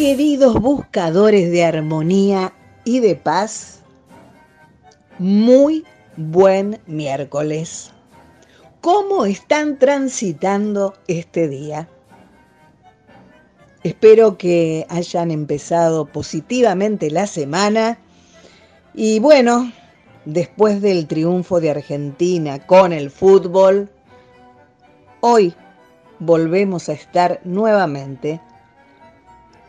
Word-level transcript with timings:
Queridos 0.00 0.54
buscadores 0.54 1.50
de 1.50 1.62
armonía 1.62 2.54
y 2.84 3.00
de 3.00 3.16
paz, 3.16 3.82
muy 5.18 5.84
buen 6.16 6.80
miércoles. 6.86 7.92
¿Cómo 8.80 9.26
están 9.26 9.78
transitando 9.78 10.94
este 11.06 11.48
día? 11.48 11.86
Espero 13.84 14.38
que 14.38 14.86
hayan 14.88 15.30
empezado 15.30 16.06
positivamente 16.06 17.10
la 17.10 17.26
semana 17.26 17.98
y 18.94 19.20
bueno, 19.20 19.70
después 20.24 20.80
del 20.80 21.08
triunfo 21.08 21.60
de 21.60 21.72
Argentina 21.72 22.66
con 22.66 22.94
el 22.94 23.10
fútbol, 23.10 23.90
hoy 25.20 25.54
volvemos 26.20 26.88
a 26.88 26.94
estar 26.94 27.42
nuevamente 27.44 28.40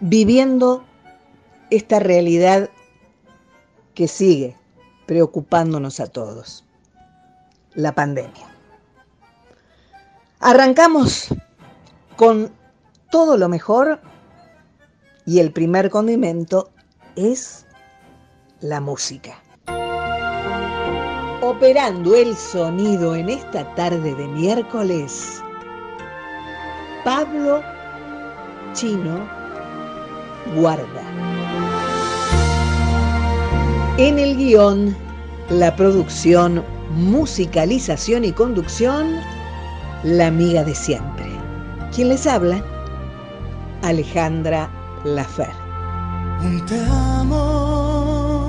viviendo 0.02 0.84
esta 1.70 2.00
realidad 2.00 2.70
que 3.94 4.08
sigue 4.08 4.58
preocupándonos 5.06 6.00
a 6.00 6.08
todos, 6.08 6.66
la 7.74 7.94
pandemia. 7.94 8.48
Arrancamos 10.40 11.28
con 12.18 12.52
todo 13.12 13.38
lo 13.38 13.48
mejor 13.48 14.02
y 15.26 15.40
el 15.40 15.52
primer 15.52 15.90
condimento 15.90 16.72
es 17.16 17.68
la 18.60 18.82
música. 18.82 19.42
Operando 21.42 22.16
el 22.16 22.36
sonido 22.36 23.16
en 23.16 23.30
esta 23.30 23.76
tarde 23.76 24.16
de 24.16 24.28
miércoles, 24.28 25.42
Pablo 27.04 27.62
Chino 28.74 29.41
guarda. 30.56 31.02
En 33.98 34.18
el 34.20 34.36
guion, 34.38 34.96
la 35.50 35.76
producción, 35.76 36.64
musicalización 36.96 38.26
y 38.26 38.32
conducción, 38.32 39.16
la 40.04 40.28
amiga 40.28 40.64
de 40.64 40.74
siempre. 40.76 41.26
¿Quién 41.94 42.10
les 42.10 42.26
habla? 42.26 42.64
Alejandra 43.84 44.70
Lafer. 45.04 45.50
Un 46.44 46.66
te 46.66 46.80
amo, 47.20 48.42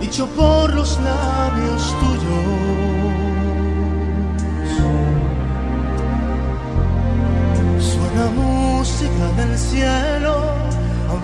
dicho 0.00 0.26
por 0.28 0.74
los 0.74 0.98
labios 1.00 1.94
tuyos 2.00 2.61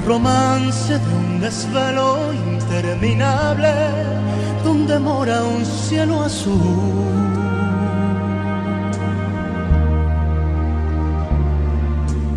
romance 0.08 0.98
de 0.98 1.14
un 1.22 1.38
desvelo 1.38 2.32
interminable 2.32 3.70
donde 4.64 4.98
mora 4.98 5.42
un 5.42 5.62
cielo 5.66 6.22
azul. 6.22 6.56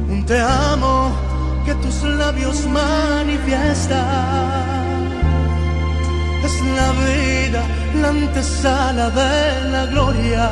Un 0.09 0.25
te 0.25 0.37
amo 0.41 1.11
que 1.65 1.73
tus 1.75 2.03
labios 2.03 2.67
manifiestan. 2.67 3.99
Es 6.43 6.55
la 6.77 6.89
vida, 7.05 7.61
la 8.01 8.09
antesala 8.09 9.09
de 9.21 9.69
la 9.73 9.85
gloria. 9.85 10.45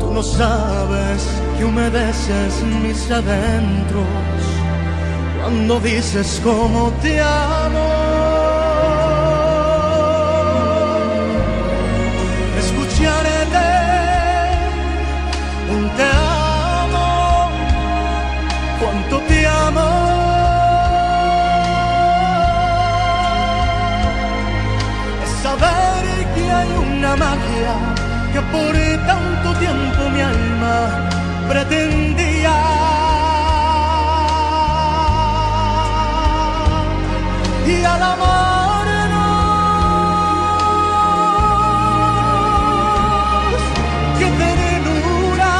Tú 0.00 0.12
no 0.12 0.22
sabes 0.22 1.20
que 1.56 1.64
humedeces 1.64 2.52
mis 2.82 3.08
adentros 3.08 4.29
cuando 5.50 5.80
dices 5.80 6.40
cómo 6.44 6.92
te 7.02 7.20
amo. 7.20 7.88
Escucharé 12.62 13.40
un 15.74 15.88
te 15.96 16.08
amo, 16.82 17.50
cuánto 18.80 19.18
te 19.28 19.46
amo. 19.46 19.88
Saber 25.42 26.04
que 26.34 26.44
hay 26.58 26.70
una 26.92 27.16
magia 27.16 27.74
que 28.32 28.40
por 28.54 28.74
tanto 29.08 29.58
tiempo 29.58 30.10
mi 30.14 30.20
alma 30.20 31.08
pretendía. 31.48 32.69
Y 37.72 37.84
al 37.84 38.02
amarnos, 38.02 39.30
qué 44.18 44.26
ternura, 44.42 45.54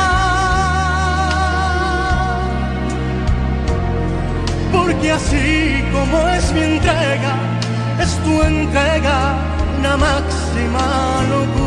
porque 4.72 5.12
así 5.12 5.84
como 5.92 6.16
es 6.30 6.52
mi 6.52 6.62
entrega, 6.62 7.34
es 8.00 8.12
tu 8.24 8.42
entrega 8.42 9.18
una 9.78 9.96
máxima 9.96 10.86
locura. 11.30 11.60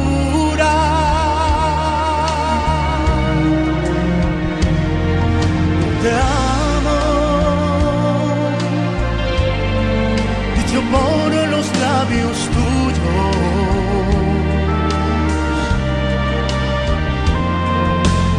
Labios 12.04 12.38
tuyos. 12.56 13.36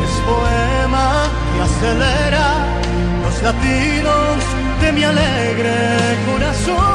Es 0.04 0.14
poema 0.28 1.08
que 1.52 1.60
acelera 1.68 2.48
los 3.22 3.42
latidos 3.42 4.36
de 4.80 4.92
mi 4.92 5.04
alegre 5.04 5.74
corazón. 6.26 6.94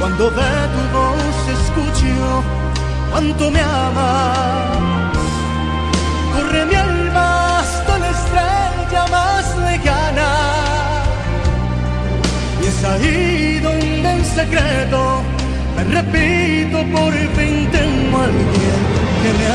Cuando 0.00 0.30
de 0.30 0.52
tu 0.74 0.82
voz 0.96 1.36
escucho 1.58 2.42
cuánto 3.10 3.50
me 3.50 3.60
amas. 3.60 4.93
Es 12.74 12.84
ahí 12.84 13.60
donde 13.62 14.10
en 14.10 14.24
secreto 14.24 15.22
me 15.76 15.84
repito 15.84 16.78
por 16.94 17.12
fin 17.12 17.68
tengo 17.70 18.18
a 18.18 18.24
alguien 18.24 18.80
que 19.22 19.30
me 19.38 19.46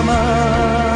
ama. 0.00 0.93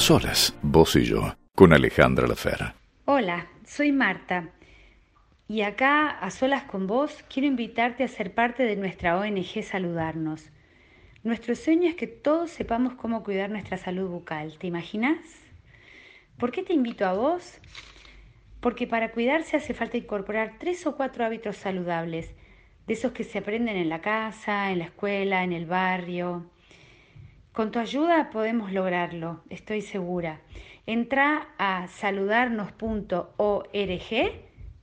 Solas, 0.00 0.56
vos 0.62 0.96
y 0.96 1.04
yo, 1.04 1.36
con 1.54 1.74
Alejandra 1.74 2.26
Lafera. 2.26 2.74
Hola, 3.04 3.48
soy 3.66 3.92
Marta. 3.92 4.48
Y 5.46 5.60
acá, 5.60 6.08
a 6.08 6.30
solas 6.30 6.62
con 6.62 6.86
vos, 6.86 7.22
quiero 7.28 7.46
invitarte 7.46 8.02
a 8.02 8.08
ser 8.08 8.32
parte 8.32 8.62
de 8.62 8.76
nuestra 8.76 9.18
ONG 9.18 9.62
Saludarnos. 9.62 10.48
Nuestro 11.22 11.54
sueño 11.54 11.86
es 11.86 11.96
que 11.96 12.06
todos 12.06 12.50
sepamos 12.50 12.94
cómo 12.94 13.22
cuidar 13.22 13.50
nuestra 13.50 13.76
salud 13.76 14.08
bucal. 14.08 14.56
¿Te 14.56 14.66
imaginas? 14.66 15.18
¿Por 16.38 16.50
qué 16.50 16.62
te 16.62 16.72
invito 16.72 17.04
a 17.04 17.12
vos? 17.12 17.58
Porque 18.60 18.86
para 18.86 19.12
cuidarse 19.12 19.58
hace 19.58 19.74
falta 19.74 19.98
incorporar 19.98 20.54
tres 20.58 20.86
o 20.86 20.96
cuatro 20.96 21.26
hábitos 21.26 21.58
saludables, 21.58 22.34
de 22.86 22.94
esos 22.94 23.12
que 23.12 23.24
se 23.24 23.38
aprenden 23.38 23.76
en 23.76 23.90
la 23.90 24.00
casa, 24.00 24.72
en 24.72 24.78
la 24.78 24.86
escuela, 24.86 25.44
en 25.44 25.52
el 25.52 25.66
barrio. 25.66 26.46
Con 27.52 27.72
tu 27.72 27.80
ayuda 27.80 28.30
podemos 28.30 28.70
lograrlo, 28.72 29.42
estoy 29.50 29.82
segura. 29.82 30.40
Entra 30.86 31.48
a 31.58 31.88
saludarnos.org 31.88 33.70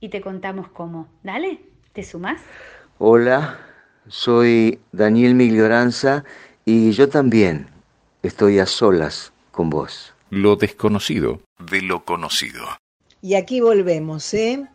y 0.00 0.08
te 0.10 0.20
contamos 0.20 0.68
cómo. 0.68 1.08
Dale, 1.22 1.62
¿te 1.94 2.02
sumas? 2.02 2.42
Hola, 2.98 3.58
soy 4.06 4.80
Daniel 4.92 5.34
Miglioranza 5.34 6.24
y 6.66 6.90
yo 6.90 7.08
también 7.08 7.68
estoy 8.22 8.58
a 8.58 8.66
solas 8.66 9.32
con 9.50 9.70
vos. 9.70 10.14
Lo 10.28 10.56
desconocido 10.56 11.40
de 11.70 11.80
lo 11.80 12.04
conocido. 12.04 12.66
Y 13.22 13.34
aquí 13.34 13.62
volvemos, 13.62 14.34
¿eh? 14.34 14.66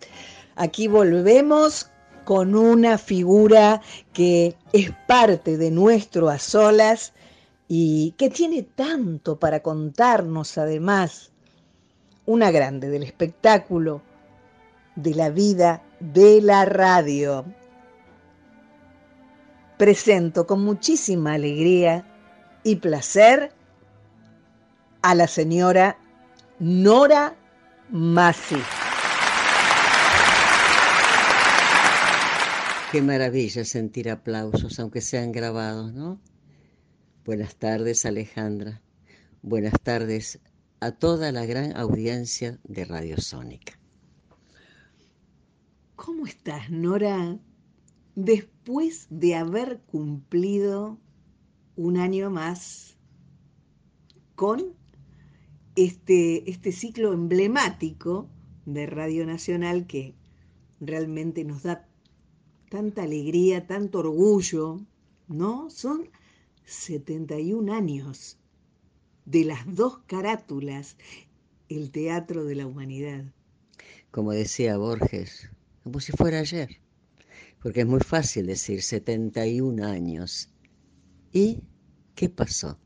Aquí 0.56 0.88
volvemos 0.88 1.92
con 2.24 2.56
una 2.56 2.98
figura 2.98 3.82
que 4.14 4.56
es 4.74 4.92
parte 5.08 5.58
de 5.58 5.70
nuestro 5.70 6.30
a 6.30 6.40
solas 6.40 7.14
y 7.68 8.12
que 8.18 8.30
tiene 8.30 8.64
tanto 8.64 9.40
para 9.40 9.62
contarnos 9.62 10.58
además. 10.58 11.32
Una 12.26 12.52
grande 12.52 12.90
del 12.90 13.04
espectáculo, 13.04 14.02
de 14.96 15.14
la 15.16 15.30
vida, 15.30 15.82
de 16.00 16.42
la 16.42 16.66
radio. 16.66 17.46
Presento 19.78 20.48
con 20.48 20.64
muchísima 20.64 21.34
alegría 21.34 22.06
y 22.64 22.78
placer 22.78 23.52
a 25.02 25.16
la 25.16 25.28
señora 25.28 25.98
Nora 26.60 27.36
Masi. 27.90 28.62
Qué 32.92 33.02
maravilla 33.02 33.66
sentir 33.66 34.10
aplausos, 34.10 34.80
aunque 34.80 35.02
sean 35.02 35.32
grabados, 35.32 35.94
¿no? 35.94 36.22
Buenas 37.26 37.56
tardes, 37.56 38.06
Alejandra. 38.06 38.82
Buenas 39.44 39.80
tardes 39.82 40.42
a 40.82 40.92
toda 40.92 41.32
la 41.32 41.46
gran 41.46 41.74
audiencia 41.78 42.60
de 42.66 42.84
Radio 42.84 43.16
Sónica. 43.22 43.80
¿Cómo 45.96 46.28
estás, 46.28 46.70
Nora? 46.70 47.40
Después 48.16 49.08
de 49.10 49.36
haber 49.36 49.80
cumplido 49.84 51.00
un 51.78 51.96
año 51.96 52.30
más 52.30 52.98
con 54.36 54.76
este, 55.78 56.50
este 56.52 56.74
ciclo 56.74 57.14
emblemático 57.14 58.28
de 58.66 58.86
Radio 58.86 59.26
Nacional 59.26 59.88
que 59.88 60.14
realmente 60.82 61.46
nos 61.46 61.64
da 61.64 61.88
tanta 62.70 63.04
alegría, 63.04 63.66
tanto 63.66 64.00
orgullo, 64.00 64.82
¿no? 65.30 65.70
Son 65.70 66.10
71 66.66 67.74
años 67.74 68.38
de 69.26 69.46
las 69.46 69.76
dos 69.76 70.00
carátulas, 70.08 70.98
el 71.70 71.92
teatro 71.92 72.46
de 72.46 72.56
la 72.56 72.68
humanidad. 72.68 73.26
Como 74.12 74.32
decía 74.32 74.78
Borges, 74.78 75.50
como 75.84 76.00
si 76.00 76.12
fuera 76.12 76.40
ayer, 76.40 76.80
porque 77.62 77.82
es 77.82 77.88
muy 77.88 78.02
fácil 78.02 78.46
decir 78.48 78.82
71 78.82 79.86
años. 79.86 80.50
¿Y 81.32 81.64
qué 82.16 82.30
pasó? 82.30 82.78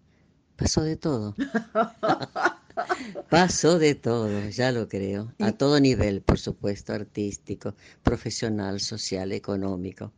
Pasó 0.56 0.84
de 0.84 0.96
todo. 0.96 1.36
Pasó 3.30 3.80
de 3.80 3.96
todo, 3.96 4.50
ya 4.50 4.72
lo 4.72 4.88
creo, 4.88 5.34
a 5.40 5.52
todo 5.52 5.80
nivel, 5.80 6.22
por 6.22 6.38
supuesto, 6.38 6.94
artístico, 6.94 7.76
profesional, 8.04 8.80
social, 8.80 9.32
económico. 9.32 10.14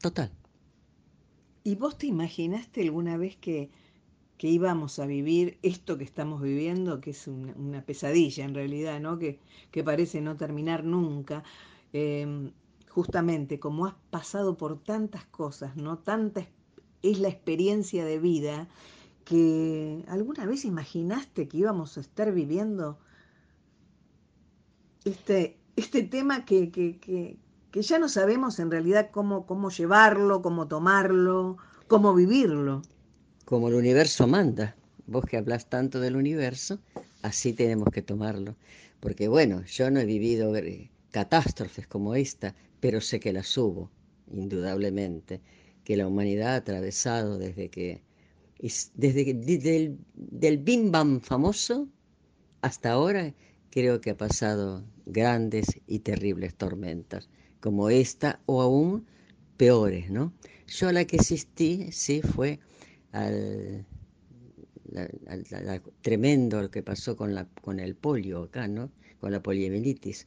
Total. 0.00 0.32
¿Y 1.68 1.74
vos 1.74 1.98
te 1.98 2.06
imaginaste 2.06 2.80
alguna 2.80 3.18
vez 3.18 3.36
que, 3.36 3.68
que 4.38 4.48
íbamos 4.48 4.98
a 4.98 5.04
vivir 5.04 5.58
esto 5.60 5.98
que 5.98 6.04
estamos 6.04 6.40
viviendo, 6.40 7.02
que 7.02 7.10
es 7.10 7.28
una, 7.28 7.84
pesadilla 7.84 8.46
en 8.46 8.54
realidad, 8.54 8.98
¿no? 9.00 9.18
que, 9.18 9.38
que 9.70 9.84
parece 9.84 10.22
no 10.22 10.34
terminar 10.34 10.82
nunca? 10.82 11.44
Em, 11.92 12.52
justamente 12.88 13.60
como 13.60 13.84
has 13.84 13.94
pasado 14.08 14.56
por 14.56 14.82
tantas 14.82 15.26
cosas, 15.26 15.76
¿no? 15.76 15.98
Tanta 15.98 16.48
es 17.02 17.18
la 17.18 17.28
experiencia 17.28 18.02
de 18.06 18.18
vida 18.18 18.66
que 19.26 20.06
alguna 20.08 20.46
vez 20.46 20.64
imaginaste 20.64 21.48
que 21.48 21.58
íbamos 21.58 21.98
a 21.98 22.00
estar 22.00 22.32
viviendo 22.32 22.98
este, 25.04 25.58
este 25.76 26.02
tema 26.02 26.46
que, 26.46 26.70
que, 26.70 26.98
que 26.98 27.36
ya 27.72 27.98
no 27.98 28.08
sabemos 28.08 28.58
en 28.58 28.70
realidad 28.70 29.10
cómo, 29.10 29.46
cómo 29.46 29.70
llevarlo, 29.70 30.42
cómo 30.42 30.68
tomarlo, 30.68 31.58
cómo 31.86 32.14
vivirlo. 32.14 32.82
Como 33.44 33.68
el 33.68 33.74
universo 33.74 34.26
manda. 34.26 34.76
Vos 35.06 35.24
que 35.24 35.38
hablas 35.38 35.70
tanto 35.70 36.00
del 36.00 36.16
universo, 36.16 36.80
así 37.22 37.52
tenemos 37.54 37.88
que 37.90 38.02
tomarlo. 38.02 38.56
Porque 39.00 39.28
bueno, 39.28 39.64
yo 39.64 39.90
no 39.90 40.00
he 40.00 40.04
vivido 40.04 40.54
eh, 40.56 40.90
catástrofes 41.10 41.86
como 41.86 42.14
esta, 42.14 42.54
pero 42.80 43.00
sé 43.00 43.20
que 43.20 43.32
las 43.32 43.56
hubo, 43.56 43.90
indudablemente, 44.30 45.40
que 45.84 45.96
la 45.96 46.06
humanidad 46.06 46.54
ha 46.54 46.56
atravesado 46.56 47.38
desde 47.38 47.70
que, 47.70 48.02
desde 48.94 49.24
que, 49.24 49.34
desde 49.34 49.76
el, 49.76 49.98
del 50.14 50.58
bim 50.58 50.90
bam 50.90 51.20
famoso 51.20 51.88
hasta 52.60 52.90
ahora, 52.92 53.32
creo 53.70 54.00
que 54.00 54.10
ha 54.10 54.16
pasado 54.16 54.84
grandes 55.06 55.80
y 55.86 56.00
terribles 56.00 56.54
tormentas 56.54 57.30
como 57.60 57.90
esta 57.90 58.40
o 58.46 58.62
aún 58.62 59.06
peores, 59.56 60.10
¿no? 60.10 60.32
Yo 60.66 60.92
la 60.92 61.04
que 61.04 61.16
asistí, 61.16 61.90
sí, 61.92 62.20
fue 62.22 62.60
al, 63.12 63.86
tremendo 66.02 66.62
lo 66.62 66.70
que 66.70 66.82
pasó 66.82 67.16
con, 67.16 67.34
la, 67.34 67.46
con 67.62 67.80
el 67.80 67.94
polio 67.94 68.44
acá, 68.44 68.68
¿no? 68.68 68.90
Con 69.20 69.32
la 69.32 69.42
poliomielitis. 69.42 70.26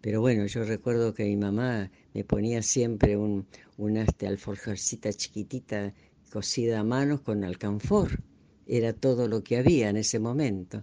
Pero 0.00 0.20
bueno, 0.20 0.46
yo 0.46 0.64
recuerdo 0.64 1.14
que 1.14 1.24
mi 1.24 1.36
mamá 1.36 1.90
me 2.12 2.24
ponía 2.24 2.62
siempre 2.62 3.16
un, 3.16 3.46
una 3.76 4.02
este, 4.02 4.26
alforjarcita 4.26 5.12
chiquitita 5.12 5.94
cocida 6.30 6.80
a 6.80 6.84
manos 6.84 7.20
con 7.20 7.44
alcanfor. 7.44 8.22
Era 8.66 8.92
todo 8.92 9.28
lo 9.28 9.42
que 9.42 9.58
había 9.58 9.90
en 9.90 9.96
ese 9.96 10.18
momento. 10.18 10.82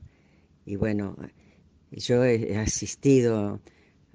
Y 0.65 0.75
bueno, 0.75 1.15
yo 1.91 2.23
he 2.23 2.57
asistido 2.57 3.59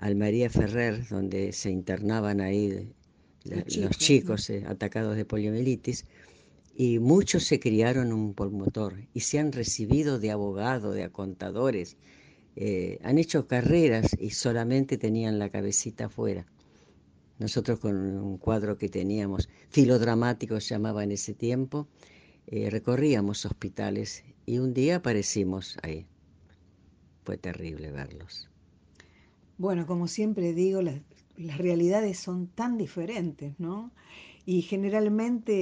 al 0.04 0.16
María 0.16 0.50
Ferrer, 0.50 1.08
donde 1.08 1.54
se 1.54 1.70
internaban 1.70 2.42
ahí 2.42 2.92
los 3.44 3.96
chicos, 3.96 4.50
eh, 4.50 4.62
atacados 4.66 5.16
de 5.16 5.24
poliomielitis, 5.24 6.04
y 6.76 6.98
muchos 6.98 7.44
se 7.44 7.58
criaron 7.58 8.12
un 8.12 8.34
motor 8.36 8.96
y 9.14 9.20
se 9.20 9.38
han 9.38 9.50
recibido 9.50 10.18
de 10.18 10.30
abogados, 10.30 10.94
de 10.94 11.08
contadores, 11.08 11.96
eh, 12.54 12.98
han 13.02 13.16
hecho 13.16 13.46
carreras 13.46 14.14
y 14.20 14.28
solamente 14.32 14.98
tenían 14.98 15.38
la 15.38 15.48
cabecita 15.48 16.04
afuera. 16.04 16.44
Nosotros 17.38 17.78
con 17.78 17.96
un 17.96 18.36
cuadro 18.36 18.76
que 18.76 18.90
teníamos, 18.90 19.48
filodramático 19.70 20.60
se 20.60 20.74
llamaba 20.74 21.02
en 21.02 21.12
ese 21.12 21.32
tiempo, 21.32 21.88
eh, 22.46 22.68
recorríamos 22.68 23.46
hospitales 23.46 24.22
y 24.44 24.58
un 24.58 24.74
día 24.74 24.96
aparecimos 24.96 25.78
ahí. 25.82 26.04
Fue 27.24 27.38
terrible 27.38 27.90
verlos. 27.90 28.50
Bueno, 29.56 29.86
como 29.86 30.08
siempre 30.08 30.52
digo, 30.52 30.82
las, 30.82 31.00
realidades 31.58 32.18
son 32.18 32.48
tan 32.48 32.76
diferentes, 32.78 33.58
¿no? 33.58 33.92
Y 34.46 34.62
generalmente 34.62 35.54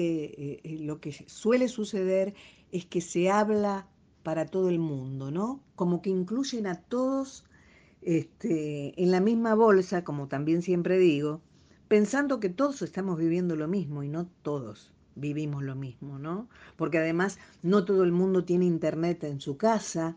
eh, 0.54 0.60
eh, 0.64 0.78
lo 0.80 1.00
que 1.00 1.12
suele 1.26 1.68
suceder 1.68 2.34
es 2.72 2.86
que 2.86 3.00
se 3.00 3.30
habla 3.30 3.86
para 4.22 4.46
todo 4.46 4.68
el 4.70 4.78
mundo, 4.78 5.30
¿no? 5.30 5.62
Como 5.76 6.02
que 6.02 6.10
incluyen 6.10 6.66
a 6.66 6.76
todos 6.76 7.44
este, 8.02 9.00
en 9.00 9.10
la 9.10 9.20
misma 9.20 9.54
bolsa, 9.54 10.04
como 10.04 10.28
también 10.28 10.62
siempre 10.62 10.98
digo, 10.98 11.40
pensando 11.88 12.40
que 12.40 12.48
todos 12.48 12.82
estamos 12.82 13.18
viviendo 13.18 13.56
lo 13.56 13.68
mismo 13.68 14.02
y 14.02 14.08
no 14.08 14.26
todos 14.42 14.92
vivimos 15.14 15.62
lo 15.62 15.76
mismo, 15.76 16.18
¿no? 16.18 16.48
Porque 16.76 16.98
además 16.98 17.38
no 17.62 17.84
todo 17.84 18.04
el 18.04 18.12
mundo 18.12 18.44
tiene 18.44 18.64
internet 18.64 19.24
en 19.24 19.40
su 19.40 19.56
casa, 19.56 20.16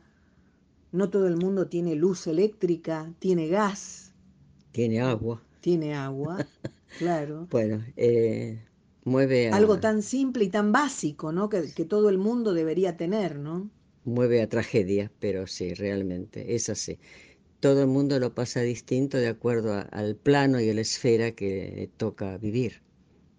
no 0.96 1.10
todo 1.10 1.28
el 1.28 1.38
mundo 1.38 1.68
tiene 1.68 1.96
luz 1.96 2.28
eléctrica, 2.28 3.14
tiene 3.20 3.48
gas. 3.48 4.14
Tiene 4.72 5.02
agua. 5.02 5.42
Tiene 5.62 5.94
agua, 5.96 6.46
claro. 7.00 7.48
Bueno, 7.50 7.84
eh, 7.98 8.64
mueve 9.04 9.50
Algo 9.50 9.80
tan 9.80 10.02
simple 10.02 10.46
y 10.46 10.50
tan 10.50 10.72
básico, 10.72 11.32
¿no? 11.32 11.50
Que, 11.50 11.74
que, 11.74 11.86
todo 11.86 12.10
el 12.10 12.18
mundo 12.18 12.54
debería 12.54 12.98
tener, 12.98 13.38
¿no? 13.38 13.70
mueve 14.06 14.42
a 14.42 14.48
tragedia, 14.50 15.12
pero 15.20 15.48
sí, 15.48 15.74
realmente, 15.74 16.56
es 16.56 16.70
así. 16.70 17.00
Todo 17.60 17.82
el 17.82 17.88
mundo 17.88 18.20
lo 18.20 18.34
pasa 18.34 18.62
distinto 18.62 19.18
de 19.18 19.28
acuerdo 19.28 19.86
al 19.92 20.16
plano 20.16 20.60
y 20.62 20.70
a 20.70 20.74
la 20.74 20.82
esfera 20.82 21.32
que 21.32 21.90
toca 21.98 22.38
vivir, 22.38 22.82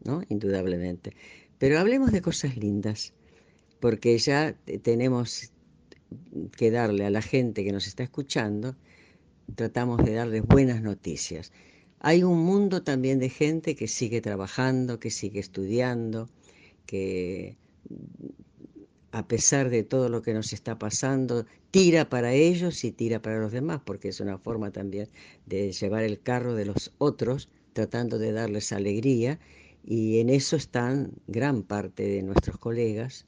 ¿no? 0.05 0.23
Indudablemente. 0.29 1.15
Pero 1.59 1.79
hablemos 1.79 2.13
de 2.13 2.23
cosas 2.23 2.57
lindas, 2.57 3.15
porque 3.81 4.19
ya 4.19 4.57
tenemos 4.83 5.53
que 6.57 6.71
darle 6.71 7.05
a 7.05 7.11
la 7.11 7.23
gente 7.23 7.65
que 7.65 7.73
nos 7.73 7.87
está 7.87 8.03
escuchando, 8.03 8.77
tratamos 9.55 10.05
de 10.05 10.15
darles 10.15 10.43
buenas 10.43 10.83
noticias. 10.83 11.53
Hay 12.01 12.23
un 12.23 12.39
mundo 12.39 12.83
también 12.83 13.19
de 13.19 13.29
gente 13.29 13.75
que 13.75 13.89
sigue 13.89 14.21
trabajando, 14.21 15.01
que 15.01 15.11
sigue 15.11 15.41
estudiando, 15.41 16.29
que 16.85 17.57
a 19.13 19.27
pesar 19.27 19.71
de 19.71 19.83
todo 19.83 20.09
lo 20.09 20.21
que 20.21 20.35
nos 20.35 20.53
está 20.53 20.79
pasando, 20.79 21.47
tira 21.71 22.09
para 22.09 22.35
ellos 22.35 22.85
y 22.85 22.93
tira 22.93 23.23
para 23.23 23.41
los 23.41 23.51
demás, 23.51 23.81
porque 23.85 24.09
es 24.09 24.21
una 24.21 24.37
forma 24.39 24.73
también 24.73 25.09
de 25.47 25.73
llevar 25.73 26.03
el 26.03 26.21
carro 26.21 26.55
de 26.55 26.67
los 26.67 26.93
otros, 26.99 27.49
tratando 27.73 28.19
de 28.19 28.33
darles 28.33 28.73
alegría, 28.73 29.39
y 29.85 30.19
en 30.19 30.29
eso 30.29 30.57
están 30.57 31.13
gran 31.29 31.63
parte 31.63 32.03
de 32.03 32.23
nuestros 32.23 32.59
colegas, 32.59 33.25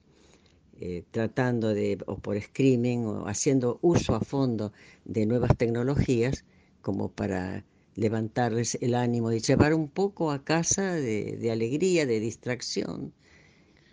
eh, 0.80 1.02
tratando 1.10 1.74
de, 1.74 1.98
o 2.06 2.18
por 2.18 2.40
screaming, 2.40 3.04
o 3.06 3.26
haciendo 3.26 3.78
uso 3.82 4.14
a 4.14 4.20
fondo 4.20 4.72
de 5.04 5.26
nuevas 5.26 5.56
tecnologías, 5.56 6.44
como 6.82 7.10
para 7.10 7.64
levantarles 7.96 8.78
el 8.80 8.94
ánimo 8.94 9.32
y 9.32 9.40
llevar 9.40 9.74
un 9.74 9.88
poco 9.88 10.30
a 10.30 10.44
casa 10.44 10.94
de, 10.94 11.50
alegría, 11.50 12.06
de 12.06 12.20
distracción. 12.20 13.12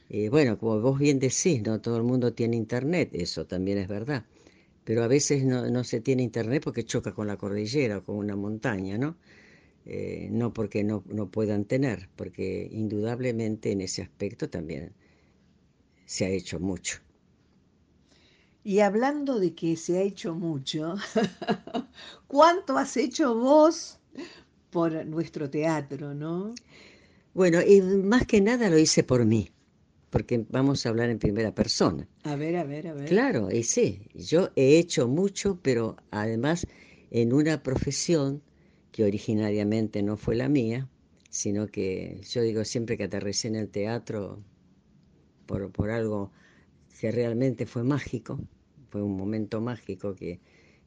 Eh, 0.10 0.30
bueno, 0.30 0.60
como 0.60 0.80
vos 0.80 1.00
bien 1.00 1.18
decís, 1.20 1.64
no 1.64 1.82
todo 1.82 1.98
el 1.98 2.04
mundo 2.04 2.34
tiene 2.34 2.56
internet, 2.56 3.10
eso 3.14 3.48
también 3.48 3.80
es 3.80 3.88
verdad, 3.88 4.26
pero 4.84 5.04
a 5.04 5.08
veces 5.08 5.44
no, 5.44 5.84
se 5.84 6.02
tiene 6.02 6.22
internet 6.22 6.64
porque 6.64 6.86
choca 6.86 7.14
con 7.14 7.26
la 7.28 7.38
cordillera 7.38 7.98
o 7.98 8.04
con 8.04 8.18
una 8.18 8.36
montaña, 8.36 9.00
¿no? 9.00 9.18
Eh, 9.88 10.30
no 10.32 10.54
porque 10.54 10.84
no, 10.84 11.04
no 11.08 11.30
puedan 11.30 11.66
tener, 11.66 12.10
porque 12.16 12.68
indudablemente 12.72 13.72
en 13.72 13.82
ese 13.82 14.04
aspecto 14.04 14.50
también 14.50 14.94
se 16.06 16.26
ha 16.26 16.30
hecho 16.30 16.60
mucho. 16.60 17.00
Y 18.64 18.80
hablando 18.80 19.40
de 19.40 19.54
que 19.54 19.76
se 19.76 19.98
ha 19.98 20.02
hecho 20.02 20.34
mucho, 20.34 20.96
¿cuánto 22.28 22.78
has 22.78 22.98
hecho 22.98 23.36
vos 23.36 24.00
por 24.72 25.06
nuestro 25.06 25.50
teatro, 25.50 26.16
no? 26.16 26.56
Bueno, 27.34 27.62
y 27.62 27.82
más 27.82 28.26
que 28.26 28.42
nada 28.42 28.70
lo 28.70 28.80
hice 28.80 29.04
por 29.04 29.24
mí, 29.26 29.52
porque 30.10 30.46
vamos 30.50 30.86
a 30.86 30.90
hablar 30.90 31.10
en 31.10 31.20
primera 31.20 31.54
persona. 31.54 32.08
A 32.24 32.36
ver, 32.36 32.56
a 32.56 32.64
ver, 32.64 32.88
a 32.88 32.94
ver. 32.94 33.08
Claro, 33.08 33.52
y 33.52 33.64
sí, 33.64 34.08
yo 34.16 34.50
he 34.56 34.80
hecho 34.80 35.08
mucho, 35.08 35.60
pero 35.62 35.98
además 36.10 36.66
en 37.12 37.34
una 37.34 37.62
profesión 37.62 38.42
que 38.92 39.04
originariamente 39.04 40.02
no 40.02 40.18
fue 40.18 40.36
la 40.36 40.50
mía, 40.50 40.90
sino 41.30 41.68
que 41.68 42.22
yo 42.30 42.42
digo 42.42 42.64
siempre 42.64 42.98
que 42.98 43.04
aterricé 43.04 43.50
en 43.50 43.58
el 43.58 43.70
teatro 43.70 44.42
por, 45.46 45.72
por 45.72 45.90
algo 45.90 46.32
que 47.00 47.12
realmente 47.12 47.66
fue 47.66 47.84
mágico, 47.84 48.40
fue 48.90 49.02
un 49.02 49.18
momento 49.18 49.62
mágico 49.62 50.16
que, 50.16 50.40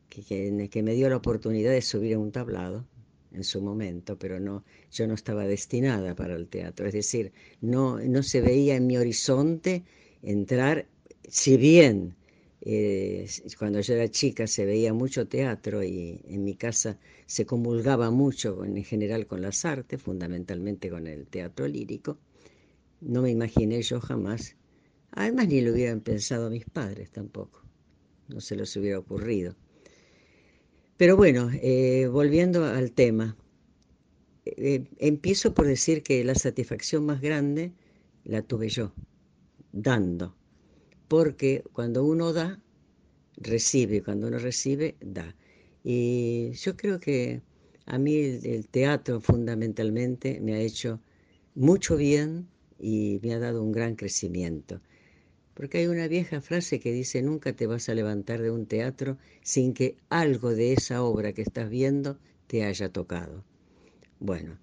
que, 0.08 0.68
que, 0.70 0.82
me 0.82 0.94
dio 0.94 1.08
la 1.08 1.16
oportunidad 1.16 1.72
de 1.72 1.82
subir 1.82 2.14
a 2.14 2.18
un 2.18 2.32
tablado 2.32 2.86
en 3.32 3.44
su 3.44 3.60
momento, 3.60 4.18
pero 4.18 4.40
no, 4.40 4.64
yo 4.90 5.06
no 5.06 5.14
estaba 5.14 5.44
destinada 5.44 6.14
para 6.14 6.34
el 6.34 6.48
teatro, 6.48 6.86
es 6.86 6.94
decir, 6.94 7.32
no, 7.60 7.98
no 8.00 8.22
se 8.22 8.40
veía 8.40 8.76
en 8.76 8.86
mi 8.86 8.96
horizonte 8.96 9.84
entrar, 10.22 10.86
si 11.28 11.56
bien 11.56 12.14
eh, 12.62 13.28
cuando 13.58 13.80
yo 13.80 13.94
era 13.94 14.08
chica 14.08 14.46
se 14.46 14.64
veía 14.64 14.92
mucho 14.92 15.28
teatro 15.28 15.84
y 15.84 16.20
en 16.28 16.44
mi 16.44 16.54
casa 16.54 16.98
se 17.26 17.46
comulgaba 17.46 18.10
mucho 18.10 18.64
en 18.64 18.82
general 18.82 19.26
con 19.26 19.42
las 19.42 19.64
artes, 19.64 20.02
fundamentalmente 20.02 20.90
con 20.90 21.06
el 21.06 21.26
teatro 21.26 21.68
lírico, 21.68 22.18
no 23.00 23.22
me 23.22 23.30
imaginé 23.30 23.82
yo 23.82 24.00
jamás, 24.00 24.56
además 25.12 25.48
ni 25.48 25.60
lo 25.60 25.72
hubieran 25.72 26.00
pensado 26.00 26.50
mis 26.50 26.64
padres 26.64 27.10
tampoco 27.10 27.68
no 28.28 28.40
se 28.40 28.56
les 28.56 28.76
hubiera 28.76 28.98
ocurrido. 28.98 29.56
Pero 30.96 31.16
bueno, 31.16 31.50
eh, 31.62 32.08
volviendo 32.10 32.64
al 32.64 32.92
tema, 32.92 33.36
eh, 34.44 34.84
empiezo 34.98 35.54
por 35.54 35.66
decir 35.66 36.02
que 36.02 36.24
la 36.24 36.34
satisfacción 36.34 37.06
más 37.06 37.20
grande 37.20 37.72
la 38.24 38.42
tuve 38.42 38.68
yo, 38.68 38.92
dando, 39.72 40.34
porque 41.06 41.64
cuando 41.72 42.04
uno 42.04 42.32
da, 42.32 42.60
recibe, 43.36 44.02
cuando 44.02 44.26
uno 44.26 44.38
recibe, 44.38 44.96
da. 45.00 45.34
Y 45.84 46.50
yo 46.52 46.76
creo 46.76 46.98
que 46.98 47.42
a 47.86 47.98
mí 47.98 48.16
el 48.16 48.68
teatro 48.68 49.20
fundamentalmente 49.20 50.40
me 50.40 50.54
ha 50.54 50.60
hecho 50.60 51.00
mucho 51.54 51.96
bien 51.96 52.48
y 52.78 53.20
me 53.22 53.34
ha 53.34 53.38
dado 53.38 53.62
un 53.62 53.72
gran 53.72 53.96
crecimiento. 53.96 54.80
Porque 55.54 55.78
hay 55.78 55.86
una 55.88 56.06
vieja 56.06 56.40
frase 56.40 56.78
que 56.78 56.92
dice, 56.92 57.20
nunca 57.22 57.52
te 57.52 57.66
vas 57.66 57.88
a 57.88 57.94
levantar 57.94 58.40
de 58.40 58.50
un 58.50 58.66
teatro 58.66 59.18
sin 59.42 59.74
que 59.74 59.96
algo 60.08 60.54
de 60.54 60.72
esa 60.72 61.02
obra 61.02 61.32
que 61.32 61.42
estás 61.42 61.68
viendo 61.68 62.18
te 62.46 62.64
haya 62.64 62.92
tocado. 62.92 63.44
Bueno, 64.20 64.58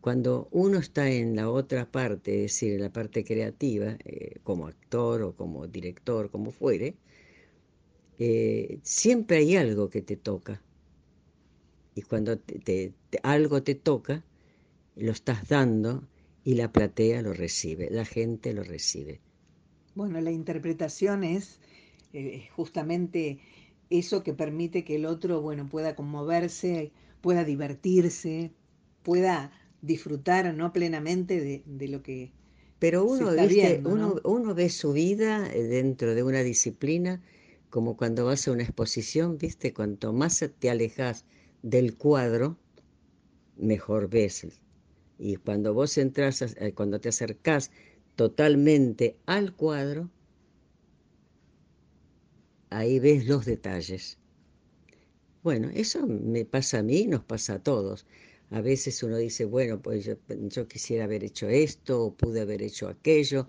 cuando 0.00 0.46
uno 0.52 0.78
está 0.78 1.10
en 1.10 1.34
la 1.34 1.50
otra 1.50 1.90
parte, 1.90 2.44
es 2.44 2.52
decir, 2.52 2.74
en 2.74 2.82
la 2.82 2.92
parte 2.92 3.24
creativa, 3.24 3.96
eh, 4.04 4.36
como 4.44 4.68
actor 4.68 5.22
o 5.22 5.34
como 5.34 5.66
director, 5.66 6.30
como 6.30 6.52
fuere, 6.52 6.94
eh, 8.18 8.78
siempre 8.82 9.38
hay 9.38 9.56
algo 9.56 9.90
que 9.90 10.02
te 10.02 10.16
toca. 10.16 10.62
Y 11.96 12.02
cuando 12.02 12.38
algo 13.22 13.62
te 13.64 13.74
toca, 13.74 14.22
lo 14.94 15.10
estás 15.12 15.48
dando 15.48 16.06
y 16.46 16.54
la 16.54 16.70
platea 16.70 17.22
lo 17.22 17.32
recibe, 17.32 17.88
la 17.90 18.04
gente 18.04 18.54
lo 18.54 18.62
recibe. 18.62 19.20
Bueno, 19.96 20.20
la 20.20 20.30
interpretación 20.30 21.24
es 21.24 21.58
eh, 22.12 22.46
justamente 22.54 23.40
eso 23.90 24.22
que 24.22 24.32
permite 24.32 24.84
que 24.84 24.94
el 24.94 25.06
otro, 25.06 25.42
bueno, 25.42 25.68
pueda 25.68 25.96
conmoverse, 25.96 26.92
pueda 27.20 27.42
divertirse, 27.42 28.52
pueda 29.02 29.50
disfrutar 29.82 30.54
no 30.54 30.72
plenamente 30.72 31.64
de, 31.66 31.88
lo 31.88 32.04
que 32.04 32.30
pero 32.78 33.04
uno, 33.04 33.30
uno, 33.84 34.20
uno, 34.22 34.54
ve 34.54 34.70
su 34.70 34.92
vida 34.92 35.52
eh, 35.52 35.64
dentro 35.64 36.14
de 36.14 36.22
una 36.22 36.44
disciplina 36.44 37.20
como 37.70 37.96
cuando 37.96 38.24
vas 38.24 38.46
a 38.46 38.52
una 38.52 38.62
exposición, 38.62 39.36
viste, 39.36 39.74
cuanto 39.74 40.12
más 40.12 40.44
te 40.60 40.70
alejas 40.70 41.24
del 41.62 41.96
cuadro, 41.96 42.56
mejor 43.56 44.08
ves. 44.08 44.46
Y 45.18 45.36
cuando 45.36 45.72
vos 45.74 45.96
entras, 45.98 46.42
eh, 46.42 46.72
cuando 46.74 47.00
te 47.00 47.08
acercás 47.08 47.70
totalmente 48.16 49.16
al 49.26 49.54
cuadro, 49.54 50.10
ahí 52.70 52.98
ves 52.98 53.26
los 53.26 53.44
detalles. 53.46 54.18
Bueno, 55.42 55.70
eso 55.74 56.06
me 56.06 56.44
pasa 56.44 56.80
a 56.80 56.82
mí, 56.82 57.06
nos 57.06 57.24
pasa 57.24 57.54
a 57.54 57.62
todos. 57.62 58.04
A 58.50 58.60
veces 58.60 59.02
uno 59.02 59.16
dice, 59.16 59.44
bueno, 59.44 59.80
pues 59.80 60.04
yo, 60.04 60.68
quisiera 60.68 61.04
haber 61.04 61.24
hecho 61.24 61.48
esto 61.48 62.04
o 62.04 62.14
pude 62.14 62.40
haber 62.40 62.62
hecho 62.62 62.88
aquello, 62.88 63.48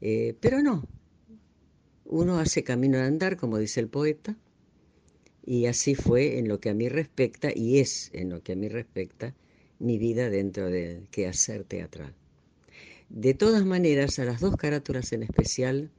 eh, 0.00 0.34
pero 0.40 0.62
no. 0.62 0.86
Uno 2.04 2.38
hace 2.38 2.62
camino 2.62 2.98
de 2.98 3.04
andar, 3.04 3.36
como 3.36 3.58
dice 3.58 3.80
el 3.80 3.88
poeta, 3.88 4.36
y 5.44 5.66
así 5.66 5.94
fue 5.94 6.38
en 6.38 6.48
lo 6.48 6.60
que 6.60 6.70
a 6.70 6.74
mí 6.74 6.88
respecta, 6.88 7.50
y 7.54 7.78
es 7.78 8.10
en 8.12 8.30
lo 8.30 8.42
que 8.42 8.52
a 8.52 8.56
mí 8.56 8.68
respecta, 8.68 9.34
mi 9.78 9.98
vida 9.98 10.30
dentro 10.30 10.70
del 10.70 11.08
quehacer 11.08 11.64
teatral. 11.64 12.14
De 13.08 13.34
todas 13.34 13.64
maneras, 13.64 14.18
a 14.18 14.24
las 14.24 14.40
dos 14.40 14.56
carátulas 14.56 15.12
en 15.12 15.22
especial, 15.22 15.90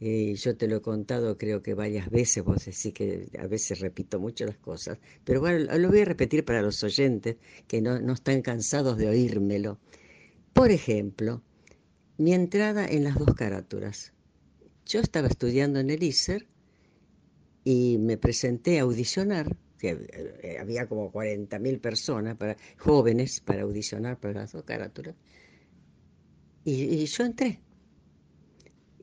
eh, 0.00 0.34
yo 0.34 0.56
te 0.56 0.68
lo 0.68 0.76
he 0.76 0.82
contado 0.82 1.38
creo 1.38 1.62
que 1.62 1.74
varias 1.74 2.10
veces, 2.10 2.44
vos 2.44 2.64
decís 2.64 2.92
que 2.92 3.28
a 3.38 3.46
veces 3.46 3.80
repito 3.80 4.18
mucho 4.20 4.44
las 4.44 4.58
cosas, 4.58 4.98
pero 5.24 5.40
bueno, 5.40 5.78
lo 5.78 5.88
voy 5.88 6.00
a 6.00 6.04
repetir 6.04 6.44
para 6.44 6.62
los 6.62 6.82
oyentes 6.82 7.36
que 7.66 7.80
no, 7.80 8.00
no 8.00 8.12
están 8.12 8.42
cansados 8.42 8.98
de 8.98 9.08
oírmelo. 9.08 9.78
Por 10.52 10.70
ejemplo, 10.70 11.42
mi 12.16 12.32
entrada 12.32 12.86
en 12.86 13.04
las 13.04 13.18
dos 13.18 13.34
carátulas. 13.34 14.12
Yo 14.86 15.00
estaba 15.00 15.28
estudiando 15.28 15.80
en 15.80 15.90
el 15.90 16.02
ISER 16.02 16.46
y 17.64 17.98
me 17.98 18.18
presenté 18.18 18.78
a 18.78 18.82
audicionar, 18.82 19.56
que 19.84 20.38
eh, 20.42 20.58
había 20.58 20.86
como 20.86 21.12
40.000 21.12 21.80
personas, 21.80 22.36
para, 22.36 22.56
jóvenes, 22.78 23.40
para 23.40 23.62
audicionar 23.62 24.18
para 24.18 24.40
las 24.40 24.52
dos 24.52 24.64
carátulas. 24.64 25.14
Y, 26.64 27.04
yo 27.04 27.24
entré. 27.24 27.60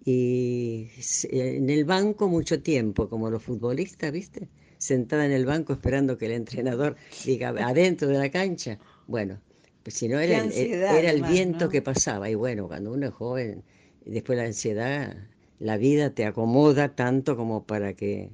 Y 0.03 0.89
en 1.29 1.69
el 1.69 1.85
banco 1.85 2.27
mucho 2.27 2.63
tiempo, 2.63 3.07
como 3.07 3.29
los 3.29 3.43
futbolistas, 3.43 4.11
¿viste? 4.11 4.49
Sentada 4.79 5.25
en 5.25 5.31
el 5.31 5.45
banco 5.45 5.73
esperando 5.73 6.17
que 6.17 6.25
el 6.25 6.31
entrenador 6.31 6.95
diga 7.23 7.49
adentro 7.49 8.07
de 8.07 8.17
la 8.17 8.31
cancha. 8.31 8.79
Bueno, 9.05 9.39
pues 9.83 9.95
si 9.95 10.07
no 10.07 10.19
era, 10.19 10.43
el, 10.43 10.51
era 10.51 11.11
el 11.11 11.21
viento 11.21 11.69
que 11.69 11.83
pasaba. 11.83 12.31
Y 12.31 12.35
bueno, 12.35 12.67
cuando 12.67 12.91
uno 12.91 13.07
es 13.07 13.13
joven, 13.13 13.63
después 14.05 14.39
la 14.39 14.45
ansiedad 14.45 15.15
la 15.61 15.77
vida 15.77 16.09
te 16.09 16.25
acomoda 16.25 16.95
tanto 16.95 17.37
como 17.37 17.67
para 17.67 17.93
que 17.93 18.31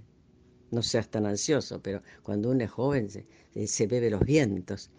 no 0.71 0.81
seas 0.83 1.09
tan 1.09 1.25
ansioso, 1.25 1.81
pero 1.81 2.01
cuando 2.23 2.49
uno 2.51 2.63
es 2.63 2.71
joven 2.71 3.09
se, 3.09 3.87
bebe 3.87 4.09
los 4.09 4.21
vientos. 4.21 4.89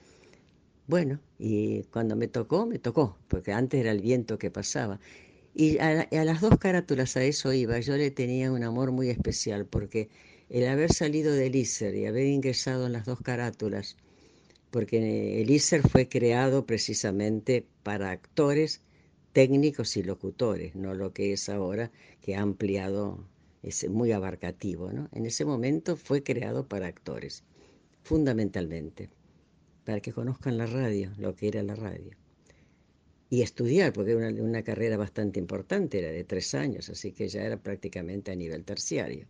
Bueno, 0.86 1.20
y 1.38 1.82
cuando 1.84 2.16
me 2.16 2.28
tocó, 2.28 2.66
me 2.66 2.78
tocó, 2.78 3.18
porque 3.28 3.52
antes 3.52 3.80
era 3.80 3.90
el 3.92 4.00
viento 4.00 4.38
que 4.38 4.50
pasaba. 4.50 5.00
Y 5.54 5.78
a, 5.78 6.06
las 6.10 6.40
dos 6.40 6.58
carátulas 6.58 7.16
a 7.16 7.24
eso 7.24 7.52
iba, 7.52 7.78
yo 7.80 7.96
le 7.96 8.10
tenía 8.10 8.52
un 8.52 8.62
amor 8.64 8.92
muy 8.92 9.10
especial, 9.10 9.66
porque 9.66 10.08
el 10.48 10.66
haber 10.66 10.92
salido 10.92 11.32
del 11.34 11.56
ISER 11.56 11.94
y 11.94 12.06
haber 12.06 12.26
ingresado 12.26 12.86
en 12.86 12.92
las 12.92 13.04
dos 13.04 13.20
carátulas, 13.20 13.96
porque 14.70 15.42
el 15.42 15.50
ISER 15.50 15.82
fue 15.82 16.08
creado 16.08 16.64
precisamente 16.64 17.66
para 17.82 18.10
actores, 18.10 18.82
técnicos 19.32 19.96
y 19.96 20.02
locutores, 20.02 20.74
no 20.74 20.94
lo 20.94 21.12
que 21.12 21.32
es 21.32 21.48
ahora, 21.48 21.90
que 22.22 22.34
ha 22.36 22.40
ampliado, 22.40 23.26
es 23.62 23.88
muy 23.88 24.12
abarcativo. 24.12 24.92
¿no? 24.92 25.08
En 25.12 25.26
ese 25.26 25.44
momento 25.44 25.96
fue 25.96 26.22
creado 26.22 26.66
para 26.68 26.86
actores, 26.86 27.44
fundamentalmente, 28.02 29.10
para 29.84 30.00
que 30.00 30.12
conozcan 30.12 30.58
la 30.58 30.66
radio, 30.66 31.12
lo 31.18 31.34
que 31.34 31.48
era 31.48 31.62
la 31.62 31.74
radio. 31.74 32.16
Y 33.30 33.42
estudiar, 33.42 33.92
porque 33.92 34.12
era 34.12 34.28
una, 34.28 34.42
una 34.42 34.62
carrera 34.62 34.96
bastante 34.96 35.38
importante, 35.38 35.98
era 35.98 36.10
de 36.10 36.24
tres 36.24 36.54
años, 36.54 36.88
así 36.88 37.12
que 37.12 37.28
ya 37.28 37.42
era 37.42 37.62
prácticamente 37.62 38.32
a 38.32 38.36
nivel 38.36 38.64
terciario. 38.64 39.26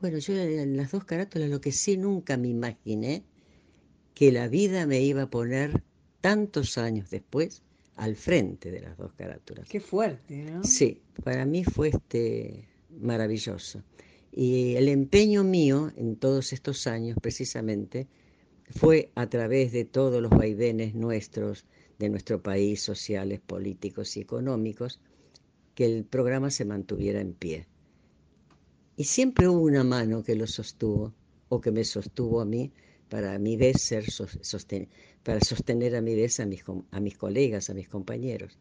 Bueno, 0.00 0.18
yo 0.18 0.34
en 0.34 0.76
las 0.76 0.92
dos 0.92 1.04
carátulas 1.04 1.48
lo 1.48 1.62
que 1.62 1.72
sí 1.72 1.96
nunca 1.96 2.36
me 2.36 2.48
imaginé 2.48 3.24
que 4.14 4.30
la 4.32 4.48
vida 4.48 4.86
me 4.86 5.00
iba 5.00 5.22
a 5.22 5.30
poner 5.30 5.82
tantos 6.20 6.78
años 6.78 7.10
después 7.10 7.62
al 7.96 8.16
frente 8.16 8.70
de 8.70 8.80
las 8.80 8.96
dos 8.96 9.12
carátulas. 9.14 9.68
Qué 9.68 9.80
fuerte, 9.80 10.44
¿no? 10.44 10.64
Sí, 10.64 11.00
para 11.22 11.44
mí 11.44 11.64
fue 11.64 11.88
este 11.88 12.68
maravilloso. 12.90 13.82
Y 14.32 14.74
el 14.74 14.88
empeño 14.88 15.44
mío 15.44 15.92
en 15.96 16.16
todos 16.16 16.52
estos 16.52 16.86
años, 16.86 17.16
precisamente, 17.20 18.08
fue 18.70 19.10
a 19.14 19.28
través 19.28 19.72
de 19.72 19.84
todos 19.84 20.20
los 20.20 20.30
vaivenes 20.30 20.94
nuestros, 20.94 21.66
de 21.98 22.08
nuestro 22.08 22.42
país, 22.42 22.82
sociales, 22.82 23.40
políticos 23.40 24.16
y 24.16 24.20
económicos, 24.20 25.00
que 25.74 25.84
el 25.84 26.04
programa 26.04 26.50
se 26.50 26.64
mantuviera 26.64 27.20
en 27.20 27.32
pie. 27.32 27.66
Y 28.96 29.04
siempre 29.04 29.48
hubo 29.48 29.60
una 29.60 29.84
mano 29.84 30.22
que 30.22 30.34
lo 30.34 30.46
sostuvo 30.46 31.12
o 31.48 31.60
que 31.60 31.70
me 31.70 31.84
sostuvo 31.84 32.40
a 32.40 32.44
mí 32.44 32.72
para 33.14 33.38
mi 33.38 33.56
vez 33.56 33.80
ser 33.80 34.06
para 35.22 35.40
sostener 35.40 35.94
a 35.94 36.00
mi 36.00 36.16
vez 36.16 36.40
a 36.40 36.46
mis, 36.46 36.64
a 36.90 36.98
mis 36.98 37.16
colegas, 37.16 37.70
a 37.70 37.74
mis 37.74 37.88
compañeros. 37.88 38.58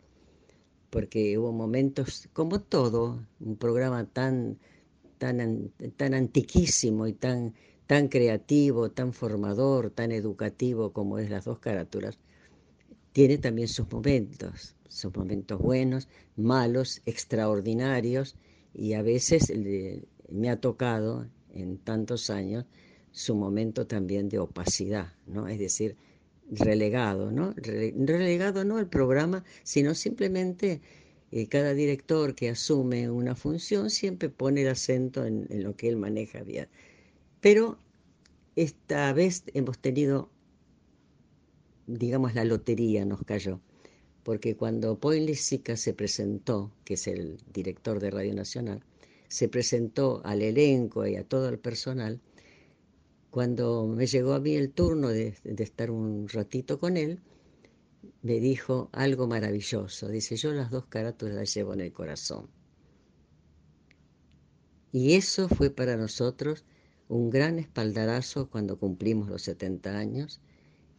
Porque 0.92 1.40
hubo 1.40 1.52
momentos, 1.52 2.30
como 2.34 2.62
todo, 2.62 3.26
un 3.40 3.56
programa 3.58 4.06
tan, 4.06 4.60
tan, 5.18 5.72
tan 5.98 6.14
antiquísimo 6.14 7.08
y 7.08 7.14
tan, 7.14 7.56
tan 7.88 8.10
creativo, 8.10 8.92
tan 8.92 9.12
formador, 9.14 9.90
tan 9.90 10.12
educativo 10.12 10.94
como 10.94 11.18
es 11.18 11.32
las 11.32 11.46
dos 11.46 11.58
carátulas, 11.58 12.20
tiene 13.12 13.40
también 13.40 13.68
sus 13.68 13.92
momentos, 13.92 14.76
sus 14.88 15.16
momentos 15.16 15.60
buenos, 15.60 16.08
malos, 16.36 17.02
extraordinarios, 17.08 18.36
y 18.72 18.94
a 18.94 19.02
veces 19.02 19.52
me 20.30 20.52
ha 20.52 20.62
tocado 20.62 21.26
en 21.50 21.80
tantos 21.80 22.30
años 22.30 22.66
su 23.14 23.36
momento 23.36 23.88
también 23.88 24.28
de 24.28 24.40
opacidad, 24.40 25.14
¿no? 25.28 25.48
Es 25.48 25.60
decir, 25.60 25.96
relegado, 26.52 27.32
¿no? 27.32 27.54
Relegado 27.56 28.66
no 28.66 28.80
el 28.80 28.88
programa, 28.88 29.46
sino 29.64 29.96
simplemente 29.96 30.82
eh, 31.32 31.48
cada 31.48 31.74
director 31.74 32.36
que 32.36 32.50
asume 32.50 33.10
una 33.10 33.36
función 33.36 33.90
siempre 33.90 34.30
pone 34.30 34.64
el 34.64 34.70
acento 34.70 35.26
en, 35.26 35.48
lo 35.64 35.76
que 35.76 35.90
él 35.90 35.96
maneja 35.96 36.44
bien. 36.44 36.68
Pero 37.40 37.78
esta 38.56 39.14
vez 39.14 39.44
hemos 39.54 39.78
tenido, 39.80 40.30
digamos, 41.88 42.34
la 42.34 42.46
lotería 42.46 43.06
nos 43.06 43.24
cayó, 43.24 43.60
porque 44.24 44.56
cuando 44.56 45.00
Paul 45.00 45.26
Lisica 45.26 45.78
se 45.78 45.94
presentó, 45.94 46.72
que 46.84 46.96
es 46.96 47.08
el 47.08 47.38
director 47.54 48.00
de 48.00 48.10
Radio 48.10 48.34
Nacional, 48.34 48.84
se 49.28 49.50
presentó 49.50 50.22
al 50.26 50.42
elenco 50.42 51.06
y 51.08 51.16
a 51.16 51.24
todo 51.24 51.50
el 51.50 51.60
personal, 51.60 52.20
cuando 53.34 53.88
me 53.88 54.06
llegó 54.06 54.34
a 54.34 54.40
mí 54.40 54.54
el 54.54 54.70
turno 54.70 55.10
de, 55.10 55.34
estar 55.44 55.90
un 55.90 56.30
ratito 56.30 56.80
con 56.80 56.98
él, 56.98 57.20
me 58.22 58.40
dijo 58.40 58.92
algo 58.92 59.26
maravilloso. 59.26 60.08
Dice, 60.08 60.36
yo 60.36 60.54
las 60.54 60.70
dos 60.70 60.86
carátulas 60.86 61.34
las 61.34 61.52
llevo 61.52 61.74
en 61.74 61.82
el 61.82 61.92
corazón. 61.92 62.48
Y 64.92 65.16
eso 65.16 65.50
fue 65.50 65.72
para 65.72 65.98
nosotros 65.98 66.64
un 67.08 67.32
gran 67.32 67.58
espaldarazo 67.58 68.52
cuando 68.52 68.78
cumplimos 68.78 69.28
los 69.30 69.42
70 69.42 69.98
años. 69.98 70.40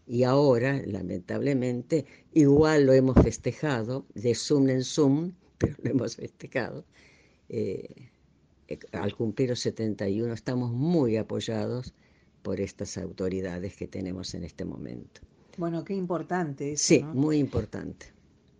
Y 0.05 0.25
ahora, 0.25 0.83
lamentablemente, 0.85 2.05
igual 2.33 2.87
lo 2.87 2.95
hemos 2.95 3.15
festejado, 3.15 4.07
de 4.13 4.35
Zoom 4.35 4.71
en 4.71 4.83
Zoom, 4.83 5.35
pero 5.59 5.77
lo 5.85 5.89
hemos 5.89 6.17
festejado. 6.17 6.85
Eh, 7.49 8.11
eh, 8.67 8.79
al 8.91 9.15
cumplir 9.15 9.51
los 9.51 9.61
71 9.61 10.35
estamos 10.35 10.73
muy 10.73 11.17
apoyados 11.17 11.95
por 12.45 12.61
estas 12.61 12.97
autoridades 12.99 13.75
que 13.79 13.89
tenemos 13.89 14.35
en 14.35 14.45
este 14.45 14.65
momento. 14.65 15.21
Bueno, 15.57 15.85
qué 15.85 15.95
importante 15.95 16.73
eso, 16.73 16.85
Sí, 16.89 16.99
¿no? 17.03 17.15
muy 17.15 17.37
importante. 17.39 18.07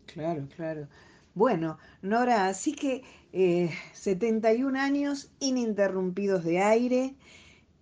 Claro, 0.07 0.43
claro. 0.57 0.89
Bueno, 1.35 1.79
Nora, 2.03 2.49
así 2.49 2.75
que 2.75 3.03
eh, 3.33 3.71
71 3.93 4.79
años 4.81 5.29
ininterrumpidos 5.41 6.45
de 6.45 6.61
aire 6.61 7.15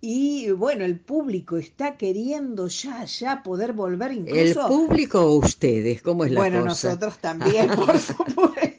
y 0.01 0.51
bueno, 0.51 0.83
el 0.83 0.99
público 0.99 1.57
está 1.57 1.95
queriendo 1.97 2.67
ya, 2.67 3.05
ya 3.05 3.41
poder 3.43 3.71
volver 3.73 4.11
incluso... 4.11 4.61
¿El 4.61 4.67
público 4.67 5.21
o 5.21 5.35
ustedes? 5.37 6.01
¿Cómo 6.01 6.25
es 6.25 6.31
la 6.31 6.39
bueno, 6.41 6.63
cosa? 6.65 6.89
nosotros 6.89 7.19
también, 7.19 7.67
por 7.69 7.97
supuesto. 8.09 8.72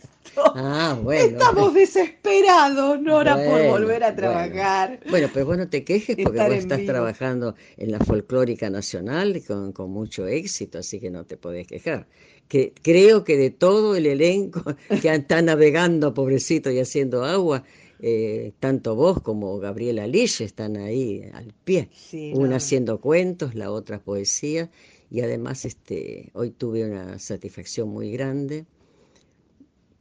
Ah, 0.55 0.99
bueno. 1.03 1.39
Estamos 1.39 1.75
desesperados, 1.75 3.01
Nora, 3.01 3.43
por 3.45 3.65
volver 3.65 4.03
a 4.05 4.13
bueno. 4.13 4.17
trabajar. 4.17 5.01
Bueno, 5.09 5.29
pero 5.33 5.47
vos 5.47 5.59
no 5.59 5.69
te 5.69 5.85
quejes 5.85 6.17
porque 6.23 6.41
vos 6.41 6.55
estás 6.55 6.79
vivo. 6.81 6.93
trabajando 6.93 7.55
en 7.77 7.91
la 7.93 8.01
folclórica 8.01 8.71
nacional 8.71 9.43
con, 9.47 9.73
con 9.73 9.91
mucho 9.91 10.27
éxito, 10.27 10.79
así 10.79 11.01
que 11.01 11.11
no 11.11 11.25
te 11.25 11.37
podés 11.37 11.67
quejar. 11.67 12.07
Que, 12.49 12.73
creo 12.83 13.25
que 13.25 13.37
de 13.37 13.51
todo 13.51 13.97
el 13.97 14.07
elenco 14.07 14.63
que 15.03 15.09
está 15.15 15.43
navegando, 15.43 16.15
pobrecito, 16.15 16.71
y 16.71 16.79
haciendo 16.81 17.25
agua, 17.25 17.65
eh, 18.01 18.53
tanto 18.61 18.95
vos 18.97 19.21
como 19.23 19.59
Gabriela 19.59 20.07
Liche 20.07 20.45
están 20.45 20.77
ahí 20.77 21.23
al 21.33 21.55
pie. 21.65 21.91
Sí, 21.93 22.33
Una 22.35 22.57
no, 22.57 22.57
haciendo 22.57 23.01
cuentos, 23.01 23.55
la 23.55 23.71
otra 23.71 23.99
poesía, 24.03 24.71
y 25.11 25.21
además 25.21 25.65
este, 25.65 26.31
hoy 26.35 26.51
tuve 26.51 26.85
una 26.85 27.19
satisfacción 27.19 27.89
muy 27.89 28.11
grande 28.13 28.67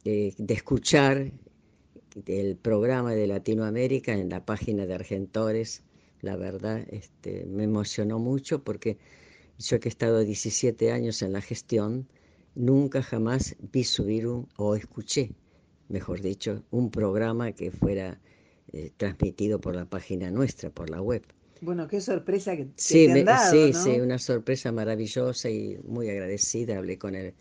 eh, 0.04 0.34
de 0.38 0.54
escuchar 0.54 1.32
el 2.26 2.56
programa 2.56 3.14
de 3.14 3.26
Latinoamérica 3.26 4.12
en 4.12 4.28
la 4.28 4.44
página 4.44 4.86
de 4.86 4.94
Argentores. 4.94 5.82
La 6.20 6.36
verdad, 6.36 6.84
este, 6.90 7.44
me 7.46 7.64
emocionó 7.64 8.18
mucho 8.18 8.62
porque 8.62 8.98
yo 9.58 9.80
que 9.80 9.88
he 9.88 9.90
estado 9.90 10.20
17 10.20 10.92
años 10.92 11.22
en 11.22 11.32
la 11.32 11.40
gestión, 11.40 12.08
nunca 12.54 13.02
jamás 13.02 13.56
vi 13.72 13.84
subir 13.84 14.26
un, 14.26 14.48
o 14.56 14.74
escuché, 14.76 15.32
mejor 15.88 16.20
dicho, 16.20 16.64
un 16.70 16.90
programa 16.90 17.52
que 17.52 17.70
fuera 17.70 18.20
eh, 18.72 18.90
transmitido 18.96 19.60
por 19.60 19.74
la 19.74 19.84
página 19.88 20.30
nuestra, 20.30 20.70
por 20.70 20.90
la 20.90 21.00
web. 21.00 21.22
Bueno, 21.60 21.86
qué 21.88 22.00
sorpresa 22.00 22.56
que, 22.56 22.68
Sí, 22.76 23.06
te 23.06 23.12
han 23.12 23.24
dado, 23.24 23.52
sí, 23.52 23.72
¿no? 23.72 23.82
sí, 23.82 24.00
una 24.00 24.18
sorpresa 24.18 24.72
maravillosa 24.72 25.48
y 25.50 25.78
muy 25.84 26.08
agradecida. 26.10 26.78
Hablé 26.78 26.98
con 26.98 27.14
el 27.14 27.34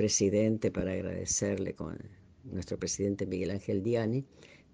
presidente 0.00 0.70
para 0.70 0.92
agradecerle, 0.92 1.74
con 1.74 1.98
nuestro 2.44 2.78
presidente 2.78 3.26
Miguel 3.26 3.50
Ángel 3.50 3.82
Diani, 3.82 4.24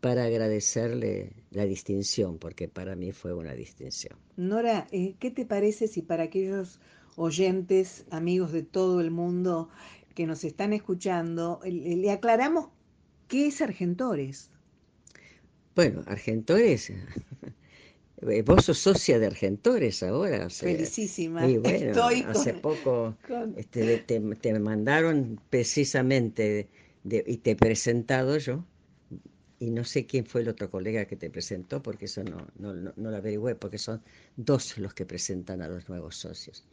para 0.01 0.23
agradecerle 0.23 1.33
la 1.51 1.65
distinción, 1.65 2.39
porque 2.39 2.69
para 2.69 2.95
mí 2.95 3.11
fue 3.11 3.35
una 3.35 3.53
distinción. 3.53 4.17
Nora, 4.37 4.87
eh, 4.93 5.17
¿qué 5.19 5.33
te 5.33 5.45
parece 5.45 5.89
si 5.89 6.01
para 6.01 6.23
aquellos 6.23 6.79
oyentes, 7.17 8.05
amigos 8.13 8.53
de 8.53 8.63
todo 8.63 9.01
el 9.01 9.11
mundo 9.11 9.69
que 10.15 10.29
nos 10.29 10.45
están 10.45 10.73
escuchando, 10.73 11.59
le, 11.65 12.09
aclaramos 12.13 12.69
qué 13.27 13.49
es 13.49 13.61
Argentores? 13.61 14.53
Bueno, 15.75 16.05
Argentores, 16.07 16.93
vos 18.45 18.65
sos 18.65 18.79
socia 18.79 19.19
de 19.19 19.27
Argentores 19.27 20.03
ahora, 20.03 20.47
o 20.47 20.51
sea, 20.51 20.69
Felicísima. 20.71 21.47
y 21.49 21.57
bueno, 21.59 21.79
Estoy 21.87 22.23
hace 22.23 22.53
con- 22.53 22.61
poco 22.63 23.17
con- 23.27 23.55
este, 23.57 23.99
te, 23.99 24.21
te 24.21 24.59
mandaron 24.59 25.41
precisamente 25.51 26.69
de- 27.05 27.25
y 27.27 27.39
te 27.39 27.53
he 27.53 27.57
presentado 27.57 28.39
yo, 28.39 28.65
y 29.59 29.71
no 29.71 29.85
sé 29.85 30.07
quién 30.07 30.27
fue 30.27 30.43
el 30.43 30.49
otro 30.49 30.71
colega 30.71 31.07
que 31.07 31.17
te 31.17 31.31
presentó, 31.31 31.83
porque 31.83 32.05
eso 32.07 32.23
no, 32.25 32.47
no, 32.59 32.75
no, 32.75 32.93
no 32.97 33.11
lo 33.11 33.17
averigüé, 33.17 33.55
porque 33.55 33.79
son 33.79 34.03
dos 34.37 34.77
los 34.79 34.93
que 34.95 35.07
presentan 35.07 35.63
a 35.63 35.69
los 35.69 35.89
nuevos 35.89 36.17
socios. 36.17 36.65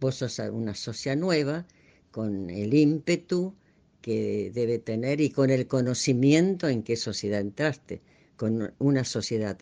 Vos 0.00 0.16
sos 0.16 0.38
una 0.40 0.74
socia 0.74 1.14
nueva, 1.14 1.66
con 2.10 2.50
el 2.50 2.74
ímpetu 2.74 3.54
que 4.00 4.50
debe 4.52 4.78
tener 4.80 5.20
y 5.20 5.30
con 5.30 5.50
el 5.50 5.66
conocimiento 5.68 6.68
en 6.68 6.82
qué 6.82 6.96
sociedad 6.96 7.40
entraste, 7.40 8.00
con 8.36 8.74
una 8.78 9.04
sociedad 9.04 9.58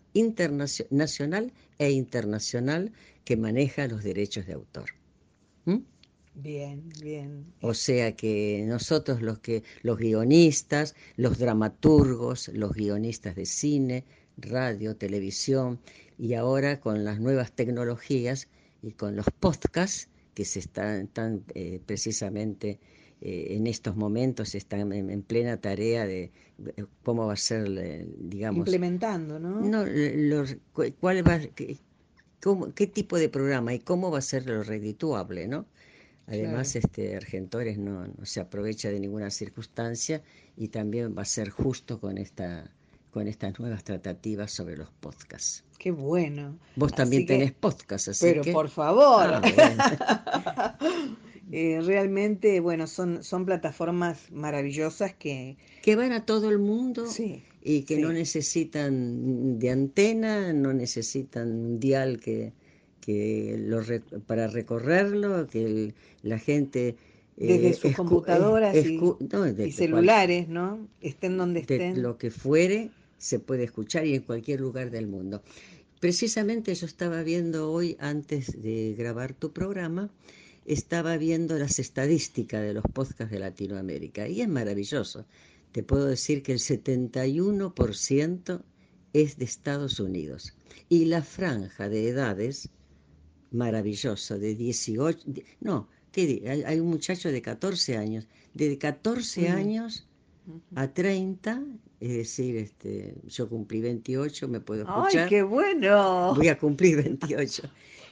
nacional 0.89 1.53
e 1.77 1.91
internacional 1.91 2.91
que 3.25 3.37
maneja 3.37 3.87
los 3.87 4.03
derechos 4.03 4.45
de 4.47 4.53
autor. 4.53 4.91
¿Mm? 5.65 5.79
Bien, 6.33 6.89
bien. 7.01 7.53
O 7.61 7.73
sea 7.73 8.15
que 8.15 8.63
nosotros 8.65 9.21
los 9.21 9.39
que 9.39 9.63
los 9.81 9.97
guionistas, 9.97 10.95
los 11.17 11.37
dramaturgos, 11.37 12.47
los 12.49 12.71
guionistas 12.73 13.35
de 13.35 13.45
cine, 13.45 14.05
radio, 14.37 14.95
televisión 14.95 15.79
y 16.17 16.33
ahora 16.35 16.79
con 16.79 17.03
las 17.03 17.19
nuevas 17.19 17.51
tecnologías 17.51 18.47
y 18.81 18.91
con 18.91 19.15
los 19.15 19.25
podcasts 19.39 20.07
que 20.33 20.45
se 20.45 20.59
están, 20.59 21.09
eh, 21.53 21.81
precisamente 21.85 22.79
eh, 23.21 23.47
en 23.51 23.67
estos 23.67 23.95
momentos 23.95 24.55
están 24.55 24.91
en, 24.91 25.21
plena 25.21 25.57
tarea 25.57 26.07
de 26.07 26.31
cómo 27.03 27.27
va 27.27 27.33
a 27.33 27.37
ser, 27.37 27.69
digamos... 28.17 28.57
Implementando, 28.57 29.39
¿no? 29.39 29.61
No, 29.61 29.85
los, 29.85 30.57
cuál 30.99 31.27
va, 31.27 31.39
qué, 31.55 31.77
qué 32.75 32.87
tipo 32.87 33.17
de 33.17 33.29
programa 33.29 33.73
y 33.73 33.79
cómo 33.79 34.09
va 34.09 34.17
a 34.17 34.21
ser 34.21 34.47
lo 34.47 34.63
redituable, 34.63 35.47
¿no? 35.47 35.65
Además, 36.27 36.75
este 36.75 37.15
Argentores 37.15 37.77
no, 37.77 38.07
se 38.23 38.39
aprovecha 38.39 38.89
de 38.89 38.99
ninguna 38.99 39.29
circunstancia 39.29 40.21
y 40.55 40.69
también 40.69 41.15
va 41.17 41.23
a 41.23 41.25
ser 41.25 41.49
justo 41.49 41.99
con 41.99 42.17
esta 42.17 42.71
con 43.11 43.27
estas 43.27 43.59
nuevas 43.59 43.83
tratativas 43.83 44.51
sobre 44.51 44.77
los 44.77 44.89
podcasts. 45.01 45.65
Qué 45.77 45.91
bueno. 45.91 46.57
Vos 46.77 46.93
también 46.93 47.25
tenés 47.25 47.51
podcasts, 47.51 48.07
así 48.07 48.25
Pero 48.25 48.43
por 48.53 48.69
favor. 48.69 49.41
Ah, 49.43 50.77
eh, 51.51 51.81
realmente, 51.83 52.59
bueno, 52.61 52.87
son, 52.87 53.23
son 53.23 53.45
plataformas 53.45 54.31
maravillosas 54.31 55.13
que... 55.13 55.57
Que 55.81 55.95
van 55.95 56.13
a 56.13 56.25
todo 56.25 56.49
el 56.49 56.59
mundo 56.59 57.05
y 57.61 57.83
que 57.83 57.97
no 57.97 58.13
necesitan 58.13 59.59
de 59.59 59.69
antena, 59.69 60.53
no 60.53 60.73
necesitan 60.73 61.51
un 61.51 61.79
dial 61.79 62.19
que, 62.19 62.53
que 63.01 63.57
lo, 63.59 63.81
para 64.25 64.47
recorrerlo, 64.47 65.47
que 65.47 65.93
la 66.23 66.39
gente... 66.39 66.95
Desde 67.35 67.69
eh, 67.69 67.73
sus 67.73 67.95
computadoras 67.95 68.75
y, 68.75 69.71
celulares, 69.71 70.47
¿no? 70.47 70.87
Estén 71.01 71.37
donde 71.37 71.61
estén. 71.61 72.01
lo 72.01 72.17
que 72.17 72.29
fuere, 72.29 72.91
se 73.17 73.39
puede 73.39 73.63
escuchar 73.63 74.05
y 74.05 74.15
en 74.15 74.21
cualquier 74.21 74.59
lugar 74.59 74.91
del 74.91 75.07
mundo. 75.07 75.41
Precisamente 75.99 76.75
yo 76.75 76.85
estaba 76.85 77.23
viendo 77.23 77.71
hoy, 77.71 77.97
antes 77.99 78.61
de 78.61 78.95
grabar 78.97 79.33
tu 79.33 79.51
programa, 79.51 80.09
estaba 80.65 81.17
viendo 81.17 81.57
las 81.57 81.79
estadísticas 81.79 82.61
de 82.61 82.73
los 82.73 82.83
podcasts 82.93 83.31
de 83.31 83.39
Latinoamérica 83.39 84.27
y 84.27 84.41
es 84.41 84.47
maravilloso. 84.47 85.25
Te 85.71 85.83
puedo 85.83 86.05
decir 86.05 86.43
que 86.43 86.53
el 86.53 86.59
71% 86.59 88.61
es 89.13 89.37
de 89.37 89.45
Estados 89.45 89.99
Unidos 89.99 90.53
y 90.89 91.05
la 91.05 91.21
franja 91.21 91.89
de 91.89 92.09
edades 92.09 92.69
maravilloso, 93.51 94.39
de 94.39 94.55
18, 94.55 95.27
no, 95.59 95.89
¿qué 96.11 96.63
hay, 96.65 96.79
un 96.79 96.87
muchacho 96.87 97.31
de 97.31 97.41
14 97.41 97.97
años, 97.97 98.27
de 98.53 98.77
14 98.77 99.49
años 99.49 100.07
a 100.75 100.87
30, 100.87 101.63
es 101.99 102.13
decir, 102.13 102.57
este, 102.57 103.15
yo 103.27 103.49
cumplí 103.49 103.81
28, 103.81 104.47
me 104.47 104.59
puedo 104.59 104.83
escuchar. 104.83 105.23
¡Ay, 105.23 105.29
qué 105.29 105.43
bueno! 105.43 106.33
Voy 106.35 106.47
a 106.47 106.57
cumplir 106.57 107.03
28, 107.03 107.63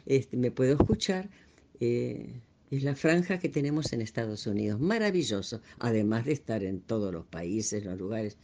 este, 0.05 0.37
me 0.37 0.51
puedo 0.51 0.73
escuchar. 0.73 1.29
Eh, 1.79 2.41
es 2.71 2.83
la 2.83 2.95
franja 2.95 3.39
que 3.39 3.49
tenemos 3.49 3.93
en 3.93 4.01
Estados 4.01 4.45
Unidos, 4.45 4.79
maravilloso, 4.79 5.61
además 5.79 6.25
de 6.25 6.33
estar 6.33 6.63
en 6.63 6.81
todos 6.81 7.11
los 7.11 7.25
países, 7.25 7.83
los 7.83 7.97
lugares 7.97 8.37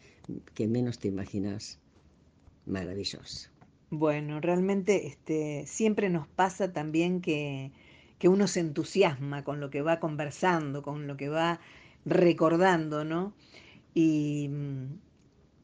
que 0.54 0.68
menos 0.68 0.98
te 0.98 1.10
imaginas, 1.10 1.80
maravilloso. 2.66 3.50
Bueno, 3.92 4.42
realmente 4.42 5.08
este, 5.08 5.66
siempre 5.68 6.10
nos 6.10 6.28
pasa 6.28 6.74
también 6.74 7.22
que, 7.22 7.72
que 8.18 8.28
uno 8.28 8.48
se 8.48 8.62
entusiasma 8.62 9.44
con 9.44 9.60
lo 9.60 9.70
que 9.70 9.82
va 9.82 10.00
conversando, 10.00 10.82
con 10.82 11.06
lo 11.06 11.18
que 11.18 11.30
va 11.30 11.60
recordando, 12.04 13.06
¿no? 13.06 13.34
Y, 13.94 14.50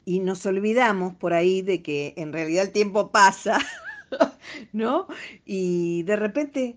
y 0.06 0.20
nos 0.20 0.46
olvidamos 0.46 1.16
por 1.16 1.34
ahí 1.34 1.62
de 1.62 1.82
que 1.82 2.14
en 2.18 2.32
realidad 2.32 2.66
el 2.66 2.72
tiempo 2.72 3.12
pasa, 3.12 3.60
¿no? 4.72 5.08
Y 5.46 6.04
de 6.04 6.16
repente, 6.16 6.76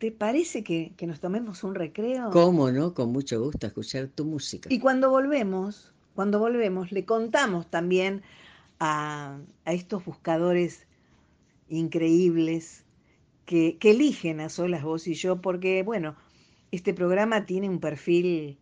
¿te 0.00 0.10
parece 0.10 0.64
que, 0.64 0.92
que, 0.96 1.06
nos 1.06 1.20
tomemos 1.20 1.62
un 1.62 1.74
recreo? 1.74 2.30
¿Cómo 2.30 2.70
no? 2.72 2.94
Con 2.94 3.12
mucho 3.12 3.40
gusto 3.40 3.66
escuchar 3.66 4.08
tu 4.08 4.24
música. 4.24 4.72
Y 4.72 4.80
cuando 4.80 5.10
volvemos, 5.10 5.92
cuando 6.14 6.38
volvemos, 6.38 6.90
le 6.90 7.04
contamos 7.04 7.70
también 7.70 8.22
a, 8.80 9.38
estos 9.66 10.02
buscadores 10.04 10.86
increíbles 11.68 12.84
que, 13.44 13.76
eligen 13.82 14.40
a 14.40 14.48
solas 14.48 14.82
vos 14.82 15.06
y 15.06 15.12
yo, 15.12 15.42
porque, 15.42 15.82
bueno, 15.82 16.16
este 16.72 16.94
programa 16.94 17.44
tiene 17.44 17.68
un 17.68 17.78
perfil 17.78 18.58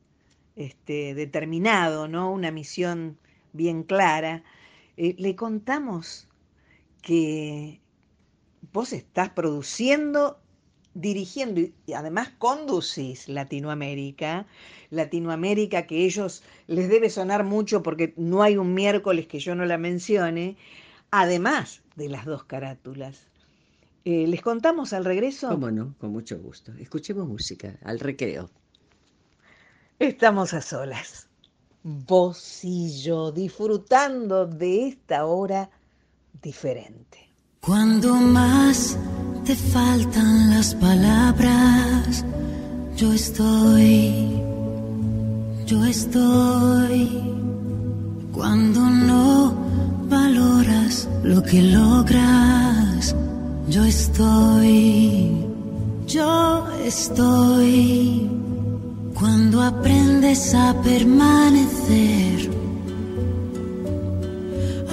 este, 0.56 1.14
determinado, 1.14 2.08
¿no? 2.08 2.32
Una 2.32 2.50
misión 2.50 3.16
bien 3.52 3.84
clara. 3.84 4.42
Eh, 4.96 5.14
le 5.18 5.36
contamos 5.36 6.26
que 7.00 7.80
vos 8.72 8.92
estás 8.92 9.30
produciendo 9.30 10.40
dirigiendo 10.94 11.60
y 11.60 11.92
además 11.92 12.30
conducís 12.38 13.28
Latinoamérica, 13.28 14.46
Latinoamérica 14.90 15.86
que 15.86 16.04
ellos 16.04 16.42
les 16.66 16.88
debe 16.88 17.10
sonar 17.10 17.44
mucho 17.44 17.82
porque 17.82 18.14
no 18.16 18.42
hay 18.42 18.56
un 18.56 18.74
miércoles 18.74 19.26
que 19.26 19.38
yo 19.38 19.54
no 19.54 19.64
la 19.64 19.78
mencione, 19.78 20.56
además 21.10 21.82
de 21.96 22.08
las 22.08 22.24
dos 22.24 22.44
carátulas. 22.44 23.28
Eh, 24.04 24.26
¿Les 24.26 24.40
contamos 24.40 24.92
al 24.92 25.04
regreso? 25.04 25.48
Cómo 25.48 25.70
no, 25.70 25.94
con 25.98 26.12
mucho 26.12 26.38
gusto. 26.38 26.72
Escuchemos 26.78 27.28
música, 27.28 27.78
al 27.82 28.00
recreo. 28.00 28.50
Estamos 29.98 30.54
a 30.54 30.62
solas, 30.62 31.28
vos 31.82 32.60
y 32.62 33.02
yo, 33.02 33.32
disfrutando 33.32 34.46
de 34.46 34.88
esta 34.88 35.26
hora 35.26 35.70
diferente. 36.40 37.28
Cuando 37.60 38.14
más 38.14 38.96
te 39.48 39.56
faltan 39.56 40.50
las 40.50 40.74
palabras, 40.74 42.22
yo 42.98 43.14
estoy, 43.14 44.42
yo 45.64 45.86
estoy. 45.86 47.08
Cuando 48.30 48.80
no 48.90 49.54
valoras 50.10 51.08
lo 51.24 51.42
que 51.42 51.62
logras, 51.62 53.16
yo 53.70 53.84
estoy, 53.86 55.46
yo 56.06 56.66
estoy. 56.84 58.30
Cuando 59.14 59.62
aprendes 59.62 60.54
a 60.54 60.74
permanecer 60.82 62.50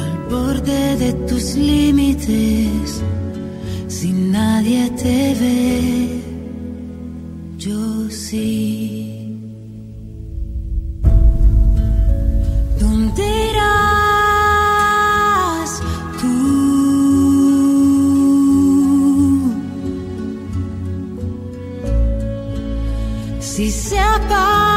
al 0.01 0.17
borde 0.29 0.95
de 0.95 1.11
tus 1.27 1.55
límites, 1.55 3.03
si 3.87 4.11
nadie 4.11 4.89
te 4.91 5.33
ve, 5.39 6.21
yo 7.57 8.09
sí. 8.09 9.37
¿Dónde 12.79 13.23
irás 13.49 13.71
tú? 16.19 16.33
Si 23.39 23.71
se 23.71 23.99
apaga 23.99 24.74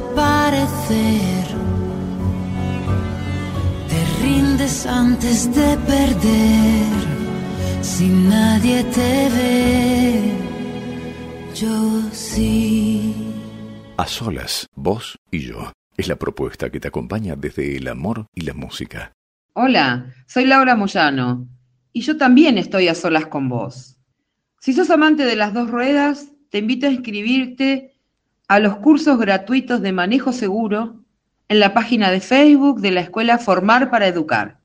desaparecer, 0.00 1.46
te 3.88 4.22
rindes 4.22 4.86
antes 4.86 5.54
de 5.54 5.76
perder. 5.86 6.86
Si 7.82 8.08
nadie 8.08 8.84
te 8.84 9.28
ve, 9.30 10.32
yo 11.54 12.02
sí. 12.12 13.14
A 13.96 14.06
solas, 14.06 14.66
vos 14.74 15.18
y 15.30 15.40
yo. 15.40 15.72
Es 15.96 16.08
la 16.08 16.16
propuesta 16.16 16.70
que 16.70 16.80
te 16.80 16.88
acompaña 16.88 17.36
desde 17.36 17.76
el 17.76 17.88
amor 17.88 18.26
y 18.34 18.42
la 18.42 18.54
música. 18.54 19.12
Hola, 19.52 20.14
soy 20.26 20.46
Laura 20.46 20.76
Moyano 20.76 21.46
y 21.92 22.00
yo 22.00 22.16
también 22.16 22.56
estoy 22.56 22.88
a 22.88 22.94
solas 22.94 23.26
con 23.26 23.48
vos. 23.48 23.98
Si 24.60 24.72
sos 24.72 24.90
amante 24.90 25.24
de 25.24 25.36
las 25.36 25.52
dos 25.52 25.70
ruedas, 25.70 26.32
te 26.50 26.58
invito 26.58 26.86
a 26.86 26.90
inscribirte 26.90 27.89
a 28.50 28.58
los 28.58 28.78
cursos 28.78 29.16
gratuitos 29.16 29.80
de 29.80 29.92
manejo 29.92 30.32
seguro 30.32 30.96
en 31.48 31.60
la 31.60 31.72
página 31.72 32.10
de 32.10 32.18
Facebook 32.18 32.80
de 32.80 32.90
la 32.90 33.02
Escuela 33.02 33.38
Formar 33.38 33.90
para 33.92 34.08
Educar. 34.08 34.58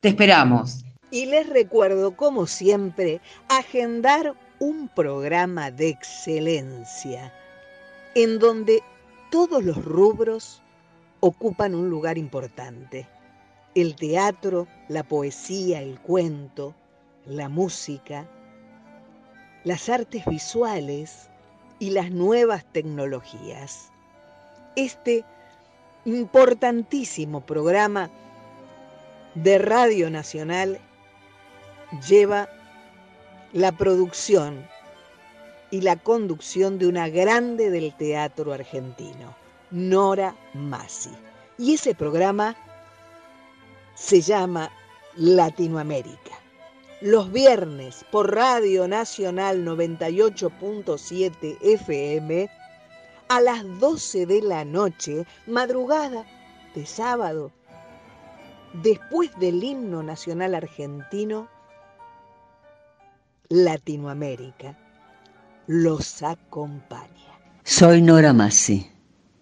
Te 0.00 0.08
esperamos. 0.08 0.82
Y 1.10 1.26
les 1.26 1.46
recuerdo, 1.46 2.16
como 2.16 2.46
siempre, 2.46 3.20
agendar 3.50 4.32
un 4.60 4.88
programa 4.88 5.70
de 5.70 5.90
excelencia 5.90 7.30
en 8.14 8.38
donde 8.38 8.82
todos 9.30 9.62
los 9.62 9.84
rubros 9.84 10.62
ocupan 11.20 11.74
un 11.74 11.90
lugar 11.90 12.16
importante. 12.16 13.06
El 13.74 13.94
teatro, 13.94 14.66
la 14.88 15.02
poesía, 15.02 15.82
el 15.82 16.00
cuento, 16.00 16.74
la 17.26 17.50
música, 17.50 18.26
las 19.64 19.90
artes 19.90 20.24
visuales 20.24 21.27
y 21.78 21.90
las 21.90 22.10
nuevas 22.10 22.64
tecnologías. 22.72 23.90
Este 24.76 25.24
importantísimo 26.04 27.40
programa 27.40 28.10
de 29.34 29.58
Radio 29.58 30.10
Nacional 30.10 30.80
lleva 32.08 32.48
la 33.52 33.72
producción 33.72 34.66
y 35.70 35.82
la 35.82 35.96
conducción 35.96 36.78
de 36.78 36.86
una 36.86 37.08
grande 37.08 37.70
del 37.70 37.94
teatro 37.94 38.52
argentino, 38.52 39.34
Nora 39.70 40.34
Massi. 40.54 41.10
Y 41.58 41.74
ese 41.74 41.94
programa 41.94 42.56
se 43.94 44.20
llama 44.20 44.70
Latinoamérica. 45.16 46.47
Los 47.00 47.30
viernes 47.30 48.04
por 48.10 48.34
Radio 48.34 48.88
Nacional 48.88 49.64
98.7 49.64 51.58
FM 51.62 52.50
a 53.28 53.40
las 53.40 53.62
12 53.78 54.26
de 54.26 54.42
la 54.42 54.64
noche, 54.64 55.24
madrugada 55.46 56.26
de 56.74 56.84
sábado, 56.86 57.52
después 58.82 59.30
del 59.38 59.62
himno 59.62 60.02
nacional 60.02 60.56
argentino, 60.56 61.48
Latinoamérica 63.48 64.76
los 65.68 66.22
acompaña. 66.24 67.38
Soy 67.62 68.02
Nora 68.02 68.32
Massi. 68.32 68.90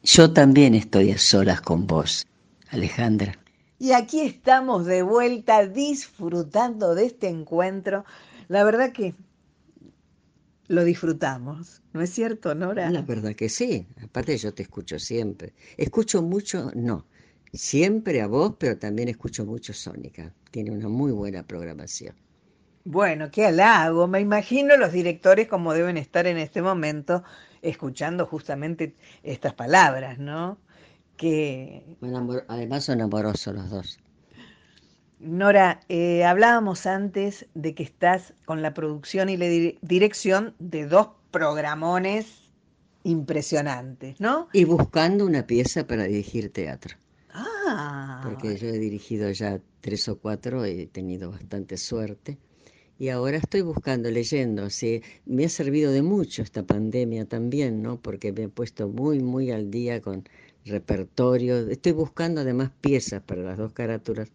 Yo 0.02 0.30
también 0.32 0.74
estoy 0.74 1.12
a 1.12 1.18
solas 1.18 1.62
con 1.62 1.86
vos, 1.86 2.26
Alejandra. 2.68 3.38
Y 3.78 3.92
aquí 3.92 4.20
estamos 4.20 4.86
de 4.86 5.02
vuelta 5.02 5.66
disfrutando 5.66 6.94
de 6.94 7.06
este 7.06 7.28
encuentro. 7.28 8.04
La 8.48 8.64
verdad 8.64 8.92
que 8.92 9.14
lo 10.68 10.84
disfrutamos, 10.84 11.82
¿no 11.92 12.00
es 12.00 12.10
cierto, 12.10 12.54
Nora? 12.54 12.90
La 12.90 13.02
verdad 13.02 13.34
que 13.34 13.48
sí. 13.48 13.86
Aparte 14.02 14.36
yo 14.36 14.52
te 14.54 14.62
escucho 14.62 14.98
siempre. 14.98 15.52
Escucho 15.76 16.22
mucho, 16.22 16.70
no, 16.74 17.06
siempre 17.52 18.20
a 18.22 18.26
vos, 18.26 18.54
pero 18.58 18.78
también 18.78 19.08
escucho 19.08 19.44
mucho 19.44 19.72
Sónica. 19.72 20.32
Tiene 20.50 20.70
una 20.70 20.88
muy 20.88 21.12
buena 21.12 21.42
programación. 21.42 22.14
Bueno, 22.84 23.30
qué 23.30 23.46
halago. 23.46 24.06
Me 24.06 24.20
imagino 24.20 24.76
los 24.76 24.92
directores 24.92 25.48
como 25.48 25.74
deben 25.74 25.96
estar 25.96 26.26
en 26.26 26.38
este 26.38 26.62
momento 26.62 27.24
escuchando 27.62 28.26
justamente 28.26 28.94
estas 29.22 29.54
palabras, 29.54 30.18
¿no? 30.18 30.58
Que... 31.16 31.84
Además 32.48 32.84
son 32.84 33.00
amorosos 33.00 33.54
los 33.54 33.70
dos. 33.70 33.98
Nora, 35.18 35.80
eh, 35.88 36.24
hablábamos 36.24 36.86
antes 36.86 37.46
de 37.54 37.74
que 37.74 37.82
estás 37.82 38.34
con 38.44 38.60
la 38.60 38.74
producción 38.74 39.28
y 39.28 39.36
la 39.36 39.46
dirección 39.80 40.54
de 40.58 40.86
dos 40.86 41.08
programones 41.30 42.50
impresionantes, 43.02 44.20
¿no? 44.20 44.48
Y 44.52 44.64
buscando 44.64 45.24
una 45.24 45.46
pieza 45.46 45.86
para 45.86 46.04
dirigir 46.04 46.52
teatro. 46.52 46.96
Ah. 47.32 48.20
Porque 48.22 48.56
yo 48.56 48.68
he 48.68 48.78
dirigido 48.78 49.30
ya 49.30 49.60
tres 49.80 50.08
o 50.08 50.18
cuatro, 50.18 50.64
he 50.64 50.86
tenido 50.86 51.30
bastante 51.30 51.76
suerte 51.78 52.38
y 52.98 53.10
ahora 53.10 53.36
estoy 53.36 53.60
buscando, 53.60 54.10
leyendo, 54.10 54.70
sí, 54.70 55.02
me 55.26 55.44
ha 55.44 55.48
servido 55.48 55.92
de 55.92 56.02
mucho 56.02 56.42
esta 56.42 56.62
pandemia 56.62 57.26
también, 57.26 57.82
¿no? 57.82 58.00
Porque 58.00 58.32
me 58.32 58.44
he 58.44 58.48
puesto 58.48 58.88
muy, 58.88 59.20
muy 59.20 59.50
al 59.50 59.70
día 59.70 60.00
con 60.00 60.26
repertorio. 60.66 61.68
Estoy 61.68 61.92
buscando 61.92 62.40
además 62.40 62.70
piezas 62.80 63.22
para 63.22 63.42
las 63.42 63.58
dos 63.58 63.72
carátulas 63.72 64.30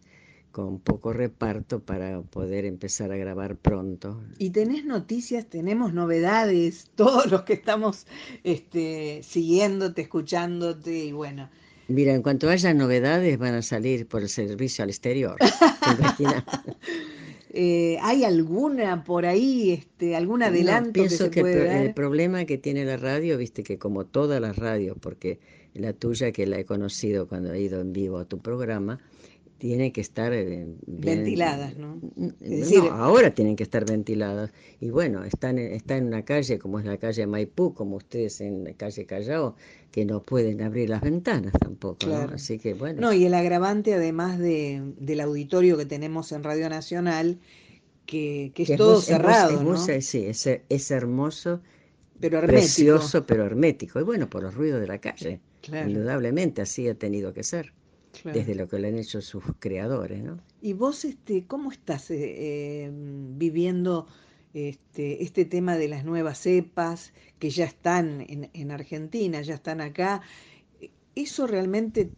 con 0.52 0.78
poco 0.80 1.12
reparto 1.12 1.80
para 1.80 2.20
poder 2.22 2.64
empezar 2.66 3.10
a 3.10 3.16
grabar 3.16 3.56
pronto. 3.56 4.22
Y 4.38 4.50
tenés 4.50 4.84
noticias, 4.84 5.46
tenemos 5.46 5.92
novedades, 5.94 6.90
todos 6.94 7.30
los 7.30 7.42
que 7.42 7.54
estamos 7.54 8.06
este, 8.44 9.22
siguiéndote, 9.22 10.02
escuchándote 10.02 11.06
y 11.06 11.12
bueno. 11.12 11.50
Mira, 11.88 12.14
en 12.14 12.22
cuanto 12.22 12.48
haya 12.48 12.72
novedades 12.72 13.38
van 13.38 13.54
a 13.54 13.62
salir 13.62 14.06
por 14.06 14.22
el 14.22 14.28
servicio 14.28 14.84
al 14.84 14.90
exterior. 14.90 15.36
Eh, 17.54 17.98
¿Hay 18.00 18.24
alguna 18.24 19.04
por 19.04 19.26
ahí, 19.26 19.72
este, 19.72 20.16
algún 20.16 20.42
adelanto 20.42 20.92
pienso 20.92 21.30
que, 21.30 21.42
se 21.42 21.84
el 21.84 21.92
problema 21.92 22.46
que 22.46 22.56
tiene 22.56 22.86
la 22.86 22.96
radio, 22.96 23.36
viste 23.36 23.62
que 23.62 23.78
como 23.78 24.06
todas 24.06 24.40
las 24.40 24.56
radios, 24.56 24.96
porque 24.98 25.38
la 25.74 25.92
tuya 25.92 26.32
que 26.32 26.46
la 26.46 26.58
he 26.58 26.64
conocido 26.64 27.28
cuando 27.28 27.52
he 27.52 27.60
ido 27.60 27.82
en 27.82 27.92
vivo 27.92 28.18
a 28.18 28.24
tu 28.24 28.38
programa, 28.38 29.00
tiene 29.62 29.92
que 29.92 30.00
estar 30.00 30.32
eh, 30.32 30.66
ventiladas, 30.88 31.76
¿no? 31.76 32.00
ahora 32.90 33.32
tienen 33.32 33.54
que 33.54 33.62
estar 33.62 33.88
ventiladas. 33.88 34.50
Y 34.80 34.90
bueno, 34.90 35.22
están, 35.22 35.56
está 35.56 35.96
en 35.96 36.08
una 36.08 36.24
calle 36.24 36.58
como 36.58 36.80
es 36.80 36.84
la 36.84 36.96
calle 36.96 37.28
Maipú, 37.28 37.72
como 37.72 37.94
ustedes 37.94 38.40
en 38.40 38.64
la 38.64 38.72
calle 38.72 39.06
Callao, 39.06 39.54
que 39.92 40.04
no 40.04 40.20
pueden 40.20 40.62
abrir 40.62 40.90
las 40.90 41.00
ventanas 41.00 41.52
tampoco, 41.60 42.06
¿no? 42.06 42.34
Así 42.34 42.58
que 42.58 42.74
bueno. 42.74 43.00
No, 43.00 43.12
y 43.12 43.24
el 43.24 43.34
agravante 43.34 43.94
además 43.94 44.40
de, 44.40 44.82
del 44.98 45.20
auditorio 45.20 45.76
que 45.76 45.86
tenemos 45.86 46.32
en 46.32 46.42
Radio 46.42 46.68
Nacional, 46.68 47.38
que, 48.04 48.50
que 48.56 48.64
es, 48.64 48.76
todo 48.76 49.00
cerrado, 49.00 49.62
¿no? 49.62 49.76
sí, 49.76 50.24
es, 50.26 50.44
es 50.44 50.90
hermoso, 50.90 51.60
pero 52.18 52.40
precioso, 52.40 53.26
pero 53.26 53.44
hermético. 53.44 54.00
Y 54.00 54.02
bueno, 54.02 54.28
por 54.28 54.42
los 54.42 54.56
ruidos 54.56 54.80
de 54.80 54.88
la 54.88 54.98
calle, 54.98 55.38
indudablemente 55.86 56.62
así 56.62 56.88
ha 56.88 56.96
tenido 56.96 57.32
que 57.32 57.44
ser 57.44 57.72
desde 58.24 58.54
lo 58.54 58.68
que 58.68 58.78
le 58.78 58.88
han 58.88 58.98
hecho 58.98 59.20
sus 59.20 59.44
creadores, 59.58 60.22
¿no? 60.22 60.38
Y 60.60 60.72
vos, 60.74 61.04
este, 61.04 61.44
¿cómo 61.46 61.72
estás 61.72 62.10
eh, 62.10 62.84
em, 62.84 63.38
viviendo 63.38 64.06
este, 64.54 65.22
este 65.22 65.44
tema 65.44 65.76
de 65.76 65.88
las 65.88 66.04
nuevas 66.04 66.38
cepas 66.38 67.12
que 67.38 67.50
ya 67.50 67.64
están 67.64 68.20
en, 68.28 68.50
en, 68.52 68.70
Argentina, 68.70 69.40
ya 69.42 69.54
están 69.54 69.80
acá? 69.80 70.22
¿Eso 71.14 71.46
realmente 71.46 72.10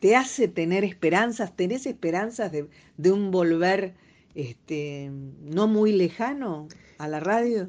te 0.00 0.16
hace 0.16 0.48
tener 0.48 0.84
esperanzas? 0.84 1.54
¿Tenés 1.54 1.86
esperanzas 1.86 2.50
de, 2.50 2.68
de 2.96 3.12
un 3.12 3.30
volver 3.30 3.94
este, 4.34 5.10
no 5.42 5.68
muy 5.68 5.92
lejano 5.92 6.68
a 6.98 7.08
la 7.08 7.20
radio? 7.20 7.68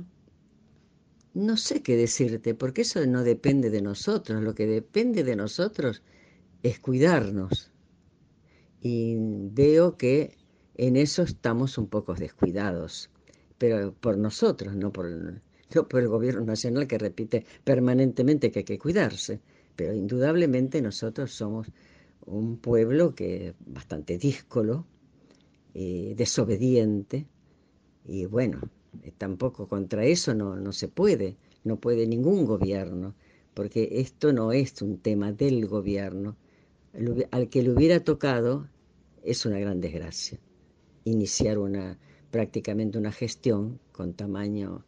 No 1.33 1.57
sé 1.57 1.81
qué 1.81 1.95
decirte, 1.95 2.53
porque 2.53 2.81
eso 2.81 3.05
no 3.07 3.23
depende 3.23 3.69
de 3.69 3.81
nosotros. 3.81 4.41
Lo 4.41 4.53
que 4.53 4.67
depende 4.67 5.23
de 5.23 5.35
nosotros 5.35 6.03
es 6.63 6.79
cuidarnos. 6.79 7.71
Y 8.81 9.15
veo 9.19 9.97
que 9.97 10.37
en 10.75 10.95
eso 10.95 11.21
estamos 11.23 11.77
un 11.77 11.87
poco 11.87 12.15
descuidados, 12.15 13.09
pero 13.57 13.93
por 13.93 14.17
nosotros, 14.17 14.75
no 14.75 14.91
por, 14.91 15.41
por 15.89 16.01
el 16.01 16.07
gobierno 16.07 16.43
nacional 16.45 16.87
que 16.87 16.97
repite 16.97 17.45
permanentemente 17.63 18.51
que 18.51 18.59
hay 18.59 18.65
que 18.65 18.79
cuidarse, 18.79 19.41
pero 19.75 19.93
indudablemente 19.93 20.81
nosotros 20.81 21.31
somos 21.33 21.67
un 22.25 22.57
pueblo 22.57 23.13
que 23.13 23.53
bastante 23.65 24.17
díscolo, 24.17 24.85
eh, 25.73 26.13
desobediente, 26.15 27.27
y 28.05 28.25
bueno, 28.25 28.61
tampoco 29.17 29.67
contra 29.67 30.05
eso 30.05 30.33
no, 30.33 30.55
no 30.55 30.71
se 30.71 30.87
puede, 30.87 31.37
no 31.63 31.79
puede 31.79 32.07
ningún 32.07 32.45
gobierno, 32.45 33.15
porque 33.53 33.89
esto 33.91 34.33
no 34.33 34.51
es 34.51 34.81
un 34.81 34.97
tema 34.97 35.31
del 35.31 35.67
gobierno, 35.67 36.35
al 37.31 37.49
que 37.49 37.63
le 37.63 37.71
hubiera 37.71 37.99
tocado 38.03 38.67
es 39.23 39.45
una 39.45 39.59
gran 39.59 39.81
desgracia. 39.81 40.39
Iniciar 41.05 41.57
una 41.57 41.97
prácticamente 42.31 42.97
una 42.97 43.11
gestión 43.11 43.79
con 43.91 44.13
tamaño 44.13 44.83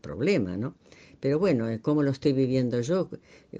problema, 0.00 0.56
¿no? 0.56 0.76
Pero 1.20 1.38
bueno, 1.38 1.66
¿cómo 1.82 2.02
lo 2.02 2.10
estoy 2.10 2.32
viviendo 2.32 2.80
yo? 2.80 3.10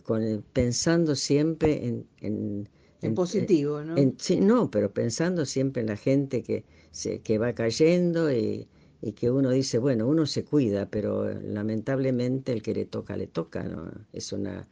Con, 0.05 0.45
pensando 0.53 1.15
siempre 1.17 1.87
en... 1.87 2.07
en, 2.21 2.69
en 3.03 3.15
positivo, 3.15 3.83
¿no? 3.83 3.95
sí, 4.19 4.41
no, 4.41 4.71
pero 4.71 4.93
pensando 4.93 5.45
siempre 5.45 5.81
en 5.83 5.89
la 5.89 5.97
gente 5.97 6.43
que, 6.43 6.65
se, 6.91 7.21
que 7.21 7.39
va 7.39 7.53
cayendo 7.55 8.33
y, 8.33 8.69
y 9.01 9.13
que 9.13 9.31
uno 9.31 9.51
dice, 9.51 9.79
bueno, 9.79 10.07
uno 10.09 10.27
se 10.27 10.45
cuida, 10.45 10.89
pero 10.91 11.29
lamentablemente 11.41 12.53
el 12.53 12.63
que 12.63 12.75
le 12.75 12.85
toca, 12.87 13.17
le 13.17 13.27
toca, 13.27 13.65
¿no? 13.65 13.91
Es 14.13 14.33
una, 14.33 14.67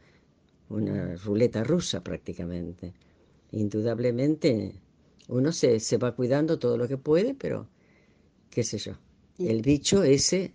una 0.69 1.15
ruleta 1.17 1.63
rusa 1.63 2.03
prácticamente. 2.03 2.93
Indudablemente 3.55 4.81
uno 5.29 5.53
se, 5.53 5.79
se 5.79 5.97
va 5.97 6.13
cuidando 6.13 6.59
todo 6.59 6.77
lo 6.77 6.89
que 6.89 6.97
puede, 6.97 7.33
pero 7.33 7.69
qué 8.49 8.63
sé 8.63 8.77
yo. 8.77 8.93
El 9.39 9.61
bicho 9.61 10.03
ese, 10.03 10.53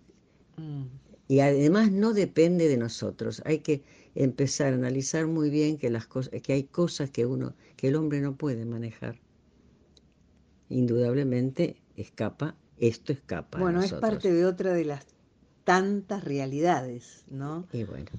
mm. 0.58 0.82
y 1.26 1.40
además 1.40 1.90
no 1.90 2.12
depende 2.12 2.68
de 2.68 2.76
nosotros. 2.76 3.42
Hay 3.46 3.60
que 3.60 3.82
empezar 4.14 4.74
a 4.74 4.76
analizar 4.76 5.26
muy 5.26 5.48
bien 5.48 5.78
que, 5.78 5.88
las 5.88 6.06
cosas, 6.06 6.42
que 6.42 6.52
hay 6.52 6.64
cosas 6.64 7.10
que, 7.10 7.24
uno, 7.24 7.54
que 7.76 7.88
el 7.88 7.96
hombre 7.96 8.20
no 8.20 8.36
puede 8.36 8.66
manejar. 8.66 9.18
Indudablemente 10.68 11.76
escapa, 11.96 12.54
esto 12.76 13.14
escapa. 13.14 13.58
Bueno, 13.58 13.82
es 13.82 13.94
parte 13.94 14.30
de 14.30 14.44
otra 14.44 14.74
de 14.74 14.84
las 14.84 15.06
tantas 15.64 16.22
realidades, 16.22 17.24
¿no? 17.30 17.66
Y 17.72 17.84
bueno. 17.84 18.10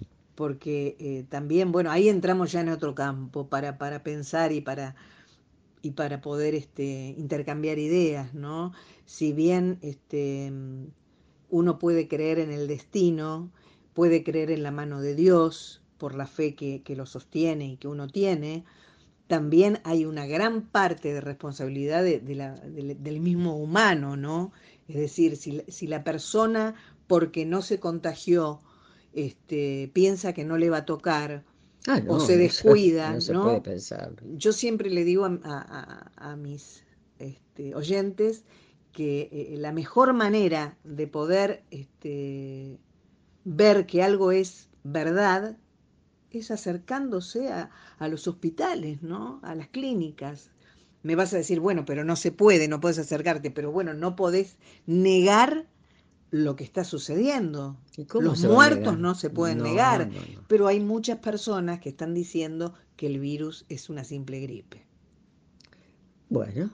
Porque 0.41 0.95
eh, 0.99 1.23
también, 1.29 1.71
bueno, 1.71 1.91
ahí 1.91 2.09
entramos 2.09 2.51
ya 2.51 2.61
en 2.61 2.69
otro 2.69 2.95
campo 2.95 3.47
para, 3.47 3.77
para 3.77 4.01
pensar 4.01 4.51
y 4.51 4.59
para 4.59 4.95
y 5.83 5.91
para 5.91 6.19
poder 6.19 6.55
este, 6.55 7.13
intercambiar 7.15 7.77
ideas, 7.77 8.33
¿no? 8.33 8.73
Si 9.05 9.33
bien 9.33 9.77
este, 9.83 10.51
uno 11.51 11.77
puede 11.77 12.07
creer 12.07 12.39
en 12.39 12.51
el 12.51 12.67
destino, 12.67 13.51
puede 13.93 14.23
creer 14.23 14.49
en 14.49 14.63
la 14.63 14.71
mano 14.71 14.99
de 14.99 15.13
Dios 15.13 15.83
por 15.99 16.15
la 16.15 16.25
fe 16.25 16.55
que, 16.55 16.81
lo 16.95 17.05
sostiene 17.05 17.67
y 17.67 17.77
que 17.77 17.87
uno 17.87 18.07
tiene, 18.07 18.65
también 19.27 19.79
hay 19.83 20.05
una 20.05 20.25
gran 20.25 20.63
parte 20.63 21.13
de 21.13 21.21
responsabilidad 21.21 22.03
del 22.03 23.19
mismo 23.19 23.57
humano, 23.57 24.17
¿no? 24.17 24.53
Es 24.87 24.95
decir, 24.95 25.37
si, 25.37 25.61
si, 25.67 25.85
la 25.85 26.03
persona, 26.03 26.73
porque 27.05 27.45
no 27.45 27.61
se 27.61 27.79
contagió, 27.79 28.59
este, 29.13 29.89
piensa 29.93 30.33
que 30.33 30.45
no 30.45 30.57
le 30.57 30.69
va 30.69 30.77
a 30.77 30.85
tocar, 30.85 31.43
Ah, 31.87 31.99
o 32.07 32.19
se 32.19 32.37
descuida, 32.37 33.17
¿no? 33.31 33.63
Yo 34.35 34.53
siempre 34.53 34.89
le 34.91 35.03
digo 35.03 35.25
a, 35.25 36.35
mis 36.37 36.83
este, 37.17 37.73
oyentes 37.73 38.43
que 38.91 39.29
eh, 39.31 39.55
la 39.57 39.71
mejor 39.71 40.13
manera 40.13 40.77
de 40.83 41.07
poder 41.07 41.63
este, 41.71 42.77
ver 43.45 43.87
que 43.87 44.03
algo 44.03 44.31
es 44.31 44.69
verdad 44.83 45.57
es 46.29 46.51
acercándose 46.51 47.49
a, 47.49 47.71
a, 47.97 48.07
los 48.07 48.27
hospitales, 48.27 49.01
¿no? 49.01 49.39
A 49.41 49.55
las 49.55 49.67
clínicas. 49.69 50.51
Me 51.01 51.15
vas 51.15 51.33
a 51.33 51.37
decir, 51.37 51.59
bueno, 51.59 51.83
pero 51.83 52.03
no 52.03 52.15
se 52.15 52.31
puede, 52.31 52.67
no 52.67 52.79
puedes 52.79 52.99
acercarte, 52.99 53.49
pero 53.49 53.71
bueno, 53.71 53.95
no 53.95 54.15
podés 54.15 54.55
negar 54.85 55.67
lo 56.31 56.55
que 56.55 56.63
está 56.63 56.83
sucediendo. 56.85 57.77
Los 58.19 58.43
muertos 58.45 58.97
no 58.97 59.15
se 59.15 59.29
pueden 59.29 59.61
negar, 59.61 60.09
pero 60.47 60.67
hay 60.67 60.79
muchas 60.79 61.19
personas 61.19 61.81
que 61.81 61.89
están 61.89 62.13
diciendo 62.13 62.73
que 62.95 63.07
el 63.07 63.19
virus 63.19 63.65
es 63.67 63.89
una 63.89 64.05
simple 64.05 64.39
gripe. 64.39 64.85
Bueno, 66.29 66.71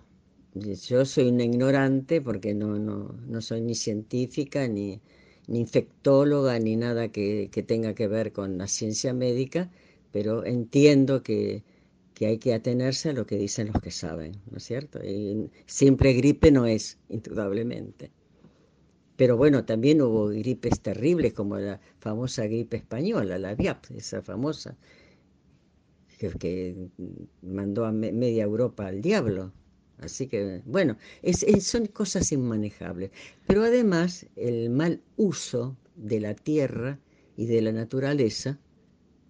yo 0.54 1.06
soy 1.06 1.30
una 1.30 1.43
ignorante 1.43 2.22
porque 2.22 2.54
no, 2.54 2.78
no, 2.78 3.15
no 3.28 3.41
soy 3.41 3.62
ni 3.62 3.74
científica, 3.74 4.67
ni, 4.67 5.02
ni 5.48 5.60
infectóloga, 5.60 6.60
ni 6.60 6.76
nada 6.76 7.08
que, 7.08 7.50
que, 7.52 7.63
tenga 7.63 7.96
que 7.96 8.08
ver 8.08 8.32
con 8.34 8.60
la 8.60 8.67
ciencia 8.67 9.13
médica, 9.13 9.72
pero 10.12 10.46
entiendo 10.46 11.24
que, 11.24 11.63
que 12.13 12.28
hay 12.28 12.38
que 12.38 12.54
atenerse 12.54 13.10
a 13.10 13.13
lo 13.13 13.26
que 13.26 13.38
dicen 13.38 13.72
los 13.74 13.82
que 13.82 13.89
saben, 13.91 14.34
¿no 14.52 14.58
es 14.58 14.63
cierto? 14.63 15.04
Y 15.04 15.50
simple 15.65 16.13
gripe 16.13 16.52
no 16.52 16.67
es, 16.67 17.00
indudablemente. 17.10 18.12
Pero 19.17 19.36
bueno, 19.36 19.65
también 19.65 20.01
hubo 20.01 20.27
gripes 20.27 20.80
terribles 20.80 21.34
como 21.34 21.58
la 21.58 21.82
famosa 21.99 22.45
gripe 22.45 22.77
española, 22.77 23.39
la 23.39 23.56
VIAP, 23.56 23.91
esa 23.95 24.21
famosa, 24.21 24.77
que, 26.19 26.89
mandó 27.41 27.86
a 27.86 27.91
media 27.91 28.43
Europa 28.43 28.86
al 28.86 29.01
diablo. 29.01 29.51
Así 29.97 30.27
que, 30.27 30.62
bueno, 30.65 30.97
son 31.60 31.88
cosas 31.88 32.32
inmanejables. 32.32 33.10
Pero 33.47 33.63
además, 33.63 34.27
el 34.36 34.69
mal 34.69 35.01
uso 35.17 35.75
de 35.95 36.19
la 36.19 36.36
tierra 36.36 36.99
y 37.36 37.47
de 37.47 37.63
la 37.63 37.71
naturaleza, 37.71 38.60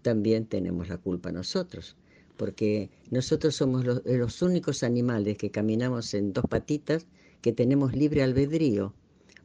también 0.02 0.48
tenemos 0.48 0.90
la 0.90 0.98
culpa 0.98 1.32
nosotros. 1.32 1.96
Porque 2.36 2.90
nosotros 3.10 3.56
somos 3.56 3.86
los, 3.86 4.02
los 4.06 4.42
únicos 4.42 4.84
animales 4.84 5.38
que 5.38 5.50
caminamos 5.50 6.14
en 6.14 6.34
dos 6.34 6.44
patitas 6.50 7.08
que 7.42 7.54
tenemos 7.54 7.96
libre 7.96 8.22
albedrío 8.22 8.94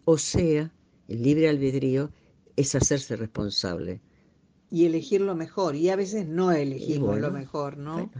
o 0.04 0.18
sea, 0.18 0.72
el 1.08 1.22
libre 1.22 1.48
albedrío 1.48 2.10
es 2.56 2.74
hacerse 2.74 3.16
responsable. 3.16 4.00
Y 4.70 4.86
elegir 4.86 5.20
lo 5.20 5.34
mejor, 5.34 5.76
y 5.76 5.90
a 5.90 5.96
veces 5.96 6.26
no 6.26 6.50
elegimos 6.52 7.18
lo 7.18 7.30
mejor, 7.30 7.76
¿no? 7.76 8.10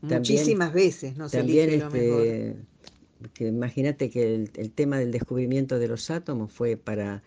Muchísimas 0.00 0.72
veces 0.72 1.16
no 1.16 1.28
se 1.28 1.40
elige 1.40 1.78
lo 1.78 1.86
este, 1.86 1.98
mejor. 1.98 3.32
Que 3.32 3.48
imagínate 3.48 4.10
que 4.10 4.34
el, 4.34 4.70
tema 4.72 4.98
del 4.98 5.10
descubrimiento 5.10 5.78
de 5.78 5.88
los 5.88 6.10
átomos 6.10 6.52
fue 6.52 6.76
para, 6.76 7.24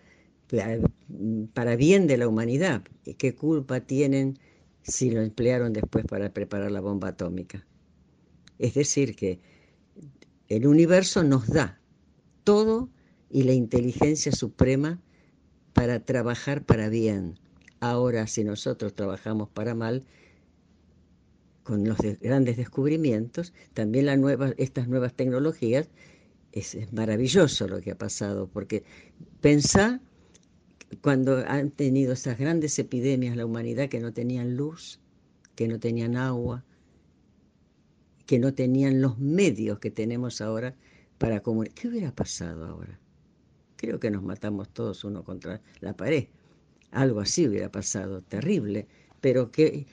para 1.52 1.76
bien 1.76 2.06
de 2.06 2.16
la 2.16 2.28
humanidad. 2.28 2.82
¿Qué 3.18 3.34
culpa 3.34 3.80
tienen 3.80 4.38
si 4.82 5.10
lo 5.10 5.20
emplearon 5.20 5.72
después 5.72 6.06
para 6.06 6.32
preparar 6.32 6.70
la 6.70 6.80
bomba 6.80 7.08
atómica? 7.08 7.66
Es 8.58 8.74
decir, 8.74 9.16
que 9.16 9.40
el 10.48 10.66
universo 10.66 11.22
nos 11.24 11.46
da 11.48 11.80
todo 12.44 12.88
y 13.32 13.44
la 13.44 13.54
inteligencia 13.54 14.30
suprema 14.30 15.00
para 15.72 16.00
trabajar 16.00 16.64
para 16.64 16.88
bien. 16.88 17.38
Ahora, 17.80 18.26
si 18.26 18.44
nosotros 18.44 18.94
trabajamos 18.94 19.48
para 19.48 19.74
mal, 19.74 20.04
con 21.62 21.84
los 21.84 21.96
grandes 22.20 22.56
descubrimientos, 22.56 23.52
también 23.72 24.08
estas 24.58 24.88
nuevas 24.88 25.14
tecnologías, 25.14 25.88
es, 26.52 26.76
maravilloso 26.92 27.66
lo 27.66 27.80
que 27.80 27.92
ha 27.92 27.98
pasado, 27.98 28.48
porque 28.48 28.84
pensá 29.40 30.00
cuando 31.00 31.38
han 31.46 31.70
tenido 31.70 32.12
esas 32.12 32.38
grandes 32.38 32.78
epidemias 32.78 33.36
la 33.36 33.46
humanidad 33.46 33.88
que 33.88 34.00
no 34.00 34.12
tenían 34.12 34.56
luz, 34.56 35.00
que 35.54 35.68
no 35.68 35.80
tenían 35.80 36.16
agua, 36.16 36.64
que 38.26 38.38
no 38.38 38.52
tenían 38.52 39.00
los 39.00 39.18
medios 39.18 39.78
que 39.78 39.90
tenemos 39.90 40.40
ahora 40.40 40.74
para 41.18 41.40
comunicar. 41.40 41.74
¿Qué 41.74 41.88
hubiera 41.88 42.14
pasado 42.14 42.66
ahora? 42.66 43.01
Creo 43.82 43.98
que 43.98 44.12
nos 44.12 44.22
matamos 44.22 44.68
todos 44.68 45.02
uno 45.02 45.24
contra 45.24 45.60
la 45.80 45.96
pared. 45.96 46.28
Algo 46.92 47.18
así 47.18 47.48
hubiera 47.48 47.68
pasado, 47.68 48.22
terrible, 48.22 48.86
pero 49.20 49.50
que 49.50 49.86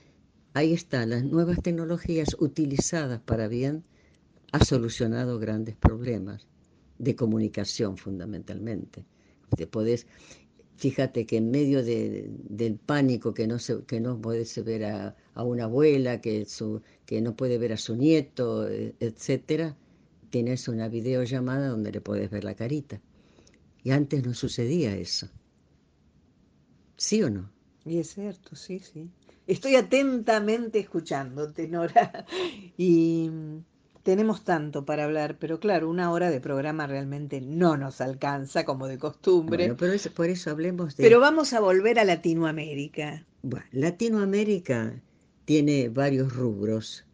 ahí 0.53 0.73
están 0.73 1.09
las 1.09 1.23
nuevas 1.23 1.63
tecnologías 1.63 2.35
utilizadas 2.39 3.19
para 3.21 3.47
bien, 3.47 3.83
ha 4.51 4.63
solucionado 4.63 5.39
grandes 5.39 5.75
problemas 5.75 6.47
de 6.99 7.15
comunicación 7.15 7.97
fundamentalmente. 7.97 9.05
Te 9.57 9.65
podés, 9.65 10.05
fíjate 10.75 11.25
que 11.25 11.37
en 11.37 11.49
medio 11.49 11.83
del 11.83 12.79
pánico 12.85 13.33
que 13.33 13.47
no, 13.47 13.57
se, 13.57 13.83
que 13.85 13.99
no 13.99 14.21
podés 14.21 14.63
ver 14.63 14.85
a, 14.85 15.15
una 15.35 15.63
abuela, 15.63 16.21
que, 16.21 16.45
su, 16.45 16.83
que 17.07 17.21
no 17.21 17.35
puede 17.35 17.57
ver 17.57 17.73
a 17.73 17.77
su 17.77 17.95
nieto, 17.95 18.69
e, 18.69 18.93
etcétera, 18.99 19.75
tienes 20.29 20.67
una 20.67 20.89
videollamada 20.89 21.69
donde 21.69 21.91
le 21.91 22.01
puedes 22.01 22.29
ver 22.29 22.43
la 22.43 22.53
carita. 22.53 23.01
Y 23.83 23.91
antes 23.91 24.25
no 24.25 24.33
sucedía 24.33 24.95
eso. 24.95 25.29
¿Sí 26.97 27.23
o 27.23 27.29
no? 27.29 27.49
Y 27.85 27.99
es 27.99 28.13
cierto, 28.13 28.55
sí, 28.55 28.79
sí. 28.79 29.09
Estoy 29.47 29.75
atentamente 29.75 30.79
escuchándote, 30.79 31.67
Nora. 31.67 32.25
Y 32.77 33.31
tenemos 34.03 34.43
tanto 34.43 34.85
para 34.85 35.05
hablar, 35.05 35.37
pero 35.39 35.59
claro, 35.59 35.89
una 35.89 36.11
hora 36.11 36.29
de 36.29 36.41
programa 36.41 36.87
realmente 36.87 37.41
no 37.41 37.77
nos 37.77 38.01
alcanza 38.01 38.65
como 38.65 38.87
de 38.87 38.97
costumbre. 38.97 39.65
Bueno, 39.65 39.77
pero 39.77 40.13
por 40.13 40.27
eso 40.27 40.51
hablemos 40.51 40.95
de... 40.95 41.03
Pero 41.03 41.19
vamos 41.19 41.53
a 41.53 41.59
volver 41.59 41.99
a 41.99 42.03
Latinoamérica. 42.03 43.25
Bueno, 43.41 43.65
Latinoamérica 43.71 45.01
tiene 45.45 45.89
varios 45.89 46.35
rubros. 46.35 47.05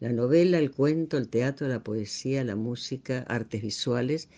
La 0.00 0.12
novela, 0.12 0.58
el 0.58 0.70
cuento, 0.70 1.18
el 1.18 1.28
teatro, 1.28 1.68
la 1.68 1.80
poesía, 1.80 2.42
la 2.44 2.56
música, 2.56 3.24
artes 3.28 3.62
visuales 3.62 4.28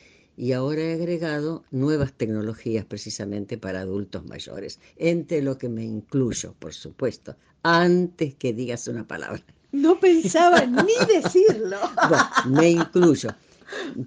y 0.42 0.54
ahora 0.54 0.82
he 0.82 0.94
agregado 0.94 1.62
nuevas 1.70 2.14
tecnologías 2.14 2.84
precisamente 2.84 3.58
para 3.58 3.82
adultos 3.82 4.24
mayores, 4.24 4.80
entre 4.96 5.40
lo 5.40 5.56
que 5.56 5.68
me 5.68 5.84
incluyo, 5.84 6.56
por 6.58 6.74
supuesto, 6.74 7.36
antes 7.62 8.34
que 8.34 8.52
digas 8.52 8.88
una 8.88 9.06
palabra. 9.06 9.44
No 9.70 10.00
pensaba 10.00 10.66
ni 10.66 10.94
decirlo. 11.06 11.76
me 12.50 12.70
incluyo, 12.70 13.30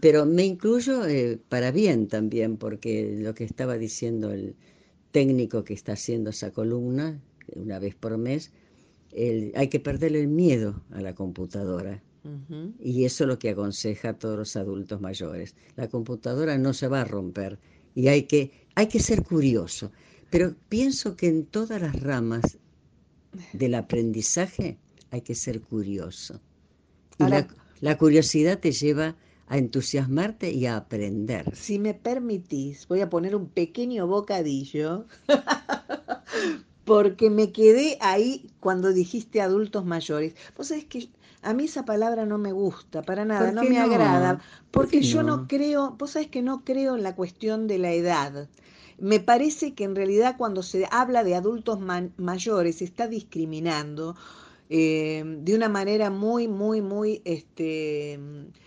pero 0.01 0.25
me 0.25 0.43
incluyo 0.43 1.05
eh, 1.05 1.39
para 1.47 1.71
bien 1.71 2.09
también, 2.09 2.57
porque 2.57 3.15
lo 3.17 3.33
que 3.33 3.45
estaba 3.45 3.77
diciendo 3.77 4.33
el, 4.33 4.57
técnico 5.13 5.63
que 5.63 5.73
está 5.73 5.93
haciendo 5.93 6.31
esa 6.31 6.51
columna 6.51 7.17
una 7.55 7.79
vez 7.79 7.95
por 7.95 8.17
mes, 8.17 8.51
hay 9.15 9.69
que 9.69 9.79
perderle 9.79 10.19
el 10.19 10.27
miedo 10.27 10.83
a 10.91 10.99
la 10.99 11.15
computadora. 11.15 12.03
Y 12.79 13.05
eso 13.05 13.23
es 13.23 13.27
lo 13.27 13.39
que 13.39 13.51
aconseja 13.51 14.09
a 14.09 14.13
todos 14.17 14.37
los 14.37 14.55
adultos 14.55 14.99
mayores. 14.99 15.55
La 15.75 15.87
computadora 15.87 16.57
no 16.57 16.73
se 16.73 16.87
va 16.87 17.01
a 17.01 17.05
romper 17.05 17.59
y 17.93 18.07
hay 18.07 18.23
que, 18.23 18.51
hay 18.75 18.87
que 18.87 18.99
ser 18.99 19.23
curioso. 19.23 19.91
Pero 20.29 20.55
pienso 20.69 21.15
que 21.15 21.27
en 21.27 21.45
todas 21.45 21.81
las 21.81 21.99
ramas 21.99 22.57
del 23.53 23.75
aprendizaje 23.75 24.77
hay 25.11 25.21
que 25.21 25.35
ser 25.35 25.61
curioso. 25.61 26.41
Y 27.17 27.23
la, 27.81 27.97
curiosidad 27.97 28.59
te 28.59 28.71
lleva 28.71 29.15
a 29.47 29.57
entusiasmarte 29.57 30.51
y 30.51 30.65
a 30.65 30.77
aprender. 30.77 31.55
Si 31.55 31.79
me 31.79 31.93
permitís, 31.93 32.87
voy 32.87 33.01
a 33.01 33.09
poner 33.09 33.35
un 33.35 33.47
pequeño 33.47 34.07
bocadillo, 34.07 35.05
porque 36.85 37.29
me 37.29 37.51
quedé 37.51 37.97
ahí 38.01 38.49
cuando 38.59 38.91
dijiste 38.91 39.41
adultos 39.41 39.85
mayores. 39.85 40.35
Vos 40.57 40.67
sabés 40.67 40.85
que 40.85 41.09
a 41.45 41.53
mí 41.53 41.65
esa 41.65 41.85
palabra 41.85 42.25
no 42.25 42.37
me 42.39 42.51
gusta, 42.51 43.03
para 43.03 43.23
nada, 43.23 43.51
no 43.51 43.63
me 43.63 43.79
agrada, 43.79 44.41
porque 44.71 45.01
yo 45.01 45.21
no? 45.21 45.47
creo, 45.47 45.95
vos 45.97 46.11
sabés 46.11 46.27
que 46.27 46.41
no 46.41 46.65
creo 46.65 46.95
en 46.95 47.03
la 47.03 47.15
cuestión 47.15 47.67
de 47.67 47.77
la 47.77 47.91
edad. 47.91 48.49
Me 48.97 49.19
parece 49.19 49.75
que 49.75 49.83
en 49.83 49.95
realidad 49.95 50.35
cuando 50.37 50.63
se 50.63 50.87
habla 50.89 51.23
de 51.23 51.35
adultos 51.35 51.79
mayores 52.17 52.77
se 52.77 52.85
está 52.85 53.07
discriminando 53.07 54.15
eh, 54.69 55.23
de 55.25 55.55
una 55.55 55.69
manera 55.69 56.09
muy, 56.09 56.47
muy, 56.47 56.81
muy... 56.81 57.21
Este... 57.23 58.19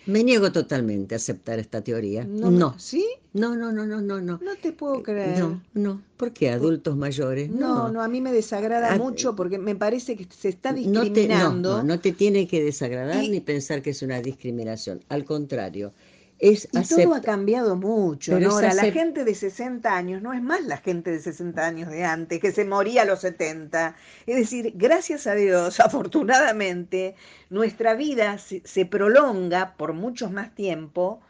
Me 0.07 0.23
niego 0.23 0.53
totalmente 0.53 1.15
a 1.15 1.17
aceptar 1.17 1.59
esta 1.59 1.83
teoría. 1.83 2.25
No. 2.25 2.79
¿Sí? 2.79 3.05
No, 3.33 3.57
no, 3.57 3.73
no, 3.73 3.87
no, 3.87 4.01
no, 4.01 4.21
no. 4.21 4.39
No 4.43 4.57
te 4.61 4.73
puedo 4.73 5.01
eh, 5.01 5.03
creer. 5.03 5.39
No, 5.39 5.63
no. 5.75 6.03
¿Por 6.17 6.33
qué? 6.33 6.51
¿Adultos 6.51 6.97
mayores? 6.97 7.51
No, 7.51 7.91
no, 7.91 8.03
a 8.03 8.09
mí 8.09 8.21
me 8.21 8.33
desagrada 8.33 8.95
ah, 8.95 8.99
mucho 8.99 9.37
porque 9.37 9.59
me 9.59 9.77
parece 9.77 10.17
que 10.17 10.27
se 10.31 10.49
está 10.49 10.73
discriminando. 10.73 11.79
No, 11.79 11.83
no, 11.83 12.01
te 12.01 12.13
tiene 12.13 12.47
que 12.47 12.63
desagradar 12.63 13.23
ni 13.29 13.41
pensar 13.41 13.83
que 13.83 13.91
es 13.91 14.03
una 14.03 14.21
discriminación. 14.21 15.05
Al 15.09 15.25
contrario, 15.25 15.93
y 16.41 16.57
todo 16.89 17.15
ha 17.15 17.21
cambiado 17.21 17.75
mucho, 17.75 18.37
Ahora, 18.37 18.73
la 18.73 18.93
gente 18.93 19.25
de 19.25 19.35
60 19.35 19.93
años 19.93 20.23
no 20.23 20.33
es 20.33 20.41
más 20.41 20.65
la 20.65 20.77
gente 20.77 21.11
de 21.11 21.19
60 21.19 21.67
años 21.67 21.91
de 21.91 22.05
antes, 22.05 22.39
que 22.39 22.53
se 22.53 22.65
moría 22.65 23.03
a 23.03 23.05
los 23.05 23.21
70. 23.21 23.97
Es 24.27 24.37
decir, 24.37 24.73
gracias 24.77 25.27
a 25.27 25.35
Dios, 25.35 25.81
afortunadamente, 25.81 27.17
nuestra 27.51 27.95
vida 27.95 28.39
se, 28.39 28.87
prolonga 28.87 29.75
por 29.77 29.95
mucho 29.95 30.31
más 30.31 30.55
tiempo. 30.55 31.21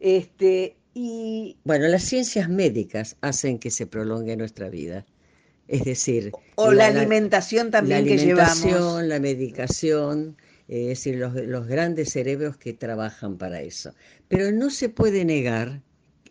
Este, 0.00 0.76
y... 0.94 1.56
Bueno, 1.64 1.86
las 1.86 2.02
ciencias 2.02 2.48
médicas 2.48 3.16
hacen 3.20 3.58
que 3.60 3.70
se 3.70 3.86
prolongue 3.86 4.36
nuestra 4.36 4.68
vida. 4.68 5.06
Es 5.68 5.84
decir... 5.84 6.32
O 6.56 6.72
la, 6.72 6.86
alimentación 6.86 7.70
también 7.70 8.04
la 8.04 8.12
alimentación, 8.12 8.62
que 8.62 8.68
llevamos. 8.70 9.02
La 9.04 9.20
medicación, 9.20 10.36
es 10.68 10.86
decir, 10.88 11.16
los, 11.16 11.34
los 11.34 11.66
grandes 11.66 12.10
cerebros 12.10 12.56
que 12.56 12.72
trabajan 12.72 13.38
para 13.38 13.60
eso. 13.60 13.94
Pero 14.28 14.52
no 14.52 14.70
se 14.70 14.88
puede 14.88 15.24
negar 15.24 15.82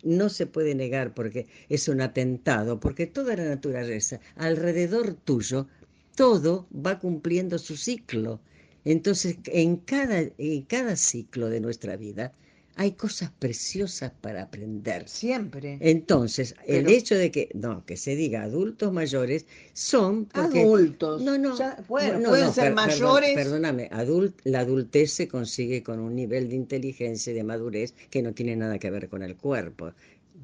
no 0.06 0.28
se 0.28 0.46
puede 0.46 0.74
negar 0.74 1.14
porque 1.14 1.46
es 1.68 1.88
un 1.88 2.00
atentado, 2.00 2.78
porque 2.80 3.06
toda 3.06 3.36
la 3.36 3.44
naturaleza 3.44 4.20
alrededor 4.36 5.14
tuyo, 5.14 5.66
todo 6.14 6.68
va 6.74 6.98
cumpliendo 6.98 7.58
su 7.58 7.76
ciclo. 7.76 8.40
Entonces, 8.84 9.38
en 9.46 9.76
cada, 9.76 10.20
en 10.38 10.62
cada 10.62 10.96
ciclo 10.96 11.50
de 11.50 11.60
nuestra 11.60 11.96
vida, 11.96 12.32
hay 12.78 12.92
cosas 12.92 13.30
preciosas 13.38 14.12
para 14.20 14.42
aprender. 14.42 15.08
Siempre. 15.08 15.78
Entonces, 15.80 16.54
el 16.66 16.88
hecho 16.88 17.14
de 17.14 17.30
que, 17.30 17.48
no, 17.54 17.84
que 17.86 17.96
se 17.96 18.14
diga 18.14 18.42
adultos 18.42 18.92
mayores, 18.92 19.46
son 19.72 20.28
adultos. 20.34 21.22
No, 21.22 21.38
no, 21.38 21.56
pueden 21.88 22.52
ser 22.52 22.74
mayores. 22.74 23.34
perdóname, 23.34 23.88
adult, 23.90 24.38
la 24.44 24.60
adultez 24.60 25.10
se 25.12 25.26
consigue 25.26 25.82
con 25.82 26.00
un 26.00 26.14
nivel 26.14 26.50
de 26.50 26.56
inteligencia 26.56 27.32
y 27.32 27.34
de 27.34 27.44
madurez 27.44 27.94
que 28.10 28.20
no 28.20 28.34
tiene 28.34 28.54
nada 28.56 28.78
que 28.78 28.90
ver 28.90 29.08
con 29.08 29.22
el 29.22 29.36
cuerpo. 29.36 29.92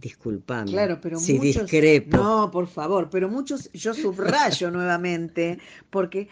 Disculpame. 0.00 0.70
Claro, 0.70 0.98
pero 1.02 1.18
si 1.18 1.34
muchos, 1.34 1.62
discrepo. 1.62 2.16
No, 2.16 2.50
por 2.50 2.66
favor, 2.66 3.10
pero 3.10 3.28
muchos, 3.28 3.70
yo 3.74 3.92
subrayo 3.92 4.70
nuevamente, 4.72 5.58
porque 5.90 6.28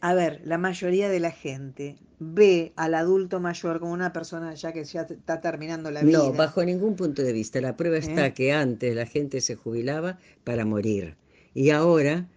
a 0.00 0.12
ver, 0.14 0.42
la 0.44 0.58
mayoría 0.58 1.08
de 1.08 1.18
la 1.18 1.30
gente 1.30 1.96
ve 2.32 2.72
al 2.76 2.94
adulto 2.94 3.40
mayor 3.40 3.80
como 3.80 3.92
una 3.92 4.12
persona 4.12 4.54
ya 4.54 4.72
que 4.72 4.84
ya 4.84 5.02
está 5.02 5.40
terminando 5.40 5.90
la 5.90 6.02
vida. 6.02 6.18
No, 6.18 6.32
bajo 6.32 6.64
ningún 6.64 6.96
punto 6.96 7.22
de 7.22 7.32
vista. 7.32 7.60
La 7.60 7.76
prueba 7.76 7.98
está 7.98 8.26
¿Eh? 8.26 8.34
que 8.34 8.52
antes 8.52 8.94
la 8.94 9.06
gente 9.06 9.40
se 9.40 9.56
jubilaba 9.56 10.18
para 10.44 10.64
morir 10.64 11.16
y 11.54 11.70
ahora 11.70 12.28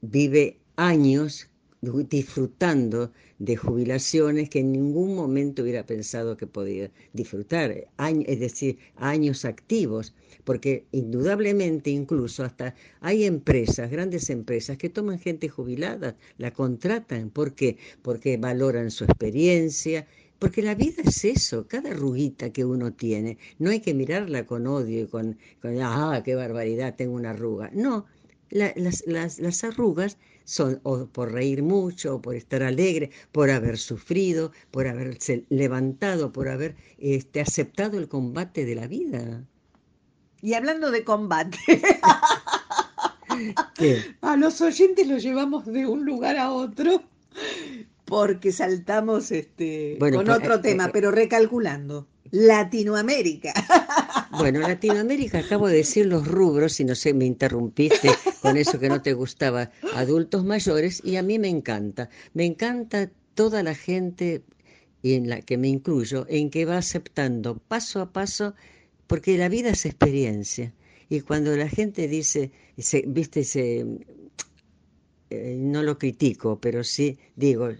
vive 0.00 0.58
años 0.76 1.49
disfrutando 1.80 3.10
de 3.38 3.56
jubilaciones 3.56 4.50
que 4.50 4.60
en 4.60 4.72
ningún 4.72 5.14
momento 5.14 5.62
hubiera 5.62 5.86
pensado 5.86 6.36
que 6.36 6.46
podía 6.46 6.90
disfrutar, 7.14 7.88
es 8.26 8.40
decir, 8.40 8.78
años 8.96 9.46
activos, 9.46 10.14
porque 10.44 10.84
indudablemente 10.92 11.90
incluso 11.90 12.44
hasta 12.44 12.74
hay 13.00 13.24
empresas, 13.24 13.90
grandes 13.90 14.28
empresas, 14.28 14.76
que 14.76 14.90
toman 14.90 15.18
gente 15.18 15.48
jubilada, 15.48 16.16
la 16.36 16.52
contratan, 16.52 17.30
¿por 17.30 17.54
qué? 17.54 17.78
Porque 18.02 18.36
valoran 18.36 18.90
su 18.90 19.04
experiencia, 19.04 20.06
porque 20.38 20.62
la 20.62 20.74
vida 20.74 21.02
es 21.04 21.24
eso, 21.24 21.66
cada 21.66 21.90
arruguita 21.90 22.50
que 22.50 22.64
uno 22.64 22.92
tiene, 22.92 23.38
no 23.58 23.70
hay 23.70 23.80
que 23.80 23.94
mirarla 23.94 24.46
con 24.46 24.66
odio 24.66 25.02
y 25.02 25.06
con, 25.06 25.38
ah, 25.82 26.20
qué 26.24 26.34
barbaridad, 26.34 26.94
tengo 26.96 27.14
una 27.14 27.30
arruga. 27.30 27.70
No, 27.72 28.06
las, 28.50 28.74
las, 29.06 29.38
las 29.38 29.64
arrugas 29.64 30.18
son 30.44 30.80
o 30.82 31.06
por 31.06 31.32
reír 31.32 31.62
mucho, 31.62 32.16
o 32.16 32.22
por 32.22 32.34
estar 32.34 32.62
alegre, 32.62 33.10
por 33.32 33.50
haber 33.50 33.78
sufrido, 33.78 34.52
por 34.70 34.86
haberse 34.86 35.44
levantado, 35.48 36.32
por 36.32 36.48
haber 36.48 36.76
este, 36.98 37.40
aceptado 37.40 37.98
el 37.98 38.08
combate 38.08 38.64
de 38.64 38.74
la 38.74 38.86
vida. 38.86 39.44
Y 40.42 40.54
hablando 40.54 40.90
de 40.90 41.04
combate, 41.04 41.58
a 44.22 44.36
los 44.36 44.60
oyentes 44.60 45.06
los 45.06 45.22
llevamos 45.22 45.66
de 45.66 45.86
un 45.86 46.04
lugar 46.04 46.36
a 46.36 46.50
otro 46.50 47.02
porque 48.10 48.50
saltamos 48.50 49.30
este, 49.30 49.96
con 49.98 50.28
otro 50.28 50.56
eh, 50.56 50.58
tema, 50.58 50.86
eh, 50.86 50.90
pero 50.92 51.12
recalculando. 51.12 52.08
Latinoamérica. 52.30 53.52
Bueno, 54.38 54.60
Latinoamérica, 54.60 55.40
acabo 55.40 55.66
de 55.66 55.78
decir 55.78 56.06
los 56.06 56.26
rubros, 56.26 56.78
y 56.80 56.84
no 56.84 56.94
sé, 56.94 57.12
me 57.12 57.26
interrumpiste 57.26 58.10
con 58.40 58.56
eso 58.56 58.78
que 58.78 58.88
no 58.88 59.02
te 59.02 59.12
gustaba, 59.12 59.70
adultos 59.94 60.44
mayores, 60.44 61.02
y 61.04 61.16
a 61.16 61.22
mí 61.22 61.38
me 61.38 61.48
encanta. 61.48 62.08
Me 62.32 62.46
encanta 62.46 63.10
toda 63.34 63.62
la 63.62 63.74
gente, 63.74 64.42
en 65.02 65.28
la 65.28 65.42
que 65.42 65.58
me 65.58 65.68
incluyo, 65.68 66.26
en 66.28 66.48
que 66.48 66.64
va 66.64 66.78
aceptando 66.78 67.58
paso 67.58 68.00
a 68.00 68.12
paso, 68.12 68.54
porque 69.08 69.36
la 69.36 69.48
vida 69.48 69.70
es 69.70 69.84
experiencia. 69.84 70.72
Y 71.08 71.20
cuando 71.22 71.56
la 71.56 71.68
gente 71.68 72.06
dice, 72.06 72.52
se, 72.78 73.04
viste, 73.06 73.42
se, 73.44 73.84
eh, 75.30 75.56
no 75.58 75.82
lo 75.82 75.98
critico, 75.98 76.60
pero 76.60 76.84
sí 76.84 77.18
digo, 77.36 77.70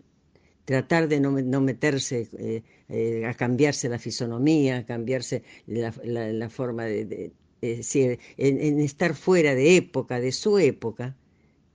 tratar 0.71 1.09
de 1.09 1.19
no, 1.19 1.61
meterse 1.61 2.29
eh, 2.39 2.63
eh, 2.89 3.27
a 3.27 3.35
cambiarse 3.35 3.89
la 3.89 3.99
fisonomía, 3.99 4.79
a 4.79 4.87
cambiarse 4.87 5.43
la, 5.67 6.49
forma 6.49 6.85
de, 6.85 7.33
decir, 7.61 8.21
en, 8.37 8.79
estar 8.79 9.17
fuera 9.17 9.57
de 9.57 9.77
época, 9.77 10.21
de 10.21 10.31
su 10.31 10.61
época. 10.61 11.17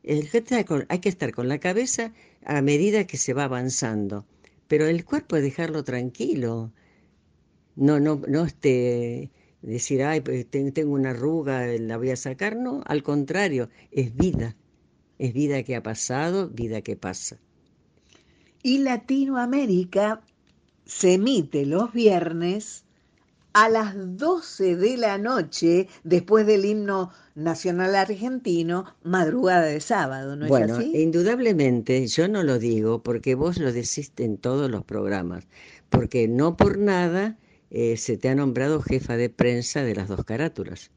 hay 0.08 1.00
que 1.00 1.10
estar 1.10 1.34
con 1.34 1.50
la 1.50 1.60
cabeza 1.60 2.14
a 2.46 2.62
medida 2.62 3.06
que 3.06 3.18
se 3.18 3.34
va 3.34 3.44
avanzando, 3.44 4.26
pero 4.70 4.88
el 4.88 5.04
cuerpo 5.04 5.36
dejarlo 5.36 5.84
tranquilo. 5.84 6.72
No, 7.76 8.00
no, 8.00 8.22
no 8.30 8.48
decir, 9.62 10.04
ay, 10.04 10.22
pues, 10.22 10.48
tengo 10.50 10.94
una 10.94 11.10
arruga, 11.10 11.68
la 11.68 11.98
voy 11.98 12.12
a 12.12 12.16
sacar. 12.16 12.56
No, 12.56 12.82
al 12.86 13.04
contrario, 13.04 13.70
es 13.92 14.16
vida. 14.16 14.56
Es 15.20 15.34
vida 15.34 15.64
que 15.64 15.76
ha 15.76 15.84
pasado, 15.84 16.48
vida 16.48 16.82
que 16.82 16.96
pasa 16.96 17.38
y 18.66 18.80
Latinoamérica 18.80 20.22
se 20.88 21.14
emite 21.14 21.68
los 21.68 21.94
viernes 21.94 22.84
a 23.54 23.70
las 23.70 23.94
12 23.96 24.76
de 24.76 24.98
la 24.98 25.20
noche 25.20 25.88
después 26.04 26.48
del 26.48 26.66
himno 26.66 27.12
nacional 27.36 27.96
argentino, 27.96 28.86
madrugada 29.04 29.68
de 29.68 29.80
sábado, 29.82 30.36
¿no 30.36 30.48
bueno, 30.48 30.74
es 30.74 30.80
así? 30.80 30.98
indudablemente, 30.98 32.08
yo 32.08 32.28
no 32.28 32.42
lo 32.42 32.58
digo 32.58 33.04
porque 33.04 33.36
vos 33.36 33.60
lo 33.60 33.72
decís 33.72 34.12
en 34.18 34.38
todos 34.38 34.72
los 34.72 34.84
programas, 34.84 35.46
porque 35.92 36.28
no 36.28 36.58
por 36.58 36.80
nada 36.80 37.38
eh, 37.70 37.98
se 37.98 38.18
te 38.18 38.30
ha 38.30 38.36
nombrado 38.36 38.82
jefa 38.82 39.16
de 39.16 39.30
prensa 39.30 39.84
de 39.84 39.94
las 39.94 40.08
dos 40.08 40.26
carátulas. 40.26 40.90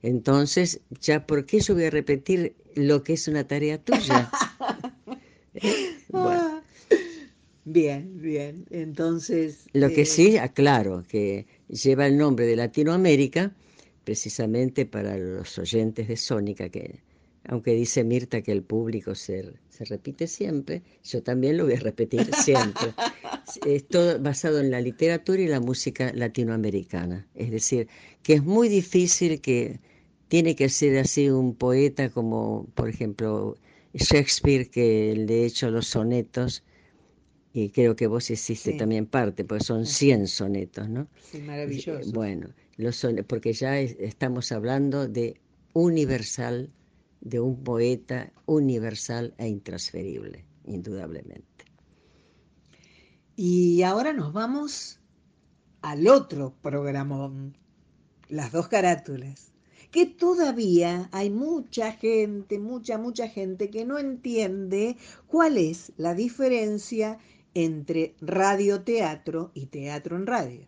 Entonces, 0.00 0.80
ya, 1.00 1.26
¿por 1.26 1.44
qué 1.44 1.58
yo 1.58 1.74
voy 1.74 1.86
a 1.86 1.90
repetir 1.90 2.54
lo 2.76 3.02
que 3.02 3.14
es 3.14 3.26
una 3.26 3.48
tarea 3.48 3.78
tuya? 3.78 4.30
bueno. 6.10 6.55
Bien, 7.66 8.20
bien. 8.22 8.64
Entonces. 8.70 9.66
Lo 9.72 9.90
que 9.90 10.06
sí, 10.06 10.38
aclaro, 10.38 11.02
que 11.08 11.46
lleva 11.68 12.06
el 12.06 12.16
nombre 12.16 12.46
de 12.46 12.56
Latinoamérica, 12.56 13.52
precisamente 14.04 14.86
para 14.86 15.18
los 15.18 15.58
oyentes 15.58 16.06
de 16.06 16.16
Sónica 16.16 16.68
que 16.68 17.00
aunque 17.48 17.72
dice 17.74 18.02
Mirta 18.02 18.42
que 18.42 18.52
el 18.52 18.62
público 18.62 19.14
se, 19.14 19.52
se 19.68 19.84
repite 19.84 20.26
siempre, 20.26 20.82
yo 21.04 21.22
también 21.22 21.56
lo 21.56 21.64
voy 21.64 21.74
a 21.74 21.80
repetir 21.80 22.26
siempre. 22.44 22.92
es 23.66 23.86
todo 23.86 24.18
basado 24.20 24.60
en 24.60 24.70
la 24.70 24.80
literatura 24.80 25.40
y 25.40 25.46
la 25.46 25.60
música 25.60 26.12
latinoamericana. 26.14 27.26
Es 27.34 27.50
decir, 27.50 27.88
que 28.22 28.34
es 28.34 28.44
muy 28.44 28.68
difícil 28.68 29.40
que 29.40 29.80
tiene 30.28 30.56
que 30.56 30.68
ser 30.68 30.98
así 30.98 31.30
un 31.30 31.54
poeta 31.54 32.10
como, 32.10 32.66
por 32.74 32.88
ejemplo, 32.88 33.56
Shakespeare, 33.94 34.68
que 34.68 35.14
de 35.26 35.46
hecho 35.46 35.70
los 35.70 35.86
sonetos, 35.86 36.64
y 37.56 37.70
creo 37.70 37.96
que 37.96 38.06
vos 38.06 38.30
hiciste 38.30 38.74
también 38.74 39.06
parte, 39.06 39.42
porque 39.42 39.64
son 39.64 39.86
100 39.86 40.28
sonetos, 40.28 40.90
¿no? 40.90 41.08
Sí, 41.22 41.38
maravilloso. 41.38 42.12
Bueno, 42.12 42.50
los 42.76 42.96
son, 42.96 43.24
porque 43.26 43.54
ya 43.54 43.80
estamos 43.80 44.52
hablando 44.52 45.08
de 45.08 45.40
universal, 45.72 46.70
de 47.22 47.40
un 47.40 47.64
poeta 47.64 48.30
universal 48.44 49.34
e 49.38 49.48
intransferible, 49.48 50.44
indudablemente. 50.66 51.64
Y 53.36 53.82
ahora 53.82 54.12
nos 54.12 54.34
vamos 54.34 55.00
al 55.80 56.08
otro 56.08 56.54
programa, 56.60 57.32
las 58.28 58.52
dos 58.52 58.68
carátulas 58.68 59.52
que 59.90 60.04
todavía 60.04 61.08
hay 61.10 61.30
mucha 61.30 61.92
gente, 61.92 62.58
mucha, 62.58 62.98
mucha 62.98 63.28
gente 63.28 63.70
que 63.70 63.86
no 63.86 63.98
entiende 63.98 64.98
cuál 65.26 65.56
es 65.56 65.92
la 65.96 66.12
diferencia 66.12 67.18
entre 67.56 68.14
radioteatro 68.20 69.50
y 69.54 69.66
teatro 69.66 70.16
en 70.16 70.26
radio. 70.26 70.66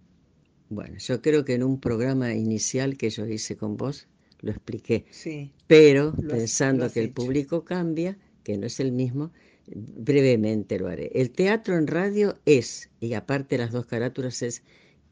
Bueno, 0.70 0.97
yo 0.97 1.20
creo 1.20 1.45
que 1.45 1.53
en 1.53 1.62
un 1.62 1.78
programa 1.78 2.32
inicial 2.32 2.97
que 2.97 3.11
yo 3.11 3.26
hice 3.26 3.59
con 3.59 3.76
vos 3.76 4.07
lo 4.41 4.53
expliqué. 4.53 5.05
Sí. 5.11 5.53
Pero 5.66 6.14
pensando 6.14 6.91
que 6.91 7.01
el 7.01 7.11
público 7.11 7.62
cambia, 7.62 8.16
que 8.43 8.57
no 8.57 8.66
es 8.66 8.80
el 8.80 8.93
mismo, 8.93 9.32
brevemente 9.66 10.78
lo 10.78 10.89
haré. 10.89 11.11
El 11.14 11.30
teatro 11.30 11.76
en 11.76 11.89
radio 11.89 12.39
es, 12.47 12.89
y 13.01 13.12
aparte 13.12 13.59
las 13.59 13.70
dos 13.70 13.84
carátulas, 13.84 14.41
es 14.41 14.62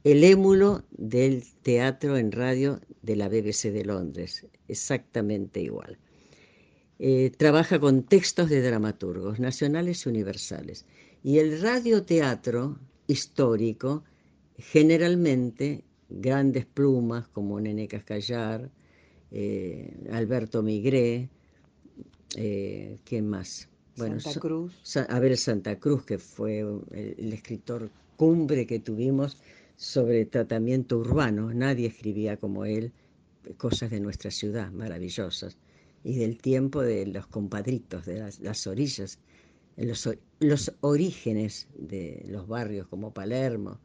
el 0.02 0.24
émulo 0.24 0.82
del 0.92 1.44
teatro 1.60 2.16
en 2.16 2.32
radio 2.32 2.80
de 3.02 3.16
la 3.16 3.28
BBC 3.28 3.70
de 3.70 3.84
Londres, 3.84 4.46
exactamente 4.66 5.60
igual. 5.60 5.98
Eh, 6.98 7.30
trabaja 7.36 7.78
con 7.78 8.04
textos 8.04 8.48
de 8.48 8.62
dramaturgos 8.62 9.38
nacionales 9.38 10.06
y 10.06 10.08
universales. 10.08 10.86
Y 11.22 11.38
el 11.38 11.60
radioteatro 11.60 12.78
histórico, 13.06 14.04
generalmente 14.58 15.82
grandes 16.08 16.66
plumas 16.66 17.28
como 17.28 17.60
Nene 17.60 17.88
Cascallar, 17.88 18.70
eh, 19.32 19.92
Alberto 20.12 20.62
Migré, 20.62 21.28
eh, 22.36 22.98
¿quién 23.04 23.28
más? 23.28 23.68
Bueno, 23.96 24.20
Santa 24.20 24.40
Cruz. 24.40 24.96
a 24.96 25.18
ver, 25.18 25.36
Santa 25.36 25.78
Cruz, 25.78 26.04
que 26.04 26.18
fue 26.18 26.60
el 26.60 27.32
escritor 27.32 27.90
cumbre 28.16 28.66
que 28.66 28.78
tuvimos 28.78 29.38
sobre 29.76 30.26
tratamiento 30.26 30.98
urbano. 30.98 31.52
Nadie 31.52 31.88
escribía 31.88 32.36
como 32.36 32.64
él 32.64 32.92
cosas 33.56 33.90
de 33.90 34.00
nuestra 34.00 34.30
ciudad 34.30 34.70
maravillosas 34.72 35.56
y 36.02 36.16
del 36.16 36.38
tiempo 36.38 36.82
de 36.82 37.06
los 37.06 37.26
compadritos, 37.26 38.06
de 38.06 38.30
las, 38.40 38.66
orillas, 38.66 39.18
los, 39.76 40.08
los, 40.40 40.72
orígenes 40.80 41.68
de 41.76 42.24
los 42.28 42.48
barrios 42.48 42.86
como 42.86 43.12
Palermo, 43.12 43.78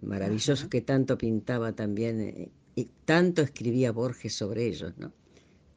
maravilloso 0.00 0.68
que 0.68 0.80
tanto 0.80 1.18
pintaba 1.18 1.72
también 1.72 2.20
eh, 2.20 2.50
y 2.76 2.88
tanto 3.04 3.42
escribía 3.42 3.90
Borges 3.90 4.34
sobre 4.34 4.66
ellos, 4.66 4.92
¿no? 4.98 5.12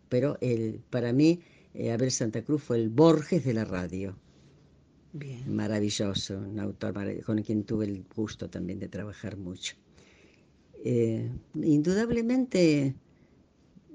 Pero 0.10 0.38
el, 0.42 0.82
para 0.90 1.14
mí, 1.14 1.42
eh, 1.74 1.92
Abel 1.92 2.12
Santa 2.12 2.44
Cruz 2.44 2.64
fue 2.64 2.78
el 2.78 2.90
Borges 2.90 3.44
de 3.44 3.54
la 3.54 3.66
radio. 3.66 4.16
Maravilloso, 5.46 6.38
un 6.38 6.58
autor 6.60 6.94
con 7.24 7.42
quien 7.42 7.66
tuve 7.66 7.86
el 7.86 8.06
gusto 8.16 8.50
también 8.50 8.80
de 8.80 8.88
trabajar 8.88 9.36
mucho. 9.36 9.76
Eh, 10.86 11.30
indudablemente, 11.56 12.96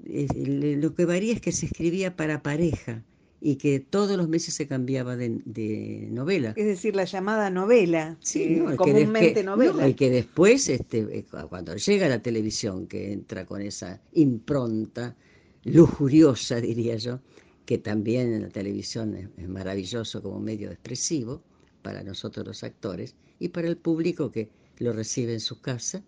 lo 0.05 0.93
que 0.93 1.05
varía 1.05 1.33
es 1.33 1.41
que 1.41 1.51
se 1.51 1.65
escribía 1.65 2.15
para 2.15 2.43
pareja 2.43 3.03
y 3.39 3.57
que 3.57 3.79
todos 3.79 4.17
los 4.17 4.27
meses 4.27 4.55
se 4.55 4.67
cambiaba 4.67 5.15
de, 5.15 6.07
novela. 6.09 6.53
Es 6.55 6.65
decir, 6.65 6.95
la 6.95 7.05
llamada 7.05 7.49
novela, 7.49 8.17
sí, 8.19 8.59
comúnmente 8.75 9.43
novela. 9.43 9.87
y 9.87 9.93
que 9.93 10.09
después, 10.09 10.69
este, 10.69 10.99
eh, 10.99 11.25
cuando 11.49 11.75
llega 11.75 12.07
a 12.07 12.09
la 12.09 12.21
televisión, 12.21 12.87
que 12.87 13.13
entra 13.13 13.45
con 13.45 13.61
esa 13.61 14.01
impronta 14.13 15.15
lujuriosa, 15.63 16.55
diría 16.61 16.95
yo, 16.95 17.19
que 17.65 17.77
también 17.77 18.33
en 18.33 18.41
la 18.43 18.49
televisión 18.49 19.13
es, 19.13 19.49
maravilloso 19.49 20.23
como 20.23 20.39
medio 20.39 20.71
expresivo 20.71 21.43
para 21.81 22.01
nosotros 22.01 22.47
los 22.47 22.63
actores 22.63 23.15
y 23.39 23.49
para 23.49 23.67
el 23.67 23.77
público 23.77 24.31
que 24.31 24.49
lo 24.79 24.93
recibe 24.93 25.33
en 25.33 25.41
su 25.41 25.61
casa. 25.61 26.03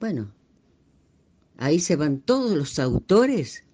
Bueno, 0.00 0.32
ahí 1.56 1.78
se 1.78 1.96
van 1.96 2.20
todos 2.20 2.56
los 2.56 2.78
autores, 2.78 3.64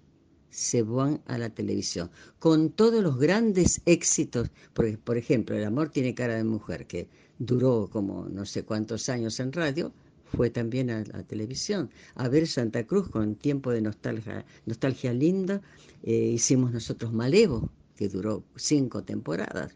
se 0.53 0.83
van 0.83 1.21
a 1.25 1.37
la 1.39 1.49
televisión, 1.49 2.11
con 2.39 2.69
todos 2.69 3.03
los 3.03 3.17
grandes 3.17 3.81
éxitos, 3.85 4.51
porque, 4.73 4.97
por 4.97 5.17
ejemplo, 5.17 5.55
El 5.57 5.65
amor 5.65 5.89
tiene 5.89 6.13
cara 6.13 6.35
de 6.35 6.43
mujer, 6.43 6.85
que 6.85 7.09
duró 7.39 7.89
como 7.91 8.29
no 8.29 8.45
sé 8.45 8.63
cuántos 8.63 9.09
años 9.09 9.39
en 9.39 9.51
radio, 9.51 9.91
fue 10.25 10.51
también 10.51 10.91
a 10.91 11.03
la 11.05 11.23
televisión. 11.23 11.89
A 12.15 12.27
ver 12.27 12.47
Santa 12.47 12.85
Cruz 12.85 13.09
con 13.09 13.35
tiempo 13.35 13.71
de 13.71 13.81
nostalgia, 13.81 14.45
nostalgia 14.65 15.11
linda, 15.13 15.61
eh, 16.03 16.31
hicimos 16.33 16.71
nosotros 16.71 17.11
Malevo, 17.13 17.71
que 17.95 18.07
duró 18.07 18.43
cinco 18.55 19.03
temporadas, 19.03 19.75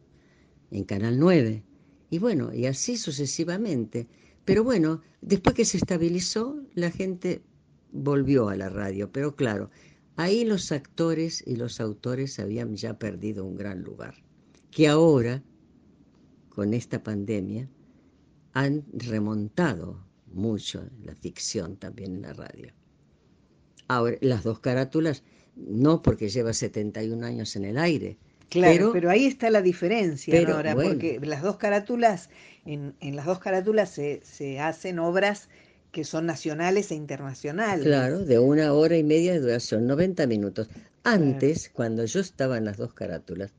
en 0.71 0.83
Canal 0.83 1.19
9. 1.19 1.63
Y 2.11 2.19
bueno, 2.19 2.53
y 2.53 2.67
así 2.67 2.97
sucesivamente. 2.97 4.07
Pero 4.45 4.63
bueno, 4.63 5.01
después 5.21 5.55
que 5.55 5.65
se 5.65 5.77
estabilizó, 5.77 6.59
la 6.75 6.91
gente 6.91 7.41
volvió 7.91 8.49
a 8.49 8.55
la 8.55 8.69
radio. 8.69 9.11
Pero 9.11 9.35
claro, 9.35 9.69
ahí 10.17 10.43
los 10.43 10.71
actores 10.71 11.43
y 11.45 11.55
los 11.55 11.79
autores 11.79 12.39
habían 12.39 12.75
ya 12.75 12.99
perdido 12.99 13.45
un 13.45 13.55
gran 13.55 13.81
lugar. 13.81 14.15
Que 14.71 14.87
ahora, 14.87 15.41
con 16.49 16.73
esta 16.73 17.01
pandemia, 17.01 17.69
han 18.53 18.83
remontado 18.91 20.03
mucho 20.33 20.83
la 21.03 21.15
ficción 21.15 21.77
también 21.77 22.15
en 22.15 22.21
la 22.23 22.33
radio. 22.33 22.73
Ahora, 23.87 24.17
las 24.21 24.43
dos 24.43 24.59
carátulas, 24.59 25.23
no 25.55 26.01
porque 26.01 26.29
lleva 26.29 26.51
71 26.51 27.25
años 27.25 27.55
en 27.55 27.65
el 27.65 27.77
aire. 27.77 28.17
Claro, 28.49 28.91
pero, 28.93 29.09
ahí 29.09 29.25
está 29.25 29.49
la 29.49 29.61
diferencia 29.61 30.39
ahora, 30.47 30.73
porque 30.73 31.19
las 31.21 31.41
dos 31.41 31.57
carátulas, 31.57 32.29
en, 32.65 32.95
en 33.01 33.15
las 33.15 33.25
dos 33.25 33.39
carátulas 33.39 33.89
se, 33.89 34.21
se 34.23 34.59
hacen 34.59 34.99
obras 34.99 35.49
que 35.91 36.03
son 36.03 36.25
nacionales 36.25 36.91
e 36.91 36.95
internacionales. 36.95 37.85
Claro, 37.85 38.19
de 38.19 38.39
una 38.39 38.73
hora 38.73 38.97
y 38.97 39.03
media 39.03 39.33
de 39.33 39.39
duración, 39.39 39.87
90 39.87 40.27
minutos. 40.27 40.69
Antes, 41.03 41.69
cuando 41.69 42.05
yo 42.05 42.19
estaba 42.19 42.57
en 42.57 42.65
las 42.65 42.77
dos 42.77 42.93
carátulas, 42.93 43.53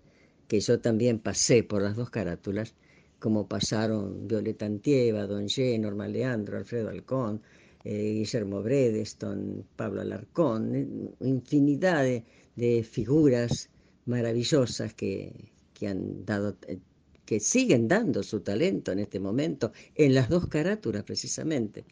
que 0.47 0.61
yo 0.61 0.81
también 0.81 1.19
pasé 1.19 1.63
por 1.63 1.83
las 1.83 1.97
dos 1.97 2.11
carátulas, 2.11 2.75
como 3.19 3.49
pasaron 3.49 4.29
Violeta 4.29 4.67
Antieva, 4.67 5.27
Don 5.27 5.47
G, 5.47 5.79
Norma 5.81 6.09
Leandro, 6.09 6.59
Alfredo 6.59 6.89
Alcón, 6.89 7.43
eh, 7.85 8.13
Guillermo 8.15 8.63
Bredeston, 8.63 9.65
Pablo 9.77 10.01
Alarcón, 10.01 10.75
eh, 10.75 10.87
infinidad 11.21 12.05
de, 12.05 12.83
figuras 12.83 13.71
maravillosas 14.07 14.95
que, 14.95 15.33
que, 15.75 15.89
han 15.89 16.25
dado, 16.25 16.57
eh, 16.67 16.79
que 17.25 17.41
siguen 17.41 17.89
dando 17.89 18.23
su 18.23 18.41
talento 18.41 18.93
en 18.93 18.99
este 19.01 19.21
momento, 19.21 19.73
en 19.95 20.15
las 20.15 20.29
dos 20.29 20.49
carátulas 20.49 21.05
precisamente. 21.05 21.85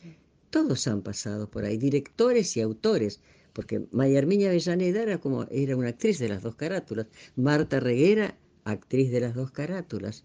Todos 0.51 0.87
han 0.87 1.03
pasado 1.03 1.51
por 1.51 1.65
ahí, 1.65 1.77
directores 1.77 2.57
y 2.57 2.61
autores, 2.61 3.21
porque 3.53 3.87
Maya 3.91 4.19
Armiña 4.19 4.49
Avellaneda 4.49 5.03
era 5.03 5.19
como 5.19 5.47
era 5.51 5.77
una 5.77 5.89
actriz 5.89 6.19
de 6.19 6.29
las 6.29 6.43
dos 6.43 6.57
carátulas, 6.57 7.07
Marta 7.37 7.81
Reguera, 7.81 8.37
actriz 8.65 9.11
de 9.11 9.21
las 9.21 9.35
dos 9.35 9.51
carátulas. 9.51 10.25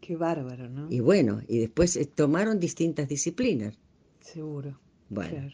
Qué 0.00 0.16
bárbaro, 0.16 0.68
¿no? 0.68 0.88
Y 0.90 1.00
bueno, 1.00 1.42
y 1.48 1.60
después 1.60 1.96
eh, 1.96 2.04
tomaron 2.04 2.58
distintas 2.58 3.08
disciplinas. 3.08 3.78
Seguro. 4.20 4.78
Bueno. 5.08 5.52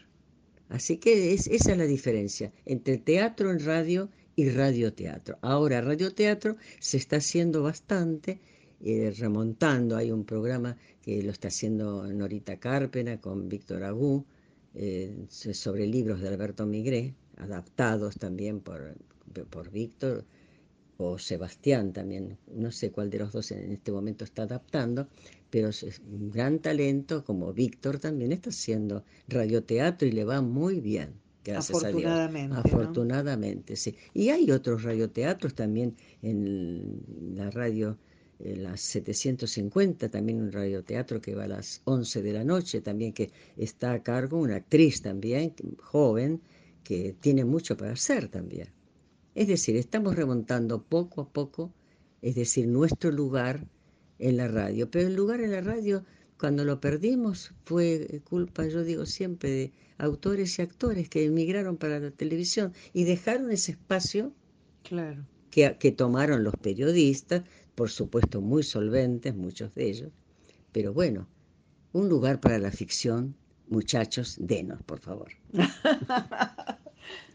Así 0.69 0.97
que 0.97 1.33
es, 1.33 1.47
esa 1.47 1.71
es 1.71 1.77
la 1.77 1.85
diferencia 1.85 2.51
entre 2.65 2.97
teatro 2.97 3.51
en 3.51 3.63
radio 3.63 4.09
y 4.35 4.49
radioteatro. 4.49 5.37
Ahora, 5.41 5.81
radioteatro 5.81 6.55
se 6.79 6.97
está 6.97 7.17
haciendo 7.17 7.61
bastante, 7.63 8.39
eh, 8.83 9.13
remontando. 9.17 9.95
Hay 9.95 10.11
un 10.11 10.23
programa 10.25 10.77
que 11.01 11.21
lo 11.23 11.31
está 11.31 11.49
haciendo 11.49 12.05
Norita 12.07 12.57
Carpena 12.57 13.19
con 13.19 13.49
Víctor 13.49 13.83
Agú, 13.83 14.25
eh, 14.75 15.25
sobre 15.29 15.87
libros 15.87 16.21
de 16.21 16.27
Alberto 16.27 16.65
Migré, 16.65 17.13
adaptados 17.37 18.15
también 18.17 18.59
por, 18.59 18.95
por 19.49 19.71
Víctor 19.71 20.25
o 20.97 21.17
Sebastián 21.17 21.93
también, 21.93 22.37
no 22.53 22.71
sé 22.71 22.91
cuál 22.91 23.09
de 23.09 23.19
los 23.19 23.31
dos 23.31 23.51
en 23.51 23.71
este 23.71 23.91
momento 23.91 24.25
está 24.25 24.43
adaptando, 24.43 25.07
pero 25.49 25.69
es 25.69 26.01
un 26.11 26.29
gran 26.29 26.59
talento, 26.59 27.23
como 27.23 27.53
Víctor 27.53 27.99
también 27.99 28.33
está 28.33 28.49
haciendo 28.49 29.05
radioteatro 29.29 30.07
y 30.07 30.11
le 30.11 30.25
va 30.25 30.41
muy 30.41 30.81
bien, 30.81 31.13
Gracias 31.43 31.77
Afortunadamente, 31.77 32.53
a 32.53 32.57
¿no? 32.57 32.63
Dios. 32.63 32.73
Afortunadamente, 32.75 33.75
sí. 33.77 33.95
Y 34.13 34.29
hay 34.29 34.51
otros 34.51 34.83
radioteatros 34.83 35.55
también 35.55 35.95
en 36.21 37.01
la 37.35 37.49
radio, 37.49 37.97
en 38.39 38.63
las 38.63 38.81
750, 38.81 40.09
también 40.09 40.41
un 40.41 40.51
radioteatro 40.51 41.21
que 41.21 41.35
va 41.35 41.43
a 41.45 41.47
las 41.47 41.81
11 41.85 42.21
de 42.21 42.33
la 42.33 42.43
noche, 42.43 42.81
también 42.81 43.13
que 43.13 43.31
está 43.57 43.93
a 43.93 44.03
cargo 44.03 44.37
una 44.39 44.55
actriz 44.57 45.01
también, 45.01 45.53
joven, 45.79 46.41
que 46.83 47.13
tiene 47.19 47.45
mucho 47.45 47.77
para 47.77 47.91
hacer 47.93 48.29
también. 48.29 48.69
Es 49.35 49.47
decir, 49.47 49.75
estamos 49.75 50.15
remontando 50.15 50.83
poco 50.83 51.21
a 51.21 51.29
poco, 51.33 51.73
es 52.21 52.35
decir, 52.35 52.67
nuestro 52.67 53.11
lugar 53.11 53.67
en 54.19 54.37
la 54.37 54.47
radio. 54.47 54.89
Pero 54.91 55.07
el 55.07 55.15
lugar 55.15 55.41
en 55.41 55.51
la 55.51 55.61
radio, 55.61 56.05
cuando 56.37 56.63
lo 56.65 56.79
perdimos, 56.79 57.53
fue 57.65 58.21
culpa, 58.25 58.67
yo 58.67 58.83
digo 58.83 59.05
siempre, 59.05 59.49
de 59.51 59.73
autores 59.97 60.57
y 60.59 60.61
actores 60.61 61.09
que 61.09 61.25
emigraron 61.25 61.77
para 61.77 61.99
la 61.99 62.11
televisión 62.11 62.73
y 62.93 63.03
dejaron 63.05 63.51
ese 63.51 63.71
espacio 63.73 64.33
Claro. 64.83 65.25
que, 65.49 65.77
que 65.79 65.91
tomaron 65.91 66.43
los 66.43 66.55
periodistas, 66.61 67.43
por 67.79 67.89
supuesto 67.89 68.41
muy 68.41 68.61
solventes, 68.61 69.33
muchos 69.33 69.73
de 69.73 69.89
ellos. 69.89 70.11
Pero 70.73 70.93
bueno, 70.93 71.29
un 71.93 72.09
lugar 72.09 72.41
para 72.41 72.59
la 72.59 72.71
ficción, 72.71 73.33
muchachos, 73.69 74.35
denos, 74.37 74.83
por 74.83 74.99
favor. 74.99 75.31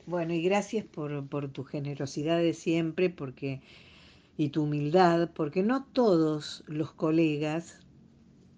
Bueno, 0.07 0.35
y 0.35 0.43
gracias 0.43 0.85
por, 0.85 1.27
por 1.29 1.49
tu 1.49 1.65
generosidad 1.65 2.37
de 2.37 2.53
siempre, 2.53 3.09
porque 3.09 3.63
y 4.37 4.51
tu 4.51 4.65
humildad, 4.65 5.31
porque 5.35 5.63
no 5.63 5.87
todos 5.87 6.63
los 6.67 6.93
colegas 6.93 7.79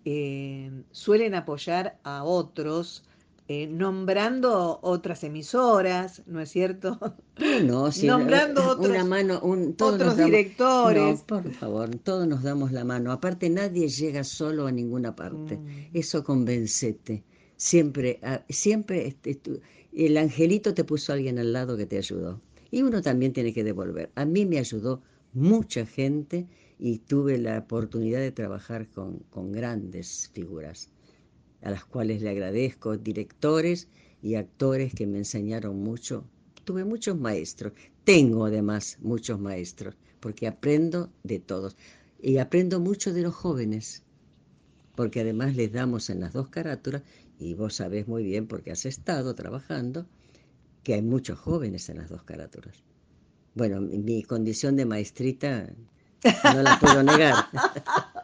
eh, 0.05 0.73
suelen 0.91 1.37
apoyar 1.37 2.01
a 2.03 2.25
otros 2.25 3.05
eh, 3.49 3.67
nombrando 3.69 4.81
otras 4.83 5.23
emisoras, 5.25 6.23
¿no 6.27 6.41
es 6.41 6.51
cierto? 6.51 6.99
No, 7.65 7.93
si 7.93 8.07
Nombrando 8.09 8.77
una 8.79 8.89
otros- 9.03 9.07
mano, 9.07 9.41
un, 9.41 9.75
todos 9.75 9.95
otros 9.95 10.17
damos- 10.17 10.27
directores. 10.31 11.03
No, 11.21 11.27
por 11.27 11.53
favor, 11.53 11.91
todos 11.97 12.27
nos 12.27 12.43
damos 12.43 12.73
la 12.73 12.85
mano. 12.85 13.13
Aparte, 13.13 13.49
nadie 13.51 13.89
llega 13.89 14.25
solo 14.25 14.67
a 14.67 14.73
ninguna 14.73 15.15
parte. 15.15 15.57
Mm. 15.59 15.91
Eso 15.95 16.25
convencete. 16.25 17.23
Siempre, 17.57 18.19
ah, 18.23 18.43
siempre 18.49 19.07
este, 19.07 19.41
el 19.93 20.17
angelito 20.17 20.75
te 20.75 20.85
puso 20.85 21.13
a 21.13 21.15
alguien 21.15 21.39
al 21.39 21.53
lado 21.53 21.77
que 21.77 21.87
te 21.87 21.99
ayudó. 21.99 22.41
Y 22.71 22.83
uno 22.83 23.01
también 23.01 23.33
tiene 23.33 23.53
que 23.55 23.65
devolver. 23.65 24.11
A 24.17 24.25
mí 24.25 24.45
me 24.45 24.59
ayudó 24.59 25.03
mucha 25.33 25.87
gente 25.87 26.47
y 26.79 26.99
tuve 26.99 27.39
la 27.39 27.59
oportunidad 27.59 28.19
de 28.21 28.33
trabajar 28.33 28.89
con, 28.91 29.21
con 29.31 29.53
grandes 29.53 30.31
figuras, 30.35 30.91
a 31.63 31.71
las 31.71 31.85
cuales 31.85 32.23
le 32.23 32.31
agradezco, 32.31 32.97
directores 32.97 33.89
y 34.23 34.35
actores 34.35 34.95
que 34.95 35.07
me 35.07 35.19
enseñaron 35.19 35.81
mucho. 35.83 36.25
Tuve 36.65 36.85
muchos 36.85 37.19
maestros, 37.19 37.73
tengo 38.05 38.45
además 38.45 38.99
muchos 39.01 39.39
maestros, 39.39 39.95
porque 40.21 40.47
aprendo 40.47 41.11
de 41.23 41.39
todos. 41.39 41.77
Y 42.21 42.39
aprendo 42.39 42.81
mucho 42.81 43.13
de 43.13 43.23
los 43.23 43.35
jóvenes, 43.35 44.03
porque 44.95 45.21
además 45.21 45.55
les 45.55 45.73
damos 45.73 46.11
en 46.11 46.21
las 46.21 46.33
dos 46.33 46.49
carátulas, 46.49 47.03
y 47.39 47.55
vos 47.55 47.75
sabés 47.75 48.09
muy 48.09 48.25
bien, 48.25 48.47
porque 48.47 48.73
has 48.73 48.87
estado 48.87 49.35
trabajando, 49.35 50.07
que 50.83 50.95
hay 50.95 51.03
muchos 51.03 51.39
jóvenes 51.39 51.89
en 51.89 51.99
las 51.99 52.09
dos 52.09 52.23
carátulas. 52.23 52.83
Bueno, 53.55 53.81
mi 53.81 54.23
condición 54.23 54.77
de 54.77 54.87
maestrita 54.87 55.69
no 56.45 56.63
la 56.63 56.79
puedo 56.79 57.03
negar, 57.03 57.35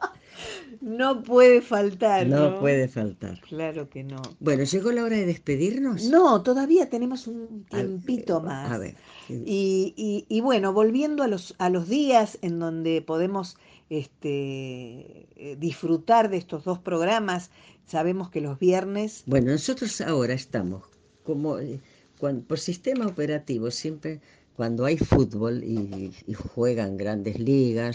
No 0.80 1.22
puede 1.22 1.62
faltar, 1.62 2.26
¿no? 2.26 2.50
no 2.50 2.58
puede 2.60 2.88
faltar. 2.88 3.40
Claro 3.42 3.88
que 3.88 4.02
no. 4.02 4.20
Bueno, 4.40 4.64
¿llegó 4.64 4.90
la 4.92 5.04
hora 5.04 5.16
de 5.16 5.26
despedirnos? 5.26 6.08
No, 6.08 6.42
todavía 6.42 6.88
tenemos 6.90 7.26
un 7.26 7.64
tiempito 7.70 8.40
más. 8.40 8.72
A 8.72 8.78
ver. 8.78 8.96
Y, 9.28 9.94
y- 9.96 10.26
y 10.28 10.40
bueno, 10.40 10.72
volviendo 10.72 11.22
a 11.22 11.28
los, 11.28 11.54
a 11.58 11.70
los 11.70 11.88
días 11.88 12.38
en 12.42 12.58
donde 12.58 13.00
podemos 13.02 13.56
este, 13.88 15.26
eh, 15.36 15.56
disfrutar 15.58 16.30
de 16.30 16.36
estos 16.38 16.64
dos 16.64 16.78
programas, 16.78 17.50
sabemos 17.86 18.30
que 18.30 18.40
los 18.40 18.58
viernes, 18.58 19.22
Bueno, 19.26 19.52
nosotros 19.52 20.00
ahora 20.00 20.34
estamos 20.34 20.82
como 21.24 21.58
eh, 21.58 21.80
cuan- 22.18 22.42
por 22.42 22.58
sistema 22.58 23.06
operativo, 23.06 23.70
siempre 23.70 24.20
cuando 24.56 24.84
hay 24.84 24.96
fútbol 24.98 25.62
y, 25.64 26.12
y 26.26 26.34
juegan 26.34 26.96
grandes 26.96 27.38
ligas, 27.38 27.94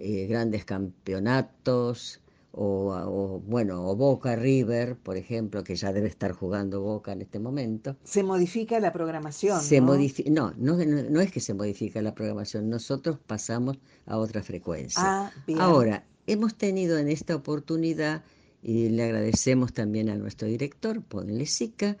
eh, 0.00 0.26
grandes 0.26 0.64
campeonatos, 0.64 2.20
o, 2.52 2.92
o, 2.92 3.40
bueno, 3.40 3.88
o 3.88 3.94
Boca 3.94 4.34
River, 4.34 4.96
por 4.96 5.16
ejemplo, 5.16 5.62
que 5.62 5.76
ya 5.76 5.92
debe 5.92 6.08
estar 6.08 6.32
jugando 6.32 6.80
Boca 6.80 7.12
en 7.12 7.20
este 7.22 7.38
momento. 7.38 7.96
se 8.02 8.22
modifica 8.22 8.80
la 8.80 8.92
programación. 8.92 9.60
Se 9.60 9.80
¿no? 9.80 9.94
no, 9.96 10.52
no, 10.56 10.76
no, 10.76 11.02
no 11.02 11.20
es 11.20 11.30
que 11.30 11.40
se 11.40 11.54
modifica 11.54 12.02
la 12.02 12.14
programación, 12.14 12.68
nosotros 12.68 13.18
pasamos 13.26 13.78
a 14.06 14.18
otra 14.18 14.42
frecuencia. 14.42 15.02
Ah, 15.04 15.32
bien. 15.46 15.60
Ahora, 15.60 16.04
hemos 16.26 16.54
tenido 16.54 16.98
en 16.98 17.08
esta 17.08 17.36
oportunidad, 17.36 18.22
y 18.62 18.88
le 18.88 19.04
agradecemos 19.04 19.72
también 19.72 20.08
a 20.08 20.16
nuestro 20.16 20.48
director, 20.48 21.02
Ponle 21.02 21.46
Sica, 21.46 21.98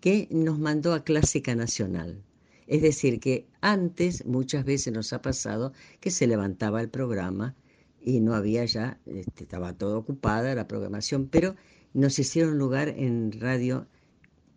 que 0.00 0.28
nos 0.30 0.58
mandó 0.58 0.92
a 0.92 1.04
Clásica 1.04 1.54
Nacional. 1.54 2.22
Es 2.66 2.82
decir, 2.82 3.20
que 3.20 3.46
antes 3.60 4.24
muchas 4.26 4.64
veces 4.64 4.92
nos 4.92 5.12
ha 5.12 5.20
pasado 5.22 5.72
que 6.00 6.10
se 6.10 6.26
levantaba 6.26 6.80
el 6.80 6.88
programa 6.88 7.54
y 8.00 8.20
no 8.20 8.34
había 8.34 8.64
ya, 8.64 9.00
este, 9.06 9.44
estaba 9.44 9.72
todo 9.72 9.98
ocupada 9.98 10.54
la 10.54 10.68
programación, 10.68 11.28
pero 11.28 11.56
nos 11.94 12.18
hicieron 12.18 12.58
lugar 12.58 12.88
en 12.88 13.32
Radio 13.32 13.86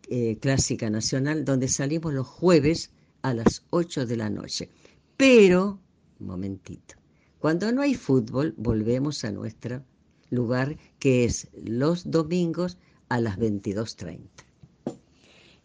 eh, 0.08 0.38
Clásica 0.40 0.90
Nacional, 0.90 1.44
donde 1.44 1.68
salimos 1.68 2.12
los 2.12 2.26
jueves 2.26 2.90
a 3.22 3.34
las 3.34 3.64
8 3.70 4.06
de 4.06 4.16
la 4.16 4.30
noche. 4.30 4.70
Pero, 5.16 5.80
un 6.20 6.26
momentito, 6.26 6.94
cuando 7.38 7.70
no 7.72 7.82
hay 7.82 7.94
fútbol, 7.94 8.54
volvemos 8.56 9.24
a 9.24 9.32
nuestro 9.32 9.84
lugar, 10.30 10.76
que 10.98 11.24
es 11.24 11.48
los 11.54 12.10
domingos 12.10 12.78
a 13.08 13.20
las 13.20 13.38
22.30. 13.38 14.47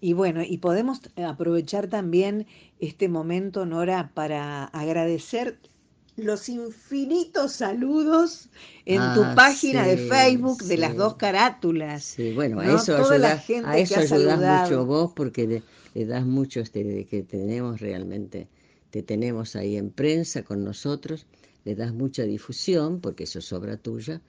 Y 0.04 0.14
bueno, 0.14 0.42
y 0.44 0.58
podemos 0.58 1.02
aprovechar 1.16 1.88
también 1.88 2.46
este 2.80 3.08
momento, 3.10 3.66
Nora, 3.66 4.12
para 4.14 4.66
agradecer 4.66 5.60
los 6.18 6.50
infinitos 6.50 7.54
saludos 7.54 8.50
en 8.86 9.12
tu 9.14 9.22
Ah, 9.22 9.34
página 9.34 9.86
de 9.88 9.98
sí, 9.98 10.08
Facebook 10.12 10.64
de 10.66 10.78
las 10.78 10.96
dos 10.96 11.16
carátulas. 11.16 12.04
Sí, 12.16 12.32
bueno, 12.34 12.60
a 12.60 12.68
¿no? 12.68 12.70
eso 12.70 12.96
Toda 12.96 13.18
la 13.18 13.32
ayudás, 13.32 13.38
gente 13.38 13.78
a 13.78 13.80
que 13.86 13.96
eso 13.96 14.00
ayudás 14.00 14.44
saludado. 14.44 14.44
mucho 14.44 14.86
vos 14.86 15.14
porque 15.16 15.48
le, 15.48 15.64
le 15.94 16.06
das 16.06 16.26
mucho 16.26 16.60
este 16.62 16.84
de 16.84 17.06
que 17.06 17.24
tenemos 17.24 17.80
realmente, 17.82 18.50
te 18.92 19.02
tenemos 19.04 19.56
ahí 19.56 19.76
en 19.78 19.90
prensa 19.92 20.44
con 20.44 20.64
nosotros, 20.64 21.26
le 21.66 21.76
das 21.76 21.94
mucha 21.94 22.24
difusión 22.24 23.00
porque 23.02 23.24
eso 23.24 23.40
es 23.40 23.52
obra 23.54 23.78
tuya. 23.78 24.22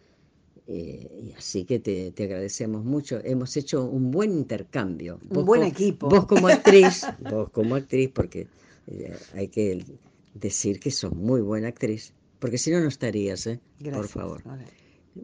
Eh, 0.66 1.08
y 1.22 1.32
así 1.32 1.64
que 1.64 1.78
te, 1.78 2.12
te 2.12 2.24
agradecemos 2.24 2.84
mucho. 2.84 3.20
Hemos 3.24 3.56
hecho 3.56 3.84
un 3.84 4.10
buen 4.10 4.32
intercambio. 4.32 5.18
Un 5.28 5.28
Vos 5.36 5.44
buen 5.44 5.62
co- 5.62 5.68
equipo. 5.72 6.08
Vos 6.08 6.26
como 6.26 6.48
actriz, 6.48 7.12
vos 7.18 7.50
como 7.50 7.74
actriz, 7.76 8.10
porque 8.14 8.48
eh, 8.86 9.18
hay 9.32 9.48
que 9.48 9.84
decir 10.34 10.80
que 10.80 10.90
sos 10.90 11.14
muy 11.14 11.40
buena 11.40 11.68
actriz, 11.68 12.12
porque 12.38 12.58
si 12.58 12.70
no, 12.70 12.80
no 12.80 12.88
estarías, 12.88 13.46
¿eh? 13.46 13.60
Por 13.90 14.06
Gracias, 14.06 14.16
favor 14.16 14.44
Nora. 14.44 14.64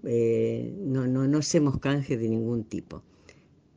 eh, 0.05 0.73
no, 0.79 1.07
no, 1.07 1.27
no 1.29 1.39
hacemos 1.39 1.79
canje 1.79 2.17
de 2.17 2.29
ningún 2.29 2.65
tipo. 2.65 3.03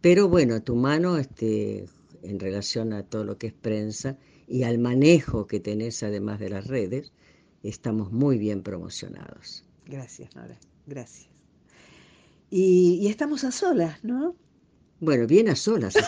Pero 0.02 0.30
bueno, 0.30 0.62
tu 0.64 0.76
mano 0.76 1.18
este, 1.18 1.86
en 2.24 2.40
relación 2.40 2.94
a 2.94 3.04
todo 3.04 3.24
lo 3.26 3.38
que 3.38 3.48
es 3.48 3.54
prensa 3.54 4.18
y 4.48 4.64
al 4.64 4.80
manejo 4.80 5.48
que 5.48 5.60
tenés 5.60 6.04
además 6.04 6.40
de 6.40 6.50
las 6.50 6.68
redes, 6.68 7.14
estamos 7.64 8.12
muy 8.12 8.38
bien 8.38 8.64
promocionados. 8.64 9.66
Gracias, 9.86 10.36
Nora. 10.36 10.60
Gracias. 10.86 11.33
Y, 12.56 13.00
y 13.02 13.08
estamos 13.08 13.44
a 13.46 13.52
solas, 13.52 14.04
¿no? 14.04 14.36
Bueno, 15.00 15.26
bien 15.26 15.50
a 15.50 15.56
solas. 15.56 15.96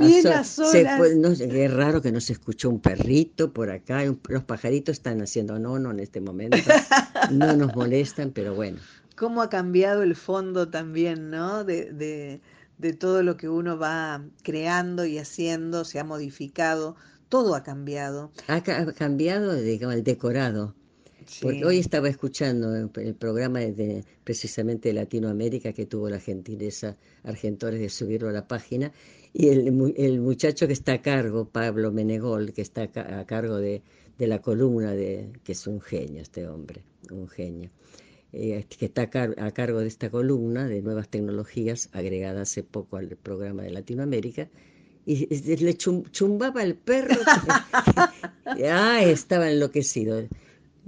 Bien 0.00 0.26
a 0.28 0.44
solas. 0.44 1.16
no, 1.16 1.28
es 1.28 1.74
raro 1.74 2.02
que 2.02 2.12
no 2.12 2.20
se 2.20 2.32
escuchó 2.32 2.70
un 2.70 2.80
perrito 2.80 3.52
por 3.52 3.70
acá. 3.70 4.02
un- 4.02 4.20
los 4.28 4.44
pajaritos 4.44 4.94
están 4.94 5.22
haciendo 5.22 5.58
nono 5.58 5.90
en 5.92 6.00
este 6.00 6.20
momento. 6.20 6.58
No 7.30 7.54
nos 7.56 7.74
molestan, 7.74 8.30
pero 8.32 8.54
bueno. 8.54 8.78
cómo 9.16 9.42
ha 9.42 9.48
cambiado 9.48 10.02
el 10.02 10.14
fondo 10.16 10.68
también, 10.68 11.30
¿no? 11.30 11.64
De, 11.64 11.92
de, 11.92 12.40
de 12.78 12.92
todo 12.92 13.22
lo 13.22 13.36
que 13.36 13.48
uno 13.48 13.78
va 13.78 14.22
creando 14.42 15.04
y 15.04 15.18
haciendo, 15.18 15.84
se 15.84 15.98
ha 15.98 16.04
modificado, 16.04 16.96
todo 17.28 17.54
ha 17.54 17.62
cambiado. 17.62 18.30
Ha, 18.48 18.62
ca- 18.62 18.78
ha 18.80 18.92
cambiado 18.92 19.54
digamos, 19.54 19.94
el 19.96 20.04
decorado. 20.04 20.74
Porque 21.40 21.58
Sí. 21.58 21.64
hoy 21.64 21.78
estaba 21.78 22.08
escuchando 22.08 22.74
el, 22.76 22.90
el 22.96 23.14
programa 23.14 23.60
de, 23.60 24.04
precisamente 24.24 24.88
de 24.88 24.94
Latinoamérica 24.94 25.72
que 25.72 25.86
tuvo 25.86 26.08
la 26.10 26.20
gentileza 26.20 26.96
Argentores 27.24 27.80
de 27.80 27.88
subirlo 27.90 28.28
a 28.28 28.32
la 28.32 28.46
página 28.48 28.92
y 29.32 29.48
el, 29.48 29.94
el 29.96 30.20
muchacho 30.20 30.66
que 30.66 30.72
está 30.72 30.94
a 30.94 31.02
cargo, 31.02 31.48
Pablo 31.50 31.92
Menegol, 31.92 32.52
que 32.52 32.62
está 32.62 32.82
a, 32.82 32.88
ca- 32.88 33.18
a 33.20 33.26
cargo 33.26 33.56
de, 33.58 33.82
de 34.18 34.26
la 34.26 34.40
columna, 34.40 34.92
de, 34.94 35.28
que 35.44 35.52
es 35.52 35.66
un 35.66 35.80
genio 35.80 36.22
este 36.22 36.46
hombre, 36.48 36.82
un 37.10 37.28
genio. 37.28 37.70
eh, 38.32 38.64
que 38.78 38.86
está 38.86 39.02
a, 39.02 39.50
cargo 39.52 39.80
de 39.80 39.88
esta 39.88 40.10
columna 40.10 40.68
de 40.68 40.82
nuevas 40.82 41.08
tecnologías, 41.08 41.88
agregada 41.92 42.42
hace 42.42 42.62
poco 42.62 42.96
al 42.96 43.08
programa 43.16 43.62
de 43.62 43.70
Latinoamérica, 43.70 44.48
y 45.06 45.26
le 45.56 45.74
chumbaba 45.76 46.62
el 46.62 46.74
perro. 46.76 47.14
ah, 48.70 49.02
estaba 49.04 49.50
enloquecido. 49.50 50.22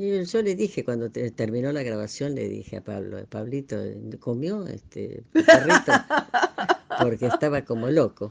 Y 0.00 0.24
yo 0.24 0.40
le 0.40 0.54
dije, 0.54 0.82
cuando 0.82 1.10
terminó 1.10 1.72
la 1.72 1.82
grabación, 1.82 2.34
le 2.34 2.48
dije 2.48 2.78
a 2.78 2.80
Pablo, 2.82 3.18
Pablito, 3.28 3.76
¿comió 4.18 4.66
este 4.66 5.24
perrito? 5.30 5.92
Porque 7.02 7.26
estaba 7.26 7.66
como 7.66 7.90
loco. 7.90 8.30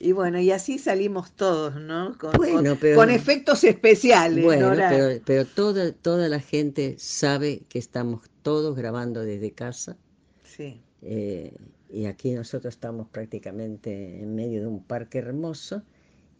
Y 0.00 0.12
bueno, 0.12 0.40
y 0.40 0.50
así 0.52 0.78
salimos 0.78 1.32
todos, 1.32 1.74
¿no? 1.74 2.16
Con, 2.16 2.32
con, 2.32 3.10
efectos 3.10 3.62
especiales. 3.62 4.42
Bueno, 4.42 4.72
pero, 4.74 5.20
pero 5.26 5.44
toda, 5.44 5.92
toda 5.92 6.30
la 6.30 6.40
gente 6.40 6.94
sabe 6.96 7.60
que 7.68 7.78
estamos 7.78 8.22
todos 8.40 8.74
grabando 8.74 9.20
desde 9.20 9.52
casa. 9.52 9.98
Sí. 10.44 10.80
Eh, 11.02 11.54
y 11.90 12.06
aquí 12.06 12.30
nosotros 12.30 12.72
estamos 12.72 13.06
prácticamente 13.08 14.22
en 14.22 14.34
medio 14.34 14.62
de 14.62 14.66
un 14.66 14.82
parque 14.82 15.18
hermoso 15.18 15.82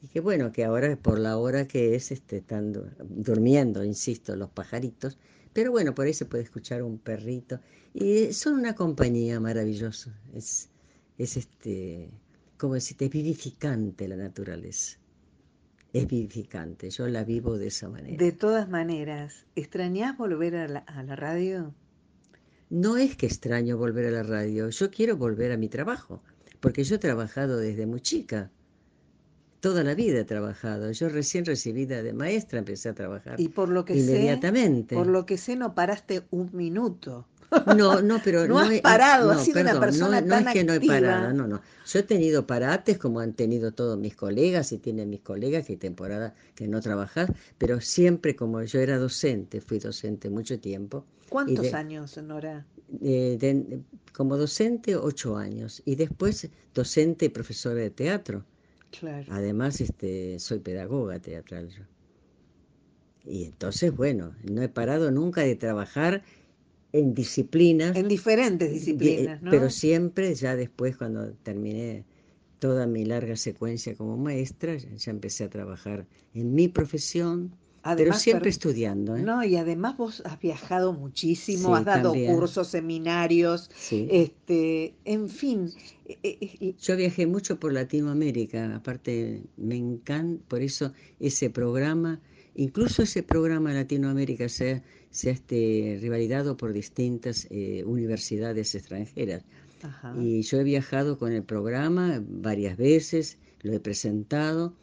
y 0.03 0.09
que 0.09 0.21
bueno, 0.21 0.51
que 0.51 0.65
ahora 0.65 0.97
por 0.97 1.19
la 1.19 1.39
hora 1.39 1.69
que 1.69 1.95
es, 1.95 2.11
este, 2.11 2.39
están 2.39 2.73
durmiendo, 3.09 3.85
insisto, 3.85 4.35
los 4.35 4.51
pajaritos, 4.51 5.17
pero 5.53 5.71
bueno, 5.71 5.95
por 5.95 6.07
ahí 6.07 6.13
se 6.13 6.27
puede 6.27 6.43
escuchar 6.43 6.83
un 6.83 6.99
perrito 6.99 7.61
y 7.95 8.33
son 8.33 8.55
una 8.55 8.75
compañía 8.75 9.39
maravillosa, 9.39 10.13
es, 10.35 10.71
es 11.19 11.37
este, 11.37 12.11
como 12.57 12.75
decirte, 12.75 13.05
es 13.05 13.11
vivificante 13.13 14.09
la 14.09 14.17
naturaleza, 14.17 14.99
es 15.93 16.07
vivificante, 16.09 16.91
yo 16.91 17.07
la 17.07 17.23
vivo 17.23 17.57
de 17.57 17.69
esa 17.69 17.89
manera. 17.89 18.17
De 18.17 18.33
todas 18.33 18.69
maneras, 18.69 19.47
¿extrañás 19.55 20.19
volver 20.19 20.57
a 20.57 20.67
la, 20.67 20.81
a 20.81 21.05
la 21.05 21.15
radio? 21.15 21.73
No 22.71 22.97
es 22.97 23.15
que 23.17 23.27
extraño 23.27 23.77
volver 23.77 24.07
a 24.07 24.11
la 24.11 24.23
radio, 24.25 24.69
yo 24.71 24.91
quiero 24.91 25.17
volver 25.17 25.53
a 25.53 25.57
mi 25.57 25.69
trabajo, 25.69 26.25
porque 26.59 26.83
yo 26.83 26.97
he 26.97 26.99
trabajado 26.99 27.59
desde 27.59 27.87
muy 27.87 28.01
chica. 28.01 28.51
Toda 29.63 29.85
la 29.85 29.95
vida 29.95 30.19
he 30.19 30.25
trabajado. 30.25 30.91
Yo 30.91 31.09
recién 31.09 31.45
recibida 31.45 32.03
de 32.03 32.13
maestra 32.13 32.59
empecé 32.59 32.89
a 32.89 32.95
trabajar. 32.95 33.41
Y 33.41 33.49
por 33.49 33.69
lo 33.69 33.85
que 33.85 33.95
inmediatamente. 33.95 34.97
Sé, 34.97 34.99
por 34.99 35.07
lo 35.07 35.25
que 35.25 35.39
sé, 35.39 35.55
no 35.55 35.73
paraste 35.73 36.25
un 36.31 36.51
minuto. 36.53 37.29
No, 37.77 38.01
no, 38.01 38.19
pero 38.25 38.49
no, 38.49 38.59
has 38.59 38.81
parado, 38.81 39.31
has 39.31 39.45
sido 39.45 39.61
una 39.61 39.79
persona 39.79 40.23
no, 40.23 40.27
tan 40.27 40.45
no 40.45 40.51
es 40.51 40.55
que 40.55 40.65
no 40.65 40.73
he 40.73 40.81
parado, 40.81 41.35
no, 41.35 41.47
no. 41.47 41.61
Yo 41.87 41.99
he 41.99 42.03
tenido 42.03 42.47
parates 42.47 42.97
como 42.97 43.21
han 43.21 43.35
tenido 43.35 43.73
todos 43.73 43.99
mis 43.99 44.17
colegas 44.17 44.73
y 44.73 44.79
tienen 44.79 45.11
mis 45.11 45.21
colegas 45.21 45.67
que 45.67 45.75
hay 45.75 45.79
temporada 45.79 46.35
que 46.55 46.67
no 46.67 46.81
trabajar, 46.81 47.35
pero 47.59 47.79
siempre 47.83 48.35
como 48.35 48.63
yo 48.63 48.81
era 48.81 48.97
docente, 48.97 49.61
fui 49.61 49.79
docente 49.79 50.31
mucho 50.31 50.59
tiempo. 50.59 51.05
¿Cuántos 51.29 51.75
años, 51.75 52.17
Nora? 52.17 52.65
como 54.13 54.37
docente, 54.39 54.97
ocho 54.97 55.37
años. 55.37 55.83
Y 55.85 55.97
después 55.97 56.49
docente 56.75 57.27
y 57.27 57.29
profesora 57.29 57.77
de 57.77 57.91
teatro. 57.91 58.45
Claro. 58.99 59.27
Además, 59.31 59.81
este, 59.81 60.39
soy 60.39 60.61
pedagoga 60.61 61.19
teatral. 61.19 61.69
Y 63.25 63.45
entonces, 63.45 63.95
bueno, 63.95 64.35
no 64.45 64.63
he 64.63 64.69
parado 64.69 65.11
nunca 65.11 65.43
de 65.43 65.57
trabajar 65.57 66.23
en 66.93 67.15
disciplinas. 67.15 67.97
En 67.97 68.09
diferentes 68.09 68.71
disciplinas, 68.71 69.43
¿no? 69.43 69.51
Pero 69.51 69.71
siempre, 69.71 70.35
ya 70.35 70.57
después, 70.57 70.97
cuando 70.97 71.33
terminé 71.43 72.05
toda 72.59 72.87
mi 72.87 73.05
larga 73.05 73.37
secuencia 73.37 73.97
como 73.97 74.17
maestra, 74.17 74.77
ya 74.77 75.11
empecé 75.11 75.45
a 75.45 75.51
trabajar 75.51 76.07
en 76.35 76.55
mi 76.55 76.69
profesión, 76.69 77.57
pero 77.83 78.13
siempre 78.15 78.51
estudiando. 78.51 79.17
¿eh? 79.17 79.23
No, 79.23 79.45
y 79.45 79.57
además 79.57 79.97
vos 79.97 80.23
has 80.25 80.39
viajado 80.39 80.93
muchísimo, 80.93 81.75
has 81.75 81.85
dado 81.85 82.15
cursos, 82.15 82.69
seminarios, 82.69 83.71
este, 83.91 84.95
en 85.05 85.29
fin. 85.29 85.71
Eh, 86.07 86.19
eh, 86.23 86.75
Yo 86.81 86.97
viajé 86.97 87.27
mucho 87.27 87.59
por 87.59 87.73
Latinoamérica, 87.73 88.77
aparte 88.77 89.43
me 89.57 89.77
encanta, 89.77 90.43
por 90.49 90.63
eso 90.63 90.93
ese 91.19 91.51
programa, 91.51 92.21
incluso 92.55 93.03
ese 93.03 93.23
programa 93.23 93.73
Latinoamérica 93.73 94.49
se 94.49 94.73
ha, 94.73 94.83
se 95.11 95.31
ha 95.31 95.33
este, 95.33 95.99
rivalidado 96.01 96.57
por 96.57 96.73
distintas 96.73 97.49
universidades 97.85 98.75
extranjeras. 98.75 99.45
Y 100.21 100.43
yo 100.43 100.61
he 100.61 100.65
viajado 100.65 101.19
con 101.19 101.33
el 101.33 101.43
programa 101.43 102.23
varias 102.25 102.77
veces, 102.77 103.39
lo 103.63 103.73
he 103.73 103.81
presentado 103.81 104.75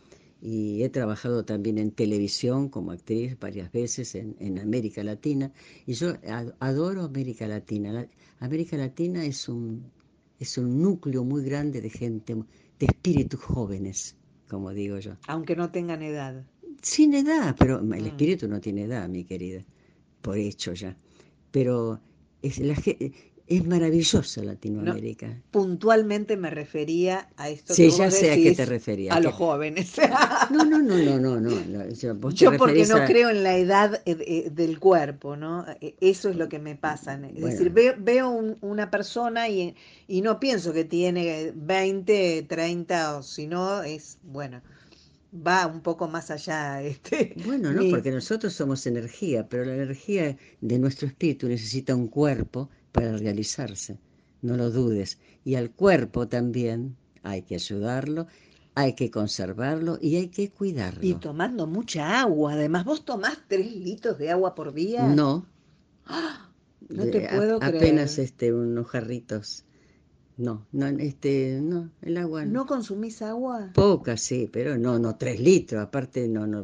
y 0.41 0.83
he 0.83 0.89
trabajado 0.89 1.43
también 1.43 1.77
en 1.77 1.91
televisión 1.91 2.69
como 2.69 2.91
actriz 2.91 3.37
varias 3.39 3.71
veces 3.71 4.15
en, 4.15 4.59
América 4.59 5.03
Latina 5.03 5.51
y 5.85 5.93
yo 5.93 6.13
adoro 6.59 7.03
América 7.03 7.47
Latina. 7.47 8.07
América 8.39 8.77
Latina 8.77 9.25
es 9.25 9.49
un, 9.49 9.91
es 10.39 10.57
un 10.57 10.81
núcleo 10.81 11.23
muy 11.23 11.43
grande 11.43 11.81
de 11.81 11.89
gente, 11.89 12.35
de 12.35 12.85
espíritus 12.85 13.41
jóvenes, 13.41 14.15
como 14.47 14.71
digo 14.71 14.97
yo. 14.99 15.17
Aunque 15.27 15.55
no 15.55 15.71
tengan 15.71 16.01
edad. 16.01 16.45
Sin 16.81 17.13
edad, 17.13 17.55
pero 17.59 17.79
el 17.79 17.85
mm. 17.85 18.05
espíritu 18.05 18.47
no 18.47 18.61
tiene 18.61 18.83
edad, 18.83 19.09
mi 19.09 19.25
querida, 19.25 19.65
por 20.21 20.37
hecho 20.37 20.73
ya. 20.73 20.95
Pero 21.51 21.99
es 22.41 22.59
la, 22.59 22.75
es 23.49 23.65
maravillosa 23.65 24.43
Latinoamérica. 24.43 25.35
puntualmente 25.49 26.37
me 26.37 26.51
refería 26.51 27.27
a 27.35 27.49
esto 27.49 27.73
sí, 27.73 27.89
ya 27.89 28.11
sé 28.11 28.31
a 28.31 28.35
qué 28.35 28.53
te 28.53 28.65
refería. 28.65 29.13
A 29.13 29.19
los 29.19 29.33
jóvenes. 29.33 29.93
No, 30.51 30.65
no, 30.65 30.79
no, 30.79 30.97
no, 30.97 31.19
no. 31.19 31.39
no. 31.39 31.89
Yo, 32.29 32.57
porque 32.57 32.85
no 32.85 33.05
creo 33.05 33.29
en 33.29 33.43
la 33.43 33.55
edad 33.57 34.01
eh, 34.05 34.49
del 34.51 34.79
cuerpo, 34.79 35.35
¿no? 35.35 35.65
E, 35.81 35.95
eso 36.01 36.29
es 36.29 36.35
lo 36.35 36.47
que 36.49 36.59
me 36.59 36.75
pasa. 36.75 37.19
Es 37.35 37.41
decir, 37.41 37.71
veo, 37.71 38.55
una 38.61 38.91
persona 38.91 39.49
y, 39.49 39.75
y, 40.07 40.21
no 40.21 40.39
pienso 40.39 40.73
que 40.73 40.85
tiene 40.85 41.51
20, 41.55 42.45
30 42.47 43.17
o 43.17 43.23
si 43.23 43.47
no, 43.47 43.83
es, 43.83 44.17
bueno, 44.23 44.61
va 45.33 45.67
un 45.67 45.81
poco 45.81 46.07
más 46.07 46.31
allá. 46.31 46.81
Este, 46.89 47.35
bueno, 47.45 47.71
no, 47.71 47.81
porque 47.89 48.11
nosotros 48.11 48.53
somos 48.53 48.85
energía, 48.85 49.47
pero 49.47 49.65
la 49.65 49.75
energía 49.75 50.37
de 50.61 50.79
nuestro 50.79 51.07
espíritu 51.07 51.47
necesita 51.47 51.95
un 51.95 52.07
cuerpo 52.07 52.69
para 52.91 53.17
realizarse, 53.17 53.97
no 54.41 54.55
lo 54.55 54.71
dudes. 54.71 55.19
Y 55.43 55.55
al 55.55 55.71
cuerpo 55.71 56.27
también 56.27 56.95
hay 57.23 57.41
que 57.43 57.55
ayudarlo, 57.55 58.27
hay 58.75 58.93
que 58.93 59.11
conservarlo 59.11 59.97
y 60.01 60.15
hay 60.15 60.29
que 60.29 60.49
cuidarlo. 60.49 61.05
Y 61.05 61.15
tomando 61.15 61.67
mucha 61.67 62.21
agua, 62.21 62.53
además, 62.53 62.85
¿vos 62.85 63.03
tomás 63.03 63.37
tres 63.47 63.75
litros 63.75 64.17
de 64.17 64.31
agua 64.31 64.55
por 64.55 64.73
día? 64.73 65.07
No. 65.07 65.45
¡Ah! 66.05 66.49
No 66.87 67.03
te 67.05 67.27
puedo 67.27 67.59
creer. 67.59 67.75
Apenas 67.75 68.17
este, 68.17 68.53
unos 68.53 68.87
jarritos 68.87 69.65
no, 70.39 70.65
no, 70.71 70.87
este, 70.87 71.59
no, 71.61 71.89
el 72.01 72.15
agua. 72.17 72.45
¿No 72.45 72.65
consumís 72.65 73.21
agua? 73.21 73.71
Poca, 73.73 74.15
sí, 74.15 74.49
pero 74.51 74.77
no, 74.77 74.97
no, 74.97 75.17
tres 75.17 75.37
litros. 75.41 75.83
Aparte, 75.83 76.29
no, 76.29 76.47
no, 76.47 76.63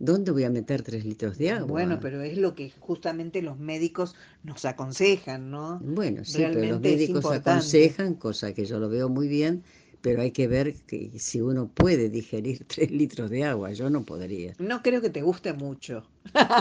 ¿dónde 0.00 0.32
voy 0.32 0.42
a 0.42 0.50
meter 0.50 0.82
tres 0.82 1.04
litros 1.04 1.38
de 1.38 1.52
agua? 1.52 1.68
Bueno, 1.68 2.00
pero 2.00 2.20
es 2.22 2.36
lo 2.36 2.56
que 2.56 2.72
justamente 2.80 3.42
los 3.42 3.60
médicos 3.60 4.16
nos 4.42 4.64
aconsejan, 4.64 5.52
¿no? 5.52 5.78
Bueno, 5.84 6.24
sí, 6.24 6.42
pero 6.52 6.72
los 6.72 6.80
médicos 6.80 7.24
aconsejan, 7.26 8.14
cosa 8.14 8.52
que 8.52 8.64
yo 8.64 8.80
lo 8.80 8.88
veo 8.88 9.08
muy 9.08 9.28
bien, 9.28 9.62
pero 10.00 10.22
hay 10.22 10.32
que 10.32 10.48
ver 10.48 10.74
que 10.74 11.12
si 11.20 11.40
uno 11.40 11.68
puede 11.68 12.10
digerir 12.10 12.64
tres 12.66 12.90
litros 12.90 13.30
de 13.30 13.44
agua, 13.44 13.70
yo 13.70 13.88
no 13.88 14.02
podría. 14.02 14.54
No 14.58 14.82
creo 14.82 15.00
que 15.00 15.10
te 15.10 15.22
guste 15.22 15.52
mucho. 15.52 16.04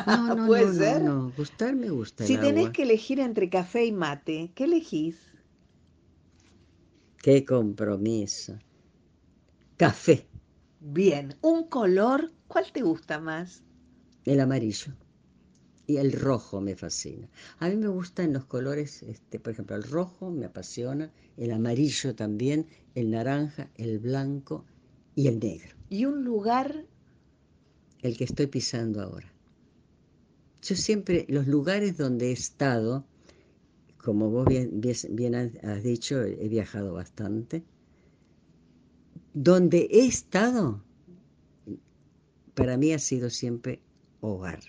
No, 0.06 0.36
no, 0.36 0.46
¿Puede 0.48 0.72
ser? 0.76 1.02
no, 1.02 1.24
no, 1.24 1.32
gustar 1.36 1.76
me 1.76 1.90
gusta. 1.90 2.24
Si 2.24 2.38
tenés 2.38 2.66
agua. 2.66 2.72
que 2.72 2.84
elegir 2.84 3.20
entre 3.20 3.50
café 3.50 3.84
y 3.86 3.92
mate, 3.92 4.52
¿qué 4.54 4.66
elegís? 4.66 5.35
Qué 7.26 7.44
compromiso. 7.44 8.60
Café. 9.78 10.28
Bien, 10.80 11.36
un 11.42 11.68
color, 11.70 12.32
¿cuál 12.48 12.72
te 12.72 12.84
gusta 12.84 13.20
más? 13.20 13.64
El 14.26 14.40
amarillo. 14.40 14.94
Y 15.88 15.98
el 15.98 16.12
rojo 16.12 16.62
me 16.62 16.76
fascina. 16.76 17.28
A 17.58 17.68
mí 17.68 17.78
me 17.78 17.88
gustan 17.88 18.32
los 18.32 18.46
colores, 18.46 19.02
este, 19.02 19.40
por 19.40 19.54
ejemplo, 19.54 19.76
el 19.76 19.82
rojo 19.82 20.30
me 20.30 20.46
apasiona, 20.46 21.12
el 21.36 21.50
amarillo 21.50 22.14
también, 22.14 22.68
el 22.94 23.10
naranja, 23.10 23.72
el 23.74 23.98
blanco 23.98 24.64
y 25.16 25.28
el 25.28 25.40
negro. 25.40 25.76
¿Y 25.90 26.06
un 26.06 26.24
lugar? 26.24 26.86
El 28.04 28.18
que 28.18 28.26
estoy 28.26 28.46
pisando 28.46 29.02
ahora. 29.02 29.34
Yo 30.62 30.76
siempre, 30.76 31.26
los 31.28 31.48
lugares 31.48 31.98
donde 31.98 32.30
he 32.30 32.34
estado, 32.34 33.04
como 34.06 34.30
vos 34.30 34.46
bien, 34.46 34.80
bien, 35.10 35.36
has 35.36 35.84
dicho, 35.84 36.22
he 36.22 36.48
viajado 36.48 36.94
bastante. 36.94 37.64
Donde 39.34 39.90
he 39.92 40.06
estado, 40.06 40.84
para 42.54 42.78
mí 42.78 42.94
ha 42.94 43.00
sido 43.00 43.32
siempre 43.32 43.82
hogar. 44.22 44.60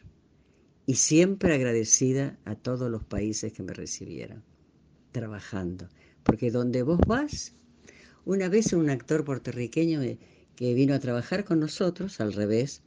Y 0.87 0.95
siempre 0.95 1.55
agradecida 1.55 2.39
a 2.47 2.55
todos 2.55 2.91
los 2.91 3.05
países 3.05 3.53
que 3.53 3.63
me 3.63 3.75
recibieron, 3.75 4.43
trabajando. 5.13 5.89
Porque 6.23 6.51
donde 6.51 6.83
vos 6.83 7.01
vas, 7.07 7.55
una 8.25 8.49
vez 8.49 8.73
un 8.73 8.89
actor 8.89 9.25
puertorriqueño 9.25 10.01
que 10.55 10.75
vino 10.75 10.95
a 10.95 10.99
trabajar 10.99 11.45
con 11.45 11.61
nosotros, 11.61 12.21
al 12.21 12.33
revés, 12.33 12.83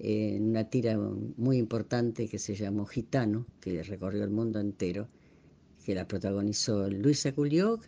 en 0.00 0.50
una 0.50 0.64
tira 0.68 0.98
muy 0.98 1.58
importante 1.58 2.26
que 2.26 2.40
se 2.40 2.56
llamó 2.56 2.86
Gitano, 2.86 3.46
que 3.60 3.84
recorrió 3.84 4.24
el 4.24 4.30
mundo 4.30 4.58
entero, 4.58 5.08
que 5.84 5.94
la 5.94 6.06
protagonizó 6.06 6.88
Luisa 6.88 7.32
Culioc, 7.32 7.82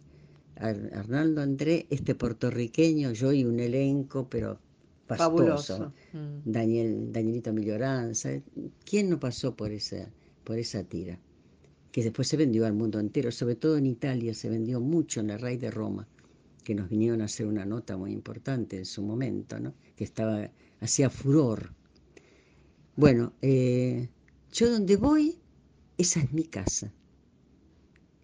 Arnaldo 0.57 1.40
André, 1.40 1.86
este 1.90 2.14
puertorriqueño, 2.14 3.12
yo 3.12 3.32
y 3.32 3.45
un 3.45 3.59
elenco, 3.59 4.28
pero 4.28 4.59
pastoso. 5.07 5.92
Mm. 6.12 6.51
Daniel, 6.51 7.12
Danielito 7.12 7.53
Milloranza. 7.53 8.30
¿Quién 8.84 9.11
no 9.11 9.18
pasó 9.18 9.55
por 9.55 9.72
esa, 9.72 10.09
por 10.45 10.59
esa 10.59 10.84
tira? 10.84 11.18
Que 11.90 12.03
después 12.03 12.28
se 12.28 12.36
vendió 12.36 12.66
al 12.66 12.72
mundo 12.72 12.99
entero, 12.99 13.30
sobre 13.30 13.57
todo 13.57 13.76
en 13.76 13.86
Italia, 13.86 14.34
se 14.34 14.49
vendió 14.49 14.80
mucho 14.80 15.20
en 15.20 15.28
la 15.28 15.38
raíz 15.38 15.61
de 15.61 15.70
Roma, 15.70 16.09
que 16.64 16.74
nos 16.74 16.88
vinieron 16.88 17.20
a 17.20 17.26
hacer 17.26 17.47
una 17.47 17.64
nota 17.64 17.97
muy 17.97 18.12
importante 18.12 18.78
en 18.78 18.86
su 18.86 19.03
momento, 19.03 19.61
¿no? 19.61 19.74
que 19.97 20.05
estaba, 20.05 20.51
hacía 20.80 21.11
furor. 21.11 21.72
Bueno, 22.97 23.32
eh, 23.42 24.09
yo 24.53 24.70
donde 24.70 24.97
voy, 24.97 25.38
esa 25.99 26.20
es 26.20 26.32
mi 26.32 26.45
casa. 26.45 26.92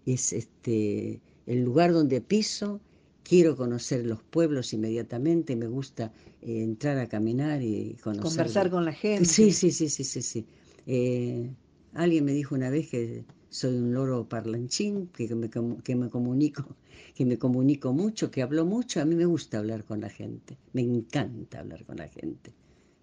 Es 0.07 0.33
este 0.33 1.21
el 1.47 1.63
lugar 1.63 1.93
donde 1.93 2.21
piso, 2.21 2.81
quiero 3.25 3.57
conocer 3.57 4.07
los 4.07 4.23
pueblos 4.23 4.73
inmediatamente, 4.73 5.57
me 5.57 5.67
gusta 5.67 6.13
eh, 6.43 6.63
entrar 6.63 6.99
a 6.99 7.09
caminar 7.09 7.63
y 7.63 7.97
conocer. 8.03 8.23
Conversar 8.23 8.71
con 8.71 8.85
la 8.85 8.93
gente. 8.93 9.25
Sí, 9.25 9.53
sí, 9.53 9.71
sí, 9.73 9.89
sí, 9.89 10.05
sí. 10.05 10.23
sí. 10.23 10.47
Eh, 10.87 11.51
alguien 11.95 12.25
me 12.25 12.33
dijo 12.33 12.55
una 12.55 12.71
vez 12.71 12.89
que 12.89 13.25
soy 13.49 13.77
un 13.77 13.93
loro 13.93 14.29
parlanchín, 14.29 15.09
que 15.09 15.35
me, 15.35 15.51
que 15.51 15.97
me 15.97 16.09
comunico, 16.09 16.77
que 17.15 17.27
me 17.27 17.39
comunico 17.39 17.93
mucho, 17.93 18.31
que 18.31 18.43
hablo 18.43 18.65
mucho. 18.65 19.01
A 19.01 19.05
mí 19.05 19.17
me 19.17 19.27
gusta 19.27 19.59
hablar 19.59 19.85
con 19.85 20.01
la 20.01 20.09
gente, 20.09 20.57
me 20.73 20.83
encanta 20.83 21.61
hablar 21.61 21.85
con 21.85 21.97
la 21.97 22.09
gente 22.09 22.55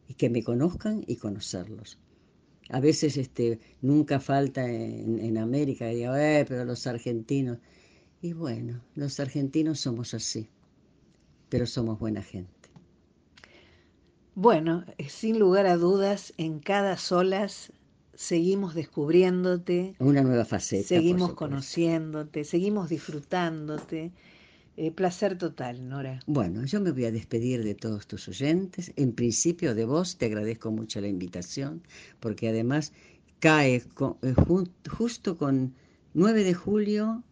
y 0.08 0.14
que 0.14 0.30
me 0.30 0.43
conozcan 0.43 1.04
y 1.06 1.18
conocerlos. 1.18 2.00
A 2.70 2.80
veces 2.80 3.18
este, 3.18 3.59
nunca 3.82 4.20
falta 4.20 4.65
en, 4.70 5.20
en 5.20 5.38
América, 5.38 5.88
digo, 5.88 6.15
eh, 6.15 6.45
pero 6.47 6.65
los 6.65 6.86
argentinos. 6.88 7.59
Y 8.22 8.34
bueno, 8.34 8.82
los 8.95 9.20
argentinos 9.20 9.80
somos 9.80 10.13
así, 10.13 10.49
pero 11.49 11.65
somos 11.65 11.99
buena 11.99 12.22
gente. 12.22 12.51
Bueno, 14.36 14.86
sin 15.07 15.39
lugar 15.39 15.65
a 15.65 15.78
dudas, 15.78 16.34
en 16.38 16.59
cada 16.59 16.97
solas 16.97 17.72
seguimos 18.13 18.76
descubriéndote. 18.76 19.95
Una 19.99 20.22
nueva 20.22 20.45
faceta. 20.45 20.88
Seguimos 20.88 21.34
conociéndote, 21.34 22.43
seguimos 22.43 22.89
disfrutándote. 22.89 24.11
Eh, 24.80 24.91
placer 24.91 25.39
total, 25.39 25.89
Nora. 25.89 26.19
Bueno, 26.28 26.63
yo 26.65 26.80
me 26.80 26.91
voy 26.91 27.05
a 27.05 27.11
despedir 27.11 27.63
de 27.63 27.73
todos 27.73 28.05
tus 28.05 28.28
oyentes. 28.28 28.93
En 28.95 29.11
principio 29.11 29.73
de 29.73 29.86
vos 29.86 30.17
te 30.17 30.28
agradezco 30.28 30.69
mucho 30.69 31.01
la 31.01 31.07
invitación, 31.07 31.82
porque 32.19 32.47
además 32.47 32.93
cae 33.39 33.78
eh, 34.21 34.36
justo 34.88 35.36
con 35.36 35.73
9 36.13 36.43
de 36.43 36.53
julio 36.53 37.23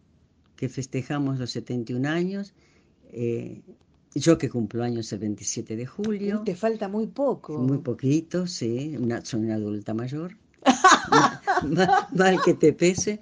que 0.56 0.68
festejamos 0.68 1.38
los 1.38 1.52
71 1.52 2.08
años. 2.08 2.52
Eh, 3.12 3.62
yo 4.16 4.38
que 4.38 4.50
cumplo 4.50 4.82
años 4.82 5.12
el 5.12 5.20
27 5.20 5.76
de 5.76 5.86
julio. 5.86 6.42
Te 6.44 6.56
falta 6.56 6.88
muy 6.88 7.06
poco. 7.06 7.58
Muy 7.58 7.78
poquito, 7.78 8.48
sí. 8.48 8.96
Una, 8.98 9.24
soy 9.24 9.42
una 9.42 9.54
adulta 9.54 9.94
mayor. 9.94 10.36
mal, 12.12 12.38
que 12.44 12.54
te 12.54 12.72
pese. 12.72 13.20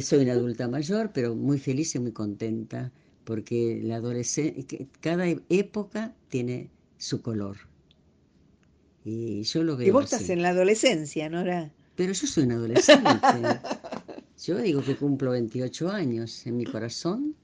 Soy 0.00 0.24
una 0.24 0.32
adulta 0.32 0.66
mayor, 0.66 1.12
pero 1.14 1.36
muy 1.36 1.60
feliz 1.60 1.94
y 1.94 2.00
muy 2.00 2.10
contenta 2.10 2.90
porque 3.24 3.80
la 3.82 3.96
adolescencia, 3.96 4.78
cada 5.00 5.26
época 5.48 6.14
tiene 6.28 6.70
su 6.98 7.22
color. 7.22 7.56
Y 9.04 9.42
yo 9.42 9.64
lo 9.64 9.76
veo. 9.76 9.88
Y 9.88 9.90
vos 9.90 10.04
estás 10.04 10.28
en 10.30 10.42
la 10.42 10.50
adolescencia, 10.50 11.28
Nora. 11.28 11.72
Pero 11.96 12.12
yo 12.12 12.26
soy 12.26 12.44
una 12.44 12.54
adolescente. 12.54 13.10
Yo 14.44 14.58
digo 14.58 14.82
que 14.82 14.96
cumplo 14.96 15.30
28 15.30 15.88
años 15.88 16.44
en 16.48 16.56
mi 16.56 16.64
corazón. 16.64 17.36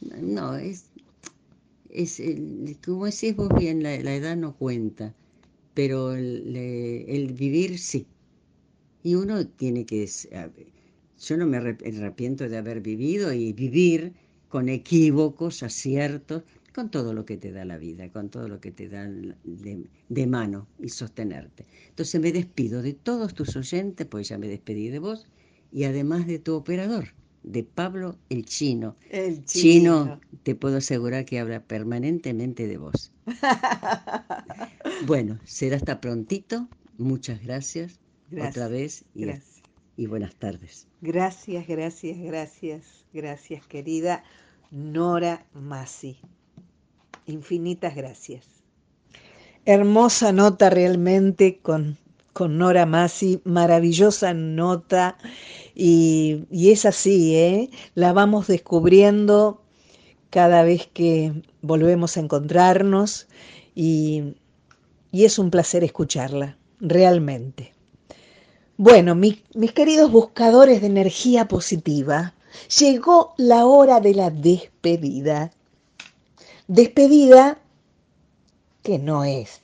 No, 0.00 0.56
es, 0.56 0.84
es 1.88 2.22
como 2.84 3.06
decís 3.06 3.34
vos 3.34 3.48
bien, 3.58 3.82
la, 3.82 3.94
edad 3.94 4.36
no 4.36 4.54
cuenta, 4.54 5.12
pero 5.74 6.12
el, 6.12 7.34
vivir 7.36 7.80
sí. 7.80 8.06
Y 9.02 9.16
uno 9.16 9.44
tiene 9.44 9.84
que... 9.86 10.08
Yo 11.20 11.36
no 11.36 11.46
me 11.46 11.56
arrepiento 11.56 12.48
de 12.48 12.56
haber 12.56 12.80
vivido 12.80 13.32
y 13.32 13.52
vivir 13.52 14.14
con 14.50 14.68
equívocos, 14.68 15.62
aciertos, 15.62 16.42
con 16.74 16.90
todo 16.90 17.14
lo 17.14 17.24
que 17.24 17.36
te 17.36 17.52
da 17.52 17.64
la 17.64 17.78
vida, 17.78 18.10
con 18.10 18.28
todo 18.28 18.48
lo 18.48 18.60
que 18.60 18.72
te 18.72 18.88
da 18.88 19.08
de, 19.08 19.86
de, 20.08 20.26
mano 20.26 20.66
y 20.78 20.88
sostenerte. 20.88 21.66
Entonces 21.88 22.20
me 22.20 22.32
despido 22.32 22.82
de 22.82 22.92
todos 22.92 23.32
tus 23.34 23.56
oyentes, 23.56 24.06
pues 24.06 24.28
ya 24.28 24.38
me 24.38 24.48
despedí 24.48 24.88
de 24.88 24.98
vos, 24.98 25.26
y 25.72 25.84
además 25.84 26.26
de 26.26 26.40
tu 26.40 26.54
operador, 26.54 27.14
de 27.44 27.62
Pablo 27.62 28.18
el 28.28 28.44
Chino. 28.44 28.96
El 29.08 29.44
Chino. 29.44 30.20
te 30.42 30.54
puedo 30.54 30.78
asegurar 30.78 31.24
que 31.24 31.38
habla 31.38 31.62
permanentemente 31.62 32.66
de 32.66 32.76
vos. 32.76 33.12
bueno, 35.06 35.38
será 35.44 35.76
hasta 35.76 36.00
prontito. 36.00 36.68
Muchas 36.98 37.42
gracias, 37.42 38.00
otra 38.32 38.68
vez 38.68 39.04
y, 39.14 39.22
gracias. 39.22 39.59
Y 40.00 40.06
buenas 40.06 40.34
tardes. 40.34 40.88
Gracias, 41.02 41.68
gracias, 41.68 42.16
gracias, 42.18 43.04
gracias 43.12 43.66
querida 43.66 44.24
Nora 44.70 45.44
Masi. 45.52 46.16
Infinitas 47.26 47.94
gracias. 47.94 48.46
Hermosa 49.66 50.32
nota 50.32 50.70
realmente 50.70 51.58
con 51.58 51.98
con 52.32 52.56
Nora 52.56 52.86
Masi, 52.86 53.42
maravillosa 53.44 54.32
nota 54.32 55.18
y, 55.74 56.46
es 56.50 56.86
así, 56.86 57.36
¿eh? 57.36 57.70
la 57.94 58.14
vamos 58.14 58.46
descubriendo 58.46 59.62
cada 60.30 60.62
vez 60.62 60.86
que 60.86 61.42
volvemos 61.60 62.16
a 62.16 62.20
encontrarnos 62.20 63.28
y, 63.74 64.36
es 65.12 65.38
un 65.38 65.50
placer 65.50 65.84
escucharla, 65.84 66.56
realmente. 66.78 67.74
Bueno, 68.82 69.14
mis 69.14 69.42
queridos 69.74 70.10
buscadores 70.10 70.80
de 70.80 70.86
energía 70.86 71.46
positiva, 71.46 72.32
llegó 72.78 73.34
la 73.36 73.66
hora 73.66 74.00
de 74.00 74.14
la 74.14 74.30
despedida. 74.30 75.52
Despedida 76.66 77.58
que 78.82 78.98
no 78.98 79.24
es 79.24 79.60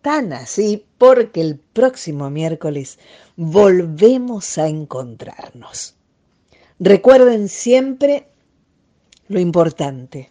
tan 0.00 0.32
así 0.32 0.86
porque 0.96 1.42
el 1.42 1.58
próximo 1.58 2.30
miércoles 2.30 2.98
volvemos 3.36 4.56
a 4.56 4.68
encontrarnos. 4.68 5.96
Recuerden 6.78 7.46
siempre 7.46 8.26
lo 9.28 9.38
importante, 9.38 10.30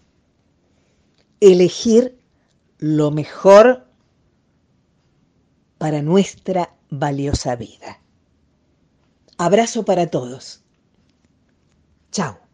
elegir 1.40 2.18
lo 2.80 3.12
mejor 3.12 3.86
para 5.78 6.02
nuestra 6.02 6.74
valiosa 6.90 7.56
vida. 7.56 8.02
Abrazo 9.38 9.86
para 9.86 10.08
todos. 10.12 10.64
Chao. 12.12 12.49